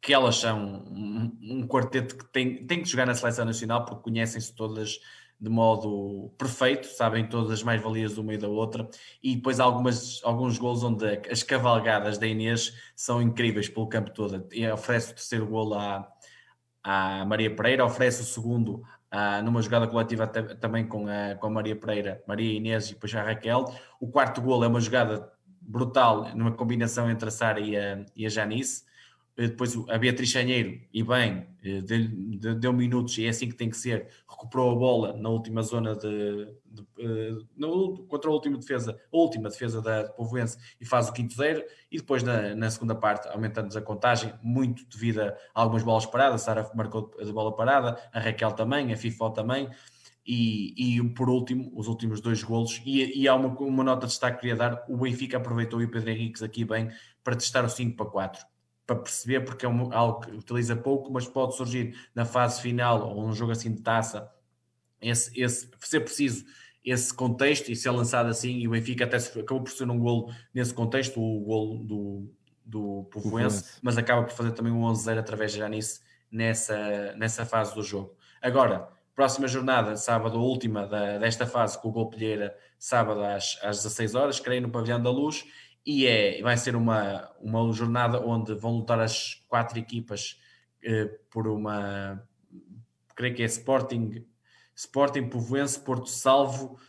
[0.02, 4.04] que elas são um, um, quarteto que tem, tem que jogar na seleção nacional porque
[4.04, 5.00] conhecem-se todas
[5.40, 8.90] de modo perfeito, sabem todas as mais-valias uma e da outra,
[9.24, 14.48] e depois algumas, alguns gols onde as cavalgadas da Inês são incríveis pelo campo todo.
[14.52, 16.08] E oferece o terceiro gol à,
[16.84, 21.50] à Maria Pereira, oferece o segundo ah, numa jogada coletiva também com a, com a
[21.50, 23.66] Maria Pereira, Maria Inês e depois a Raquel.
[24.00, 28.26] O quarto gol é uma jogada brutal numa combinação entre a Sara e a, e
[28.26, 28.84] a Janice.
[29.40, 33.56] Eh, depois a Beatriz Chanheiro, e bem, eh, deu, deu, minutos e é assim que
[33.56, 38.34] tem que ser, recuperou a bola na última zona de, de, de no, contra a
[38.34, 42.22] última defesa, a última defesa da de Povoense e faz o quinto zero, e depois
[42.22, 46.72] na, na segunda parte aumentando a contagem, muito devido a algumas bolas paradas, a Sara
[46.76, 49.70] marcou a bola parada, a Raquel também, a FIFO também,
[50.28, 54.12] e, e, por último, os últimos dois golos, e, e há uma, uma, nota de
[54.12, 56.92] destaque que queria dar, o Benfica aproveitou e o Pedro Henriques aqui bem
[57.24, 58.46] para testar o 5 para 4,
[58.90, 63.16] para perceber, porque é um, algo que utiliza pouco, mas pode surgir na fase final
[63.16, 64.32] ou num jogo assim de taça,
[65.00, 66.46] esse, esse, ser preciso
[66.84, 70.34] esse contexto e ser lançado assim, e o Benfica até acabou por ser um golo
[70.54, 72.34] nesse contexto, o golo do,
[72.66, 76.02] do Povoense, mas acaba por fazer também um 11-0 através de Janice
[76.32, 78.16] nessa, nessa fase do jogo.
[78.42, 78.90] Agora,
[79.20, 84.40] Próxima jornada, sábado, última da, desta fase, com o Golpilheira, sábado às, às 16 horas,
[84.40, 85.44] creio no Pavilhão da Luz,
[85.86, 90.40] e é, vai ser uma, uma jornada onde vão lutar as quatro equipas
[90.84, 92.22] eh, por uma,
[93.16, 94.26] creio que é Sporting,
[94.76, 96.80] Sporting, Povoense, Porto Salvo,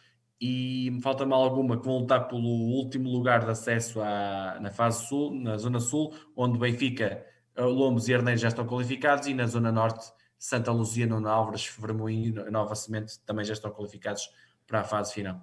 [0.40, 4.70] e me falta mal alguma que vão lutar pelo último lugar de acesso à, na
[4.70, 7.26] fase sul, na zona sul, onde Benfica,
[7.56, 12.50] Lombos e Arneiros já estão qualificados, e na zona norte Santa Luzia, Nuno Álvares, Vermoinho
[12.50, 14.30] Nova Semente também já estão qualificados
[14.66, 15.42] para a fase final.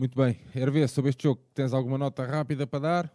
[0.00, 0.40] Muito bem.
[0.56, 3.12] Hervé, sobre este jogo, tens alguma nota rápida para dar?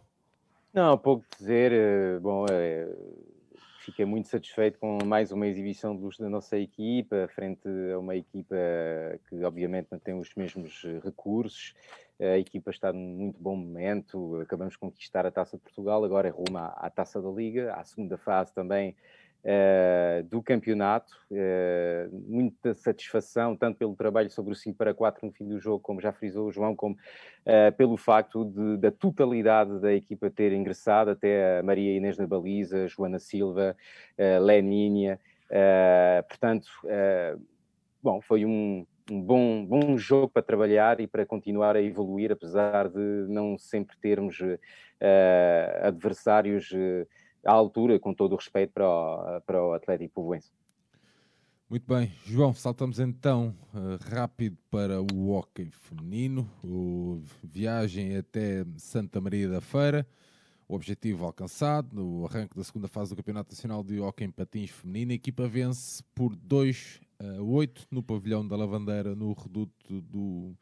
[0.72, 1.72] Não, pouco dizer.
[1.72, 2.88] Eh, bom, é,
[3.80, 8.14] fiquei muito satisfeito com mais uma exibição de luz da nossa equipa, frente a uma
[8.14, 8.54] equipa
[9.28, 11.74] que obviamente não tem os mesmos recursos.
[12.20, 14.40] A equipa está num muito bom momento.
[14.40, 17.74] Acabamos de conquistar a Taça de Portugal, agora é rumo à, à Taça da Liga.
[17.74, 18.94] À segunda fase também
[19.46, 25.32] Uh, do campeonato, uh, muita satisfação, tanto pelo trabalho sobre o 5 para 4 no
[25.32, 29.78] fim do jogo, como já frisou o João, como uh, pelo facto de, da totalidade
[29.80, 33.76] da equipa ter ingressado, até a Maria Inês da Baliza, Joana Silva,
[34.18, 35.20] uh, Leninha,
[36.28, 36.68] portanto,
[38.02, 42.88] bom, foi um, um bom, bom jogo para trabalhar e para continuar a evoluir, apesar
[42.88, 42.98] de
[43.28, 44.40] não sempre termos
[45.84, 46.74] adversários
[47.46, 50.50] à altura, com todo o respeito para o, para o Atlético Povoense.
[51.68, 59.20] Muito bem, João, saltamos então uh, rápido para o hockey feminino, o viagem até Santa
[59.20, 60.06] Maria da Feira,
[60.68, 64.70] o objetivo alcançado, o arranque da segunda fase do Campeonato Nacional de Hockey em Patins
[64.70, 70.54] Feminino, a equipa vence por 2 a 8 no pavilhão da Lavandeira, no reduto do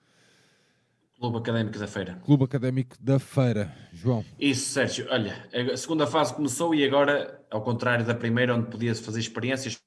[1.24, 2.20] Clube Académico da Feira.
[2.22, 4.22] Clube Académico da Feira, João.
[4.38, 5.06] Isso, Sérgio.
[5.10, 9.78] Olha, a segunda fase começou e agora, ao contrário da primeira, onde podia-se fazer experiências,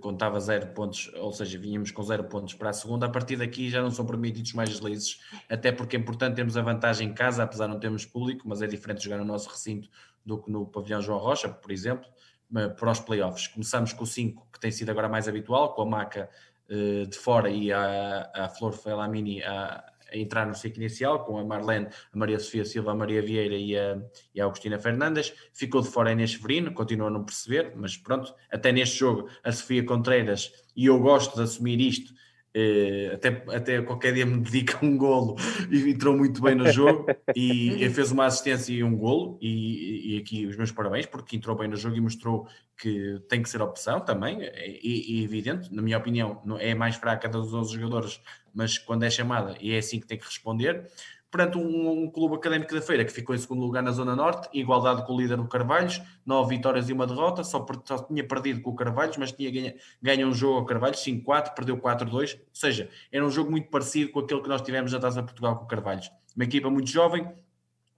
[0.00, 3.04] contava zero pontos, ou seja, vínhamos com zero pontos para a segunda.
[3.04, 5.20] A partir daqui já não são permitidos mais deslizes,
[5.50, 8.62] até porque é importante termos a vantagem em casa, apesar de não termos público, mas
[8.62, 9.90] é diferente jogar no nosso recinto
[10.24, 12.08] do que no pavilhão João Rocha, por exemplo,
[12.50, 13.48] para os playoffs.
[13.48, 16.30] Começamos com o 5, que tem sido agora mais habitual, com a maca
[16.70, 21.44] uh, de fora e a, a Flor Felamini a entrar no ciclo inicial, com a
[21.44, 24.00] Marlene, a Maria Sofia Silva, a Maria Vieira e a,
[24.34, 25.32] e a Agostina Fernandes.
[25.52, 29.28] Ficou de fora a Inês Severino, continua a não perceber, mas pronto, até neste jogo
[29.42, 32.12] a Sofia Contreiras, e eu gosto de assumir isto,
[32.58, 35.36] eh, até, até qualquer dia me dedica um golo
[35.70, 37.04] e entrou muito bem no jogo
[37.36, 39.38] e, fez uma assistência e um golo.
[39.42, 43.42] E, e, aqui os meus parabéns porque entrou bem no jogo e mostrou que tem
[43.42, 44.38] que ser opção também.
[44.82, 48.22] E, evidente, na minha opinião é mais fraca dos 11 jogadores
[48.54, 50.86] mas quando é chamada e é assim que tem que responder
[51.30, 54.48] perante um, um, clube académico da feira que ficou em segundo lugar na Zona Norte,
[54.52, 58.26] igualdade com o líder do Carvalhos, nove vitórias e uma derrota, só, per, só tinha
[58.26, 62.38] perdido com o Carvalhos, mas tinha ganho, ganho um jogo ao Carvalhos, 5-4, perdeu 4-2,
[62.38, 65.26] ou seja, era um jogo muito parecido com aquele que nós tivemos na Taça de
[65.26, 66.10] Portugal com o Carvalhos.
[66.34, 67.30] Uma equipa muito jovem,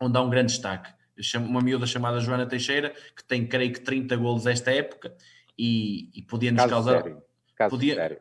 [0.01, 0.91] onde há um grande destaque.
[1.37, 5.15] Uma miúda chamada Joana Teixeira, que tem, creio que, 30 golos esta época,
[5.59, 7.03] e, e podia nos Caso causar...
[7.03, 7.23] Sério.
[7.57, 8.19] Caso podia, sério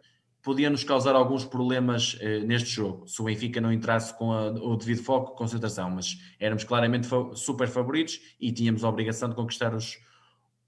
[0.47, 4.47] podia nos causar alguns problemas eh, neste jogo, se o Benfica não entrasse com a,
[4.47, 9.35] o devido foco, concentração, mas éramos claramente fa super favoritos e tínhamos a obrigação de
[9.35, 9.99] conquistar os,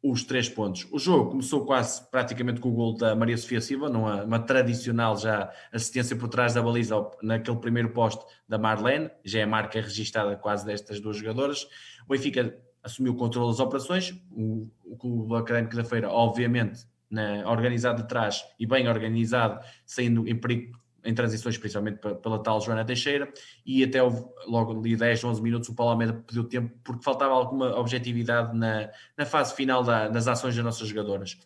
[0.03, 0.85] os três pontos.
[0.91, 5.17] O jogo começou quase praticamente com o gol da Maria Sofia Silva, numa uma tradicional
[5.17, 9.79] já assistência por trás da baliza naquele primeiro poste da Marlene, já é a marca
[9.79, 11.63] registada quase destas duas jogadoras.
[12.05, 12.53] O Benfica
[12.83, 18.07] assumiu o controle das operações, o, o Clube Académico da Feira, obviamente, na, organizado de
[18.07, 23.31] trás e bem organizado, saindo em perigo em transições, principalmente pela tal Joana Teixeira,
[23.65, 27.77] e até logo ali 10, 11 minutos o Paulo Almeida pediu tempo porque faltava alguma
[27.77, 31.37] objetividade na, na fase final da, das ações das nossas jogadoras.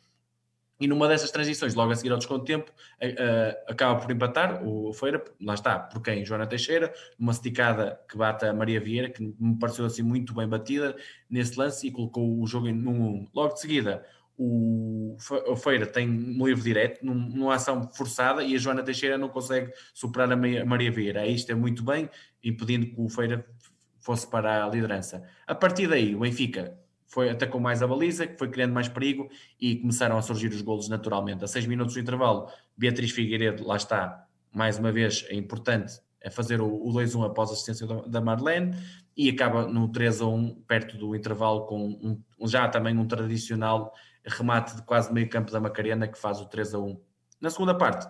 [0.80, 2.72] e numa dessas transições, logo a seguir ao desconto de tempo,
[3.68, 6.26] acaba por empatar o Feira, lá está, por quem?
[6.26, 10.48] Joana Teixeira, numa esticada que bate a Maria Vieira, que me pareceu assim muito bem
[10.48, 10.96] batida
[11.30, 13.30] nesse lance e colocou o jogo em 1-1.
[13.34, 14.06] Logo de seguida,
[14.38, 15.16] o,
[15.58, 20.32] Feira tem um livro direto, numa ação forçada, e a Joana Teixeira não consegue superar
[20.32, 21.22] a Maria Vieira.
[21.22, 22.10] Aí isto é muito bem,
[22.44, 23.46] impedindo que o Feira
[24.00, 25.24] fosse para a liderança.
[25.48, 26.78] A partir daí, o Benfica
[27.08, 29.30] foi, atacou mais a baliza, que foi criando mais perigo
[29.60, 31.44] e começaram a surgir os golos naturalmente.
[31.44, 36.32] A 6 minutos do intervalo, Beatriz Figueiredo, lá está, mais uma vez, é importante a
[36.32, 38.76] fazer o, o 2-1 após a assistência da Marlene
[39.16, 41.90] e acaba no 3-1 perto do intervalo com
[42.40, 43.94] um, já também um tradicional
[44.26, 47.00] remate de quase meio campo da Macarena que faz o 3-1.
[47.42, 48.08] Na segunda parte,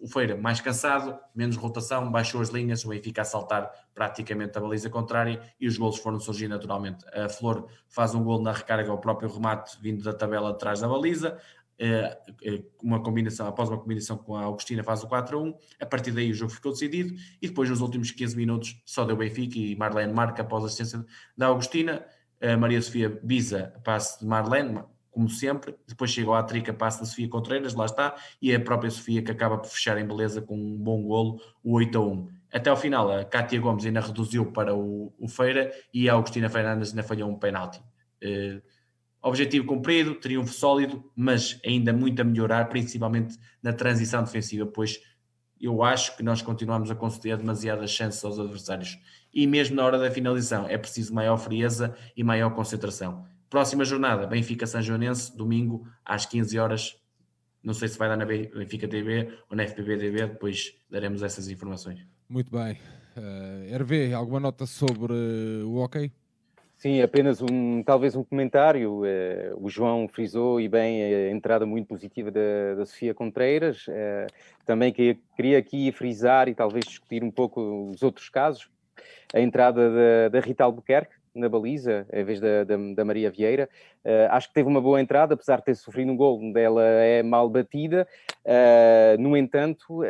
[0.00, 4.60] o Feira mais cansado, menos rotação, baixou as linhas, o Benfica a saltar praticamente a
[4.60, 7.04] baliza contrária e os golos foram surgir naturalmente.
[7.12, 10.88] A Flor faz um gol na recarga ao próprio remate vindo da tabela atrás da
[10.88, 11.38] baliza,
[11.78, 15.54] eh, eh, uma combinação, após uma combinação com a Augustina faz o 4 a 1,
[15.80, 19.16] a partir daí o jogo ficou decidido e depois nos últimos 15 minutos só deu
[19.16, 21.06] Benfica e Marlene marca após a assistência
[21.36, 22.04] da Augustina,
[22.42, 25.74] a Maria Sofia Biza passe de Marlene, como sempre.
[25.86, 29.22] Depois chegou a trica, passa da Sofia Contreiras, lá está, e é a própria Sofia
[29.22, 32.28] que acaba por fechar em beleza com um bom golo, o 8 a 1.
[32.52, 36.48] Até ao final, a Cátia Gomes ainda reduziu para o, o Feira e a Augustina
[36.48, 37.82] Fernandes ainda falhou um penalti.
[38.22, 38.62] Uh,
[39.22, 45.00] objetivo cumprido, triunfo sólido, mas ainda muito a melhorar, principalmente na transição defensiva, pois
[45.60, 48.98] eu acho que nós continuamos a conceder demasiadas chances aos adversários.
[49.32, 53.26] E mesmo na hora da finalização é preciso maior frieza e maior concentração.
[53.50, 57.00] Próxima jornada, Benfica São Joanense, domingo às 15 horas.
[57.62, 61.48] Não sei se vai dar na Benfica TV ou na FPB TV, depois daremos essas
[61.48, 62.06] informações.
[62.28, 62.74] Muito bem.
[63.16, 66.12] Uh, eh, Hervé, alguma nota sobre uh, o hockey?
[66.78, 69.00] Sim, apenas um, talvez um comentário.
[69.00, 73.88] Uh, o João frisou e bem a entrada muito positiva da, da Sofia Contreiras.
[73.88, 74.32] Uh,
[74.64, 78.70] também que, queria aqui frisar e talvez discutir um pouco os outros casos.
[79.34, 83.68] A entrada da, da Rita Albuquerque, na baliza, em vez da, da, da Maria Vieira.
[84.04, 87.22] Uh, acho que teve uma boa entrada, apesar de ter sofrido um gol ela é
[87.22, 88.06] mal batida.
[88.44, 90.04] Uh, no entanto, uh,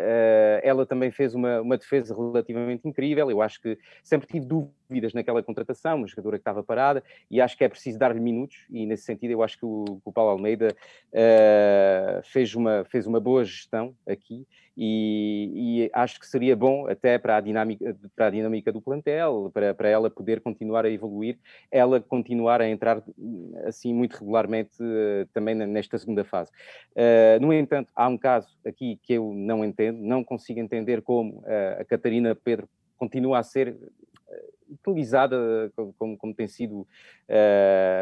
[0.62, 3.30] ela também fez uma, uma defesa relativamente incrível.
[3.30, 4.77] Eu acho que sempre tive dúvidas
[5.14, 8.66] naquela contratação, uma jogadora que estava parada, e acho que é preciso dar-lhe minutos.
[8.70, 10.74] E nesse sentido, eu acho que o, que o Paulo Almeida
[12.24, 14.46] fez, uma, fez uma boa gestão aqui
[14.80, 19.50] e, e, acho que seria bom até para a dinâmica, para a dinâmica do plantel,
[19.52, 21.36] para, para ela poder continuar a evoluir,
[21.68, 23.02] ela continuar a entrar
[23.64, 26.52] assim muito regularmente uh, também nesta segunda fase.
[26.92, 31.38] Uh, no entanto, há um caso aqui que eu não entendo, não consigo entender como
[31.40, 33.76] uh, a Catarina Pedro continua a ser
[34.70, 36.86] utilizada como, como tem sido uh,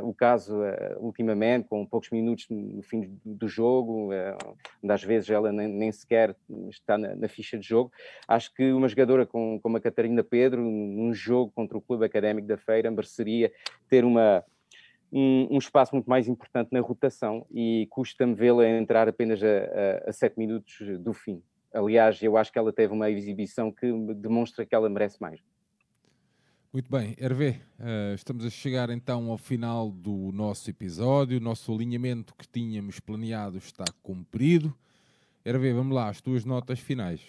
[0.02, 4.56] o caso uh, ultimamente, com poucos minutos no fim do, do jogo, uh,
[4.88, 6.34] às vezes ela nem, nem sequer
[6.68, 7.92] está na, na, ficha de jogo.
[8.26, 12.48] Acho que uma jogadora com, como a Catarina Pedro, num jogo contra o Clube Académico
[12.48, 13.52] da Feira, mereceria
[13.88, 14.44] ter uma,
[15.12, 20.10] um, um, espaço muito mais importante na rotação e custa-me vê-la entrar apenas a, a,
[20.10, 21.42] a sete minutos do fim.
[21.72, 25.40] Aliás, eu acho que ela teve uma exibição que demonstra que ela merece mais.
[26.76, 31.38] Muito bem, Hervé, uh, estamos a chegar então ao final do nosso episódio.
[31.38, 34.74] O nosso alinhamento que tínhamos planeado está cumprido.
[35.42, 37.22] Hervé, vamos lá, as tuas notas finais.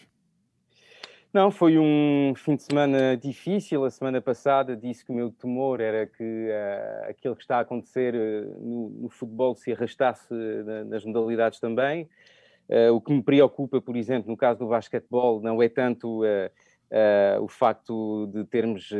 [1.33, 3.85] Não, foi um fim de semana difícil.
[3.85, 7.61] A semana passada disse que o meu temor era que uh, aquilo que está a
[7.61, 10.27] acontecer uh, no, no, futebol se arrastasse
[10.65, 12.09] na, nas modalidades também.
[12.93, 16.49] o que me preocupa, por exemplo, no caso do basquetebol, não é tanto Uh,
[17.41, 18.95] o facto de termos uh,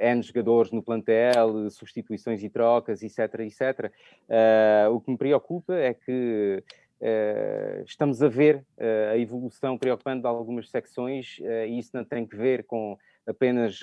[0.00, 3.92] N jogadores no plantel, substituições e trocas, etc, etc.
[4.28, 6.62] Uh, o que me preocupa é que
[7.00, 8.64] uh, estamos a ver
[9.10, 12.96] a evolução preocupante de algumas secções e isso não tem que ver com
[13.26, 13.80] apenas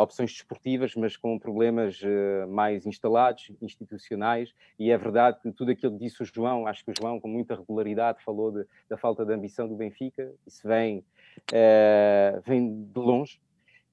[0.00, 2.00] opções desportivas, mas com problemas
[2.48, 6.90] mais instalados, institucionais, e é verdade que tudo aquilo que disse o João, acho que
[6.90, 11.04] o João com muita regularidade falou de, da falta de ambição do Benfica, isso vem
[11.52, 13.38] uh, vem de longe.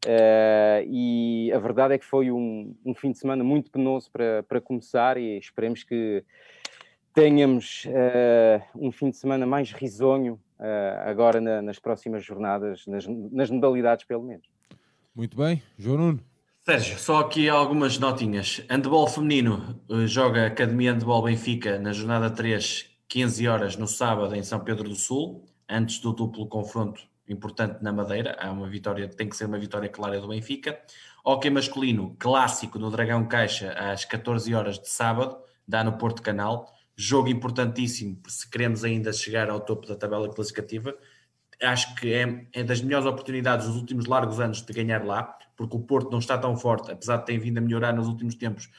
[0.06, 4.44] Uh, e a verdade é que foi um, um, fim de semana muito penoso para,
[4.44, 6.26] para começar e esperemos que
[7.14, 13.08] tenhamos uh, um fim de semana mais risonho uh, agora na, nas próximas jornadas, nas,
[13.08, 14.46] nas, modalidades pelo menos.
[15.16, 16.20] Muito bem, João Nuno.
[16.64, 18.66] Sérgio, só aqui algumas notinhas.
[18.70, 24.60] Handball feminino joga Academia Handball Benfica na jornada 3, 15 horas no sábado em São
[24.60, 28.36] Pedro do Sul, antes do duplo confronto importante na Madeira.
[28.40, 30.80] Há uma vitória, tem que ser uma vitória clara do Benfica.
[31.26, 35.38] Hockey masculino, clássico no Dragão Caixa, às 14 horas de sábado,
[35.68, 36.72] dá no Porto Canal.
[36.96, 40.96] jogo importantíssimo se queremos ainda chegar ao topo da tabela classificativa.
[41.62, 45.24] Acho que é, é das melhores oportunidades dos últimos largos anos de ganhar lá,
[45.56, 48.36] porque o Porto não está tão forte, apesar de ter vindo a melhorar nos últimos
[48.36, 48.70] tempos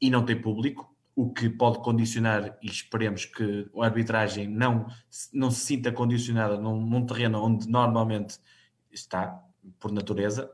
[0.00, 4.86] e não tem público, o que pode condicionar, e esperemos que a arbitragem não,
[5.32, 8.38] não se sinta condicionada num, num terreno onde normalmente
[8.90, 9.42] está,
[9.78, 10.50] por natureza.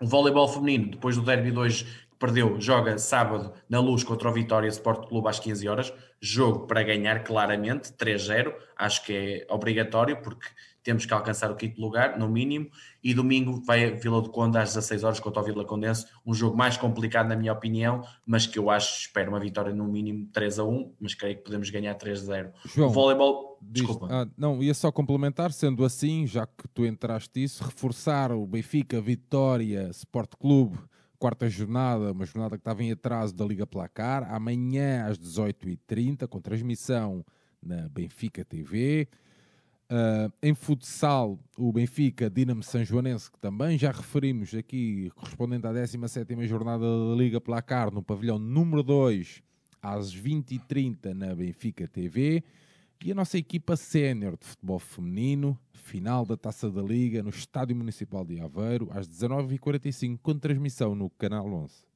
[0.00, 4.32] O voleibol feminino, depois do Derby 2 que perdeu, joga sábado na luz contra o
[4.32, 5.92] Vitória Sport Clube às 15 horas.
[6.20, 8.54] Jogo para ganhar claramente, 3-0.
[8.76, 10.46] Acho que é obrigatório, porque
[10.86, 12.70] temos que alcançar o quinto lugar, no mínimo,
[13.02, 16.32] e domingo vai a Vila do Conde às 16 horas contra o Vila Condense, um
[16.32, 20.28] jogo mais complicado na minha opinião, mas que eu acho, espero uma vitória no mínimo
[20.32, 22.52] 3 a 1, mas creio que podemos ganhar 3 a 0.
[22.66, 24.06] João, o voleibol, desculpa.
[24.08, 29.00] Ah, não, ia só complementar, sendo assim, já que tu entraste isso, reforçar o Benfica,
[29.00, 30.78] Vitória, Sport Clube,
[31.18, 36.40] quarta jornada, uma jornada que estava em atraso da Liga Placar, amanhã às 18h30, com
[36.40, 37.26] transmissão
[37.60, 39.08] na Benfica TV.
[39.88, 45.72] Uh, em futsal, o Benfica Dinamo São Joanense, que também já referimos aqui, correspondente à
[45.72, 49.42] 17ª jornada da Liga Placar, no pavilhão número 2,
[49.80, 52.42] às 20h30 na Benfica TV.
[53.04, 57.76] E a nossa equipa sénior de futebol feminino, final da Taça da Liga, no Estádio
[57.76, 61.86] Municipal de Aveiro, às 19h45, com transmissão no Canal 11.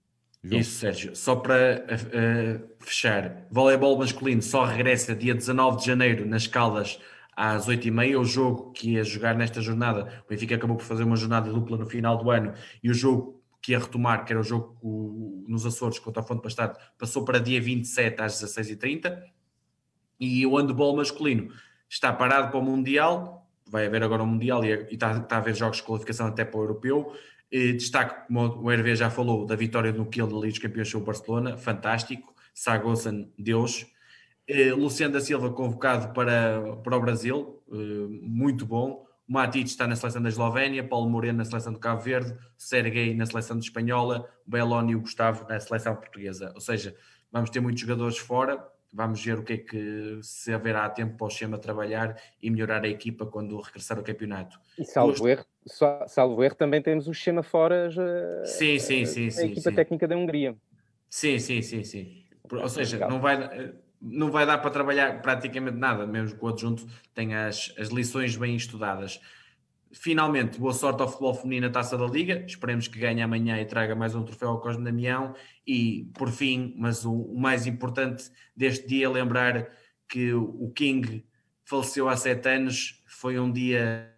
[0.45, 0.61] João.
[0.61, 1.17] Isso, Sérgio.
[1.17, 7.01] Só para uh, fechar, voleibol masculino só regressa dia 19 de janeiro nas Caldas
[7.43, 11.17] às 8h30, o jogo que ia jogar nesta jornada, o Benfica acabou por fazer uma
[11.17, 12.53] jornada dupla no final do ano,
[12.83, 16.43] e o jogo que ia retomar, que era o jogo nos Açores contra a Fonte
[16.43, 19.23] Bastardo, passou para dia 27 às 16h30,
[20.21, 21.51] e o handball masculino
[21.89, 25.55] está parado para o Mundial, vai haver agora o Mundial e, está, está a haver
[25.55, 27.17] jogos de qualificação até para o Europeu,
[27.51, 30.91] e destaque, como o Hervé já falou, da vitória no Kiel da Liga dos Campeões
[30.91, 33.87] sobre o Barcelona, fantástico, Sagosan, Deus,
[34.51, 37.75] eh, Luciano da Silva convocado para, para o Brasil, eh,
[38.23, 39.07] muito bom.
[39.29, 43.15] O Matic está na seleção da Eslovénia, Paulo Moreno na seleção do Cabo Verde, Sergei
[43.15, 46.51] na seleção de Espanhola, o Beloni e o Gustavo na seleção portuguesa.
[46.55, 46.97] Ou seja,
[47.31, 48.61] vamos ter muitos jogadores fora,
[48.93, 52.83] vamos ver o que é que se haverá tempo para o Chema trabalhar e melhorar
[52.83, 54.59] a equipa quando regressar ao campeonato.
[54.77, 55.45] E salvo, erro,
[56.09, 58.03] salvo erro, também temos o Chema fora já,
[58.45, 59.77] sim, sim, sim, a, sim, equipa sim.
[59.77, 60.57] técnica da Hungria.
[61.09, 62.25] Sim, sim, sim, sim.
[62.51, 63.49] Ou seja, não vai
[64.01, 68.37] não vai dar para trabalhar praticamente nada, mesmo que o adjunto tenha as, as lições
[68.37, 69.21] bem estudadas.
[69.93, 72.45] Finalmente, boa sorte ao futebol feminino na Taça da Liga.
[72.47, 75.35] Esperemos que ganhe amanhã e traga mais um troféu ao Cosme Damião.
[75.67, 79.69] E, por fim, mas o, o mais importante deste dia, lembrar
[80.09, 81.27] que o King
[81.65, 83.03] faleceu há sete anos.
[83.07, 84.15] Foi um dia,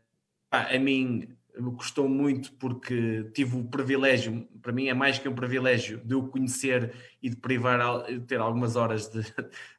[0.50, 5.34] a mim, me custou muito porque tive o privilégio, para mim é mais que um
[5.34, 7.78] privilégio, de o conhecer e de privar,
[8.26, 9.22] ter algumas horas de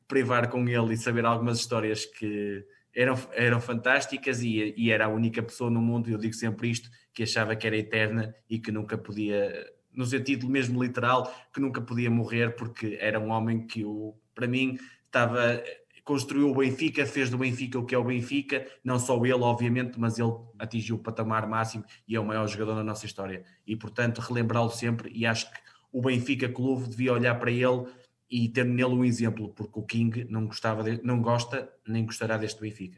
[0.08, 2.66] privar com ele e saber algumas histórias que
[2.96, 6.90] eram, eram fantásticas e, e era a única pessoa no mundo, eu digo sempre isto,
[7.14, 11.82] que achava que era eterna e que nunca podia, no sentido mesmo literal, que nunca
[11.82, 15.62] podia morrer porque era um homem que, o, para mim, estava
[16.04, 20.00] construiu o Benfica, fez do Benfica o que é o Benfica, não só ele, obviamente,
[20.00, 23.44] mas ele atingiu o patamar máximo e é o maior jogador da nossa história.
[23.66, 25.12] E, portanto, relembrá-lo sempre.
[25.14, 25.60] E acho que
[25.92, 27.86] o Benfica Clube devia olhar para ele
[28.34, 32.36] e ter nele um exemplo, porque o King não, gostava de, não gosta nem gostará
[32.36, 32.98] deste Benfica.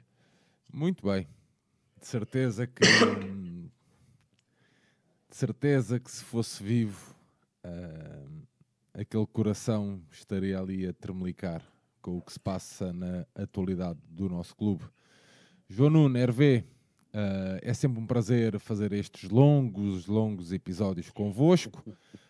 [0.72, 1.28] Muito bem.
[2.00, 2.82] De certeza que.
[5.30, 7.14] de certeza que se fosse vivo,
[7.66, 8.48] uh,
[8.94, 11.62] aquele coração estaria ali a tremelicar
[12.02, 14.86] com o que se passa na atualidade do nosso clube.
[15.68, 16.64] João Nuno, Hervé,
[17.14, 21.84] uh, é sempre um prazer fazer estes longos, longos episódios convosco.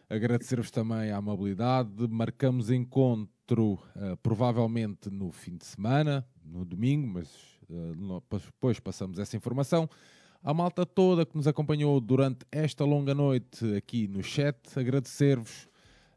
[0.10, 2.08] Agradecer-vos também a amabilidade.
[2.10, 7.30] Marcamos encontro uh, provavelmente no fim de semana, no domingo, mas
[7.70, 9.90] uh, depois passamos essa informação.
[10.44, 15.68] A malta toda que nos acompanhou durante esta longa noite aqui no chat, agradecer-vos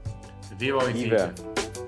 [0.58, 1.34] Viva o Benfica!
[1.34, 1.85] Viva.